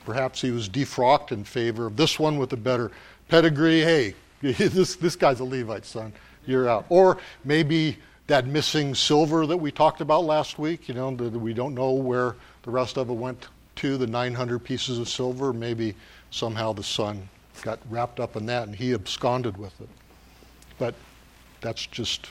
Perhaps 0.06 0.42
he 0.42 0.52
was 0.52 0.70
defrocked 0.70 1.32
in 1.32 1.44
favor 1.44 1.86
of 1.86 1.96
this 1.96 2.18
one 2.20 2.38
with 2.38 2.54
a 2.54 2.58
better 2.58 2.92
pedigree. 3.28 3.82
Hey, 3.82 4.16
this, 4.42 4.96
this 4.96 5.16
guy's 5.16 5.40
a 5.40 5.44
Levite 5.44 5.86
son. 5.86 6.14
You're 6.46 6.70
out. 6.70 6.86
Or 6.90 7.18
maybe 7.44 7.98
that 8.30 8.46
missing 8.46 8.94
silver 8.94 9.48
that 9.48 9.58
we 9.58 9.72
talked 9.72 10.02
about 10.02 10.24
last 10.24 10.60
week, 10.60 10.88
you 10.88 10.94
know, 10.94 11.16
that 11.16 11.32
we 11.32 11.52
don't 11.52 11.74
know 11.74 11.94
where 11.94 12.36
the 12.62 12.70
rest 12.70 12.98
of 12.98 13.10
it 13.10 13.14
went 13.14 13.48
to, 13.78 13.98
the 13.98 14.06
900 14.06 14.60
pieces 14.60 15.00
of 15.00 15.10
silver. 15.10 15.52
Maybe 15.52 15.96
somehow 16.30 16.72
the 16.72 16.84
son 16.84 17.28
got 17.64 17.80
wrapped 17.90 18.20
up 18.20 18.36
in 18.36 18.46
that 18.46 18.68
and 18.68 18.76
he 18.76 18.94
absconded 18.94 19.58
with 19.58 19.82
it. 19.82 19.90
But 20.78 20.94
that's 21.60 21.88
just, 21.88 22.30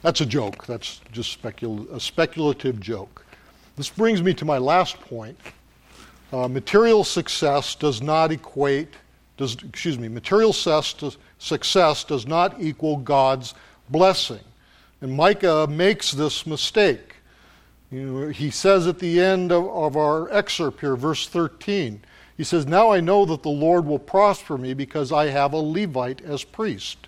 that's 0.00 0.20
a 0.20 0.26
joke. 0.26 0.64
That's 0.64 1.00
just 1.10 1.42
specul- 1.42 1.92
a 1.92 1.98
speculative 1.98 2.78
joke. 2.78 3.26
This 3.74 3.90
brings 3.90 4.22
me 4.22 4.32
to 4.34 4.44
my 4.44 4.58
last 4.58 5.00
point. 5.00 5.36
Uh, 6.32 6.46
material 6.46 7.02
success 7.02 7.74
does 7.74 8.00
not 8.00 8.30
equate, 8.30 8.94
does, 9.36 9.56
excuse 9.64 9.98
me, 9.98 10.06
material 10.06 10.52
success, 10.52 11.16
success 11.38 12.04
does 12.04 12.28
not 12.28 12.60
equal 12.60 12.98
God's 12.98 13.54
blessing. 13.90 14.38
And 15.06 15.14
Micah 15.14 15.68
makes 15.70 16.10
this 16.10 16.48
mistake. 16.48 17.14
You 17.92 18.00
know, 18.00 18.28
he 18.30 18.50
says 18.50 18.88
at 18.88 18.98
the 18.98 19.20
end 19.20 19.52
of, 19.52 19.68
of 19.68 19.96
our 19.96 20.28
excerpt 20.32 20.80
here, 20.80 20.96
verse 20.96 21.28
13, 21.28 22.00
he 22.36 22.42
says, 22.42 22.66
Now 22.66 22.90
I 22.90 22.98
know 22.98 23.24
that 23.24 23.44
the 23.44 23.48
Lord 23.48 23.86
will 23.86 24.00
prosper 24.00 24.58
me 24.58 24.74
because 24.74 25.12
I 25.12 25.28
have 25.28 25.52
a 25.52 25.58
Levite 25.58 26.22
as 26.22 26.42
priest. 26.42 27.06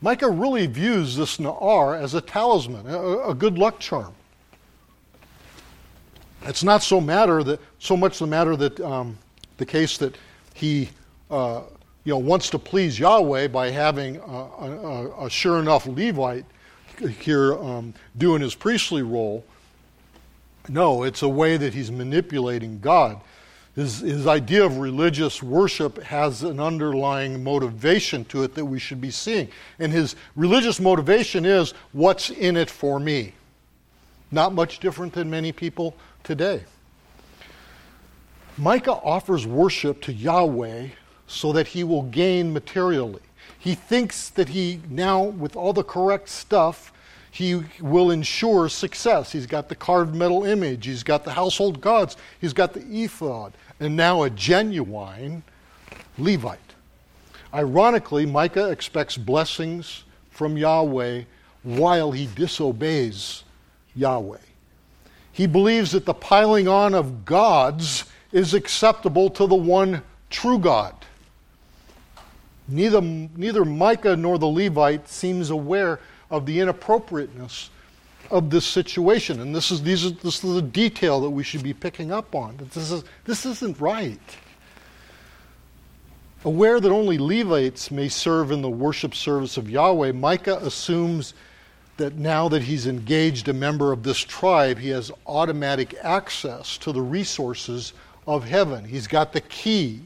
Micah 0.00 0.30
really 0.30 0.66
views 0.66 1.14
this 1.14 1.36
Na'ar 1.36 2.00
as 2.00 2.14
a 2.14 2.22
talisman, 2.22 2.86
a, 2.86 3.18
a 3.28 3.34
good 3.34 3.58
luck 3.58 3.78
charm. 3.78 4.14
It's 6.44 6.64
not 6.64 6.82
so 6.82 7.02
matter 7.02 7.44
that 7.44 7.60
so 7.80 7.98
much 7.98 8.18
the 8.18 8.26
matter 8.26 8.56
that 8.56 8.80
um, 8.80 9.18
the 9.58 9.66
case 9.66 9.98
that 9.98 10.16
he 10.54 10.88
uh, 11.30 11.64
you 12.04 12.14
know 12.14 12.18
wants 12.18 12.48
to 12.48 12.58
please 12.58 12.98
Yahweh 12.98 13.48
by 13.48 13.68
having 13.68 14.16
a, 14.16 14.22
a, 14.22 15.26
a 15.26 15.30
sure 15.30 15.60
enough 15.60 15.86
Levite 15.86 16.46
here 17.08 17.54
um, 17.54 17.94
doing 18.16 18.42
his 18.42 18.54
priestly 18.54 19.02
role. 19.02 19.44
No, 20.68 21.02
it's 21.02 21.22
a 21.22 21.28
way 21.28 21.56
that 21.56 21.74
he's 21.74 21.90
manipulating 21.90 22.78
God. 22.78 23.20
His, 23.74 24.00
his 24.00 24.26
idea 24.26 24.64
of 24.64 24.78
religious 24.78 25.42
worship 25.42 26.02
has 26.02 26.42
an 26.42 26.60
underlying 26.60 27.42
motivation 27.42 28.24
to 28.26 28.42
it 28.42 28.54
that 28.54 28.64
we 28.64 28.78
should 28.78 29.00
be 29.00 29.10
seeing. 29.10 29.48
And 29.78 29.90
his 29.90 30.14
religious 30.36 30.78
motivation 30.78 31.46
is 31.46 31.72
what's 31.92 32.30
in 32.30 32.56
it 32.56 32.68
for 32.68 33.00
me? 33.00 33.32
Not 34.30 34.52
much 34.52 34.78
different 34.78 35.14
than 35.14 35.30
many 35.30 35.52
people 35.52 35.96
today. 36.22 36.64
Micah 38.58 38.92
offers 38.92 39.46
worship 39.46 40.02
to 40.02 40.12
Yahweh 40.12 40.88
so 41.26 41.52
that 41.52 41.66
he 41.66 41.82
will 41.82 42.02
gain 42.02 42.52
materially. 42.52 43.22
He 43.62 43.76
thinks 43.76 44.28
that 44.30 44.48
he 44.48 44.80
now, 44.90 45.22
with 45.22 45.54
all 45.54 45.72
the 45.72 45.84
correct 45.84 46.28
stuff, 46.28 46.92
he 47.30 47.62
will 47.80 48.10
ensure 48.10 48.68
success. 48.68 49.30
He's 49.30 49.46
got 49.46 49.68
the 49.68 49.76
carved 49.76 50.16
metal 50.16 50.44
image, 50.44 50.84
he's 50.86 51.04
got 51.04 51.22
the 51.22 51.30
household 51.30 51.80
gods, 51.80 52.16
he's 52.40 52.52
got 52.52 52.72
the 52.72 52.80
ephod, 52.80 53.52
and 53.78 53.94
now 53.96 54.24
a 54.24 54.30
genuine 54.30 55.44
Levite. 56.18 56.58
Ironically, 57.54 58.26
Micah 58.26 58.70
expects 58.70 59.16
blessings 59.16 60.02
from 60.32 60.56
Yahweh 60.56 61.22
while 61.62 62.10
he 62.10 62.28
disobeys 62.34 63.44
Yahweh. 63.94 64.38
He 65.30 65.46
believes 65.46 65.92
that 65.92 66.04
the 66.04 66.14
piling 66.14 66.66
on 66.66 66.94
of 66.94 67.24
gods 67.24 68.06
is 68.32 68.54
acceptable 68.54 69.30
to 69.30 69.46
the 69.46 69.54
one 69.54 70.02
true 70.30 70.58
God. 70.58 70.96
Neither, 72.68 73.00
neither 73.00 73.64
Micah 73.64 74.16
nor 74.16 74.38
the 74.38 74.46
Levite 74.46 75.08
seems 75.08 75.50
aware 75.50 76.00
of 76.30 76.46
the 76.46 76.60
inappropriateness 76.60 77.70
of 78.30 78.50
this 78.50 78.66
situation. 78.66 79.40
And 79.40 79.54
this 79.54 79.70
is, 79.70 79.82
these 79.82 80.06
are, 80.06 80.10
this 80.10 80.42
is 80.42 80.54
the 80.54 80.62
detail 80.62 81.20
that 81.20 81.30
we 81.30 81.42
should 81.42 81.62
be 81.62 81.74
picking 81.74 82.12
up 82.12 82.34
on. 82.34 82.56
That 82.56 82.70
this, 82.70 82.90
is, 82.90 83.04
this 83.24 83.44
isn't 83.44 83.80
right. 83.80 84.20
Aware 86.44 86.80
that 86.80 86.90
only 86.90 87.18
Levites 87.18 87.90
may 87.90 88.08
serve 88.08 88.50
in 88.50 88.62
the 88.62 88.70
worship 88.70 89.14
service 89.14 89.56
of 89.56 89.70
Yahweh, 89.70 90.12
Micah 90.12 90.58
assumes 90.58 91.34
that 91.98 92.14
now 92.14 92.48
that 92.48 92.62
he's 92.62 92.86
engaged 92.86 93.48
a 93.48 93.52
member 93.52 93.92
of 93.92 94.02
this 94.02 94.18
tribe, 94.18 94.78
he 94.78 94.88
has 94.88 95.12
automatic 95.26 95.94
access 96.02 96.78
to 96.78 96.90
the 96.90 97.00
resources 97.00 97.92
of 98.26 98.44
heaven. 98.44 98.84
He's 98.84 99.06
got 99.06 99.32
the 99.32 99.42
key, 99.42 100.00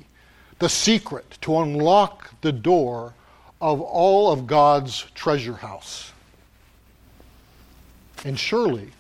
the 0.59 0.69
secret 0.69 1.39
to 1.43 1.59
unlock 1.59 2.33
the 2.41 2.53
door 2.53 3.15
of 3.61 3.81
all 3.81 4.33
of 4.33 4.47
God's 4.47 5.07
treasure 5.15 5.55
house. 5.55 6.13
And 8.25 8.39
surely 8.39 8.91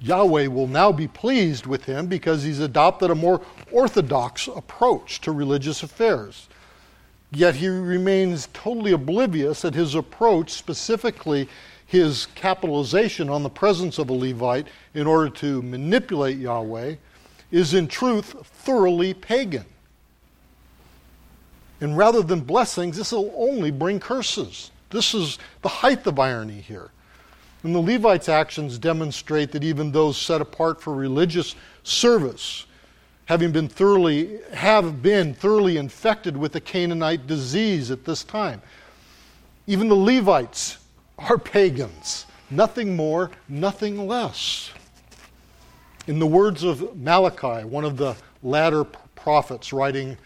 Yahweh 0.00 0.46
will 0.46 0.66
now 0.66 0.92
be 0.92 1.08
pleased 1.08 1.66
with 1.66 1.84
him 1.84 2.06
because 2.06 2.42
he's 2.42 2.60
adopted 2.60 3.10
a 3.10 3.14
more 3.14 3.42
orthodox 3.70 4.46
approach 4.48 5.20
to 5.22 5.32
religious 5.32 5.82
affairs. 5.82 6.48
Yet 7.32 7.54
he 7.56 7.68
remains 7.68 8.48
totally 8.52 8.92
oblivious 8.92 9.62
that 9.62 9.74
his 9.74 9.94
approach, 9.94 10.50
specifically 10.50 11.48
his 11.86 12.26
capitalization 12.34 13.28
on 13.28 13.42
the 13.42 13.50
presence 13.50 13.98
of 13.98 14.10
a 14.10 14.12
Levite 14.12 14.68
in 14.94 15.06
order 15.06 15.28
to 15.30 15.62
manipulate 15.62 16.38
Yahweh, 16.38 16.94
is 17.50 17.74
in 17.74 17.86
truth 17.86 18.34
thoroughly 18.44 19.12
pagan. 19.12 19.66
And 21.80 21.96
rather 21.96 22.22
than 22.22 22.40
blessings, 22.40 22.96
this 22.96 23.12
will 23.12 23.32
only 23.36 23.70
bring 23.70 24.00
curses. 24.00 24.70
This 24.90 25.14
is 25.14 25.38
the 25.62 25.68
height 25.68 26.06
of 26.06 26.18
irony 26.18 26.60
here. 26.60 26.90
And 27.62 27.74
the 27.74 27.80
Levites' 27.80 28.28
actions 28.28 28.78
demonstrate 28.78 29.52
that 29.52 29.64
even 29.64 29.92
those 29.92 30.16
set 30.16 30.40
apart 30.40 30.80
for 30.80 30.94
religious 30.94 31.54
service, 31.82 32.66
having 33.26 33.52
been 33.52 33.68
thoroughly, 33.68 34.40
have 34.52 35.02
been 35.02 35.34
thoroughly 35.34 35.76
infected 35.76 36.36
with 36.36 36.52
the 36.52 36.60
Canaanite 36.60 37.26
disease 37.26 37.90
at 37.90 38.04
this 38.04 38.24
time. 38.24 38.60
Even 39.66 39.88
the 39.88 39.94
Levites 39.94 40.78
are 41.18 41.38
pagans. 41.38 42.26
Nothing 42.50 42.96
more, 42.96 43.30
nothing 43.48 44.06
less. 44.08 44.70
In 46.06 46.18
the 46.18 46.26
words 46.26 46.64
of 46.64 46.96
Malachi, 46.96 47.64
one 47.64 47.84
of 47.84 47.96
the 47.96 48.16
latter 48.42 48.84
prophets 48.84 49.72
writing 49.72 50.16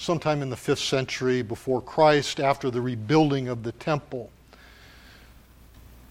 sometime 0.00 0.40
in 0.40 0.48
the 0.48 0.56
fifth 0.56 0.80
century 0.80 1.42
before 1.42 1.82
Christ, 1.82 2.40
after 2.40 2.70
the 2.70 2.80
rebuilding 2.80 3.48
of 3.48 3.62
the 3.62 3.72
temple, 3.72 4.30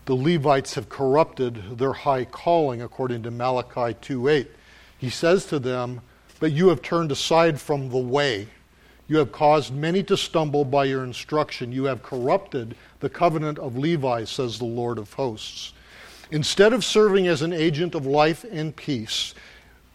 the 0.06 0.14
Levites 0.14 0.76
have 0.76 0.90
corrupted 0.90 1.80
their 1.80 1.94
high 1.94 2.26
calling, 2.26 2.84
according 2.84 3.24
to 3.24 3.32
Malachi 3.32 3.96
2:8. 4.00 4.48
He 4.98 5.10
says 5.10 5.46
to 5.46 5.58
them, 5.58 6.02
But 6.40 6.52
you 6.52 6.70
have 6.70 6.84
turned 6.84 7.12
aside 7.12 7.60
from 7.60 7.90
the 7.90 7.98
way. 7.98 8.48
You 9.08 9.18
have 9.18 9.32
caused 9.32 9.74
many 9.74 10.04
to 10.04 10.16
stumble 10.16 10.66
by 10.66 10.86
your 10.86 11.04
instruction. 11.04 11.72
You 11.72 11.86
have 11.86 12.04
corrupted 12.04 12.76
the 13.00 13.10
covenant 13.10 13.58
of 13.58 13.76
Levi, 13.76 14.24
says 14.26 14.60
the 14.60 14.66
Lord 14.66 15.00
of 15.00 15.14
hosts. 15.14 15.74
Instead 16.32 16.74
of 16.74 16.86
serving 16.86 17.28
as 17.28 17.42
an 17.42 17.54
agent 17.54 17.96
of 17.96 18.06
life 18.06 18.46
and 18.52 18.76
peace, 18.76 19.34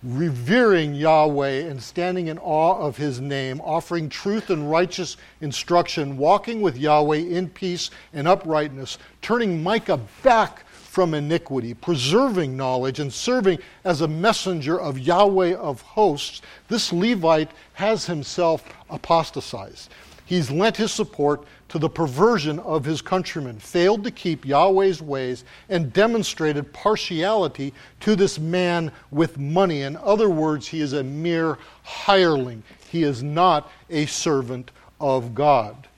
revering 0.04 0.94
Yahweh 0.94 1.66
and 1.68 1.82
standing 1.82 2.26
in 2.26 2.38
awe 2.38 2.78
of 2.78 2.96
his 2.96 3.20
name, 3.20 3.60
offering 3.62 4.08
truth 4.08 4.50
and 4.50 4.70
righteous 4.70 5.16
instruction, 5.40 6.18
walking 6.18 6.60
with 6.60 6.76
Yahweh 6.76 7.16
in 7.16 7.48
peace 7.48 7.90
and 8.12 8.28
uprightness, 8.28 8.98
turning 9.22 9.62
Micah 9.62 10.00
back 10.22 10.66
from 10.68 11.14
iniquity, 11.14 11.74
preserving 11.74 12.56
knowledge, 12.56 13.00
and 13.00 13.12
serving 13.12 13.58
as 13.84 14.02
a 14.02 14.08
messenger 14.08 14.78
of 14.78 14.98
Yahweh 14.98 15.54
of 15.54 15.80
hosts, 15.80 16.42
this 16.68 16.92
Levite 16.92 17.50
has 17.72 18.06
himself 18.06 18.62
apostatized. 18.90 19.90
He's 20.24 20.50
lent 20.50 20.76
his 20.76 20.92
support 20.92 21.44
to 21.74 21.78
the 21.80 21.88
perversion 21.88 22.60
of 22.60 22.84
his 22.84 23.02
countrymen, 23.02 23.58
failed 23.58 24.04
to 24.04 24.10
keep 24.12 24.46
Yahweh's 24.46 25.02
ways, 25.02 25.42
and 25.68 25.92
demonstrated 25.92 26.72
partiality 26.72 27.74
to 27.98 28.14
this 28.14 28.38
man 28.38 28.92
with 29.10 29.38
money. 29.38 29.82
In 29.82 29.96
other 29.96 30.30
words, 30.30 30.68
he 30.68 30.80
is 30.80 30.92
a 30.92 31.02
mere 31.02 31.58
hireling. 31.82 32.62
He 32.90 33.02
is 33.02 33.24
not 33.24 33.72
a 33.90 34.06
servant 34.06 34.70
of 35.00 35.34
God. 35.34 35.88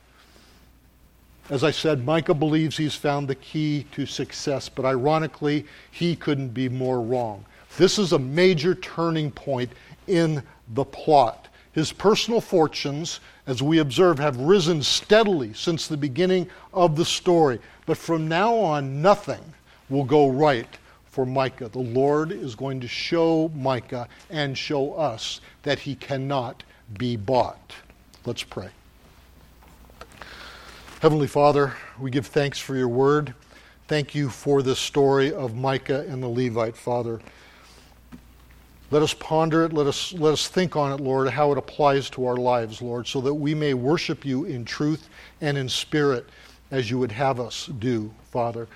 As 1.50 1.62
I 1.62 1.72
said, 1.72 2.06
Micah 2.06 2.32
believes 2.32 2.78
he's 2.78 2.94
found 2.94 3.28
the 3.28 3.34
key 3.34 3.84
to 3.92 4.06
success, 4.06 4.70
but 4.70 4.86
ironically, 4.86 5.66
he 5.90 6.16
couldn't 6.16 6.54
be 6.54 6.70
more 6.70 7.02
wrong. 7.02 7.44
This 7.76 7.98
is 7.98 8.12
a 8.12 8.18
major 8.18 8.74
turning 8.76 9.30
point 9.30 9.72
in 10.06 10.42
the 10.72 10.86
plot. 10.86 11.48
His 11.72 11.92
personal 11.92 12.40
fortunes, 12.40 13.20
as 13.46 13.62
we 13.62 13.78
observe, 13.78 14.18
have 14.18 14.36
risen 14.38 14.82
steadily 14.82 15.52
since 15.52 15.86
the 15.86 15.96
beginning 15.96 16.48
of 16.74 16.96
the 16.96 17.04
story. 17.04 17.60
But 17.86 17.96
from 17.96 18.28
now 18.28 18.54
on, 18.54 19.00
nothing 19.00 19.54
will 19.88 20.04
go 20.04 20.28
right 20.28 20.68
for 21.04 21.24
Micah. 21.24 21.68
The 21.68 21.78
Lord 21.78 22.32
is 22.32 22.54
going 22.54 22.80
to 22.80 22.88
show 22.88 23.50
Micah 23.54 24.08
and 24.28 24.58
show 24.58 24.94
us 24.94 25.40
that 25.62 25.78
he 25.78 25.94
cannot 25.94 26.62
be 26.98 27.16
bought. 27.16 27.74
Let's 28.24 28.42
pray. 28.42 28.68
Heavenly 31.00 31.26
Father, 31.26 31.74
we 32.00 32.10
give 32.10 32.26
thanks 32.26 32.58
for 32.58 32.74
your 32.76 32.88
word. 32.88 33.34
Thank 33.86 34.14
you 34.14 34.28
for 34.28 34.62
this 34.62 34.80
story 34.80 35.32
of 35.32 35.54
Micah 35.54 36.04
and 36.08 36.22
the 36.22 36.28
Levite, 36.28 36.76
Father. 36.76 37.20
Let 38.90 39.02
us 39.02 39.14
ponder 39.14 39.64
it. 39.64 39.72
Let 39.72 39.86
us, 39.86 40.12
let 40.12 40.32
us 40.32 40.48
think 40.48 40.76
on 40.76 40.92
it, 40.92 41.02
Lord, 41.02 41.28
how 41.28 41.50
it 41.50 41.58
applies 41.58 42.08
to 42.10 42.26
our 42.26 42.36
lives, 42.36 42.80
Lord, 42.80 43.06
so 43.06 43.20
that 43.20 43.34
we 43.34 43.54
may 43.54 43.74
worship 43.74 44.24
you 44.24 44.44
in 44.44 44.64
truth 44.64 45.08
and 45.40 45.58
in 45.58 45.68
spirit 45.68 46.28
as 46.70 46.90
you 46.90 46.98
would 46.98 47.12
have 47.12 47.40
us 47.40 47.66
do, 47.78 48.12
Father. 48.30 48.68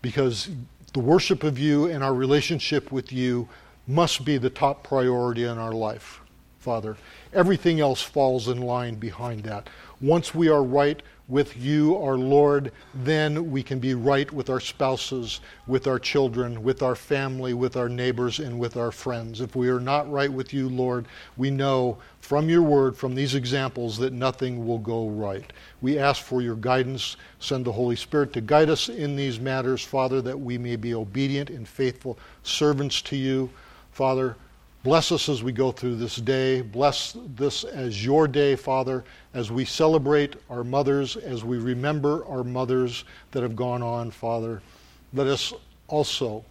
Because 0.00 0.50
the 0.92 1.00
worship 1.00 1.44
of 1.44 1.58
you 1.58 1.86
and 1.86 2.02
our 2.02 2.14
relationship 2.14 2.90
with 2.90 3.12
you 3.12 3.48
must 3.86 4.24
be 4.24 4.36
the 4.36 4.50
top 4.50 4.82
priority 4.82 5.44
in 5.44 5.58
our 5.58 5.72
life, 5.72 6.20
Father. 6.58 6.96
Everything 7.32 7.80
else 7.80 8.02
falls 8.02 8.48
in 8.48 8.60
line 8.60 8.96
behind 8.96 9.44
that. 9.44 9.68
Once 10.00 10.34
we 10.34 10.48
are 10.48 10.62
right 10.62 11.02
with 11.28 11.56
you, 11.56 11.96
our 11.96 12.18
Lord, 12.18 12.72
then 12.94 13.50
we 13.50 13.62
can 13.62 13.78
be 13.78 13.94
right 13.94 14.30
with 14.32 14.50
our 14.50 14.60
spouses, 14.60 15.40
with 15.66 15.86
our 15.86 15.98
children, 15.98 16.62
with 16.62 16.82
our 16.82 16.94
family, 16.94 17.54
with 17.54 17.76
our 17.76 17.88
neighbors, 17.88 18.38
and 18.38 18.58
with 18.58 18.76
our 18.76 18.90
friends. 18.90 19.40
If 19.40 19.54
we 19.54 19.68
are 19.68 19.80
not 19.80 20.10
right 20.10 20.32
with 20.32 20.52
you, 20.52 20.68
Lord, 20.68 21.06
we 21.36 21.50
know 21.50 21.98
from 22.20 22.48
your 22.48 22.62
word, 22.62 22.96
from 22.96 23.14
these 23.14 23.34
examples, 23.34 23.96
that 23.98 24.12
nothing 24.12 24.66
will 24.66 24.78
go 24.78 25.08
right. 25.08 25.52
We 25.80 25.98
ask 25.98 26.22
for 26.22 26.42
your 26.42 26.56
guidance. 26.56 27.16
Send 27.38 27.64
the 27.64 27.72
Holy 27.72 27.96
Spirit 27.96 28.32
to 28.34 28.40
guide 28.40 28.68
us 28.68 28.88
in 28.88 29.16
these 29.16 29.40
matters, 29.40 29.84
Father, 29.84 30.20
that 30.22 30.38
we 30.38 30.58
may 30.58 30.76
be 30.76 30.94
obedient 30.94 31.50
and 31.50 31.66
faithful 31.66 32.18
servants 32.42 33.00
to 33.02 33.16
you. 33.16 33.50
Father, 33.92 34.36
Bless 34.84 35.12
us 35.12 35.28
as 35.28 35.44
we 35.44 35.52
go 35.52 35.70
through 35.70 35.94
this 35.96 36.16
day. 36.16 36.60
Bless 36.60 37.16
this 37.36 37.62
as 37.62 38.04
your 38.04 38.26
day, 38.26 38.56
Father, 38.56 39.04
as 39.32 39.52
we 39.52 39.64
celebrate 39.64 40.34
our 40.50 40.64
mothers, 40.64 41.16
as 41.16 41.44
we 41.44 41.58
remember 41.58 42.26
our 42.26 42.42
mothers 42.42 43.04
that 43.30 43.44
have 43.44 43.54
gone 43.54 43.82
on, 43.82 44.10
Father. 44.10 44.60
Let 45.12 45.28
us 45.28 45.52
also 45.86 46.44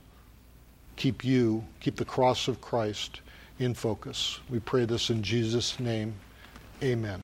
keep 0.95 1.25
you, 1.25 1.63
keep 1.81 1.97
the 1.97 2.05
cross 2.05 2.47
of 2.47 2.61
Christ 2.61 3.19
in 3.59 3.73
focus. 3.73 4.39
We 4.49 4.59
pray 4.59 4.85
this 4.85 5.09
in 5.09 5.21
Jesus' 5.23 5.77
name. 5.79 6.13
Amen. 6.81 7.21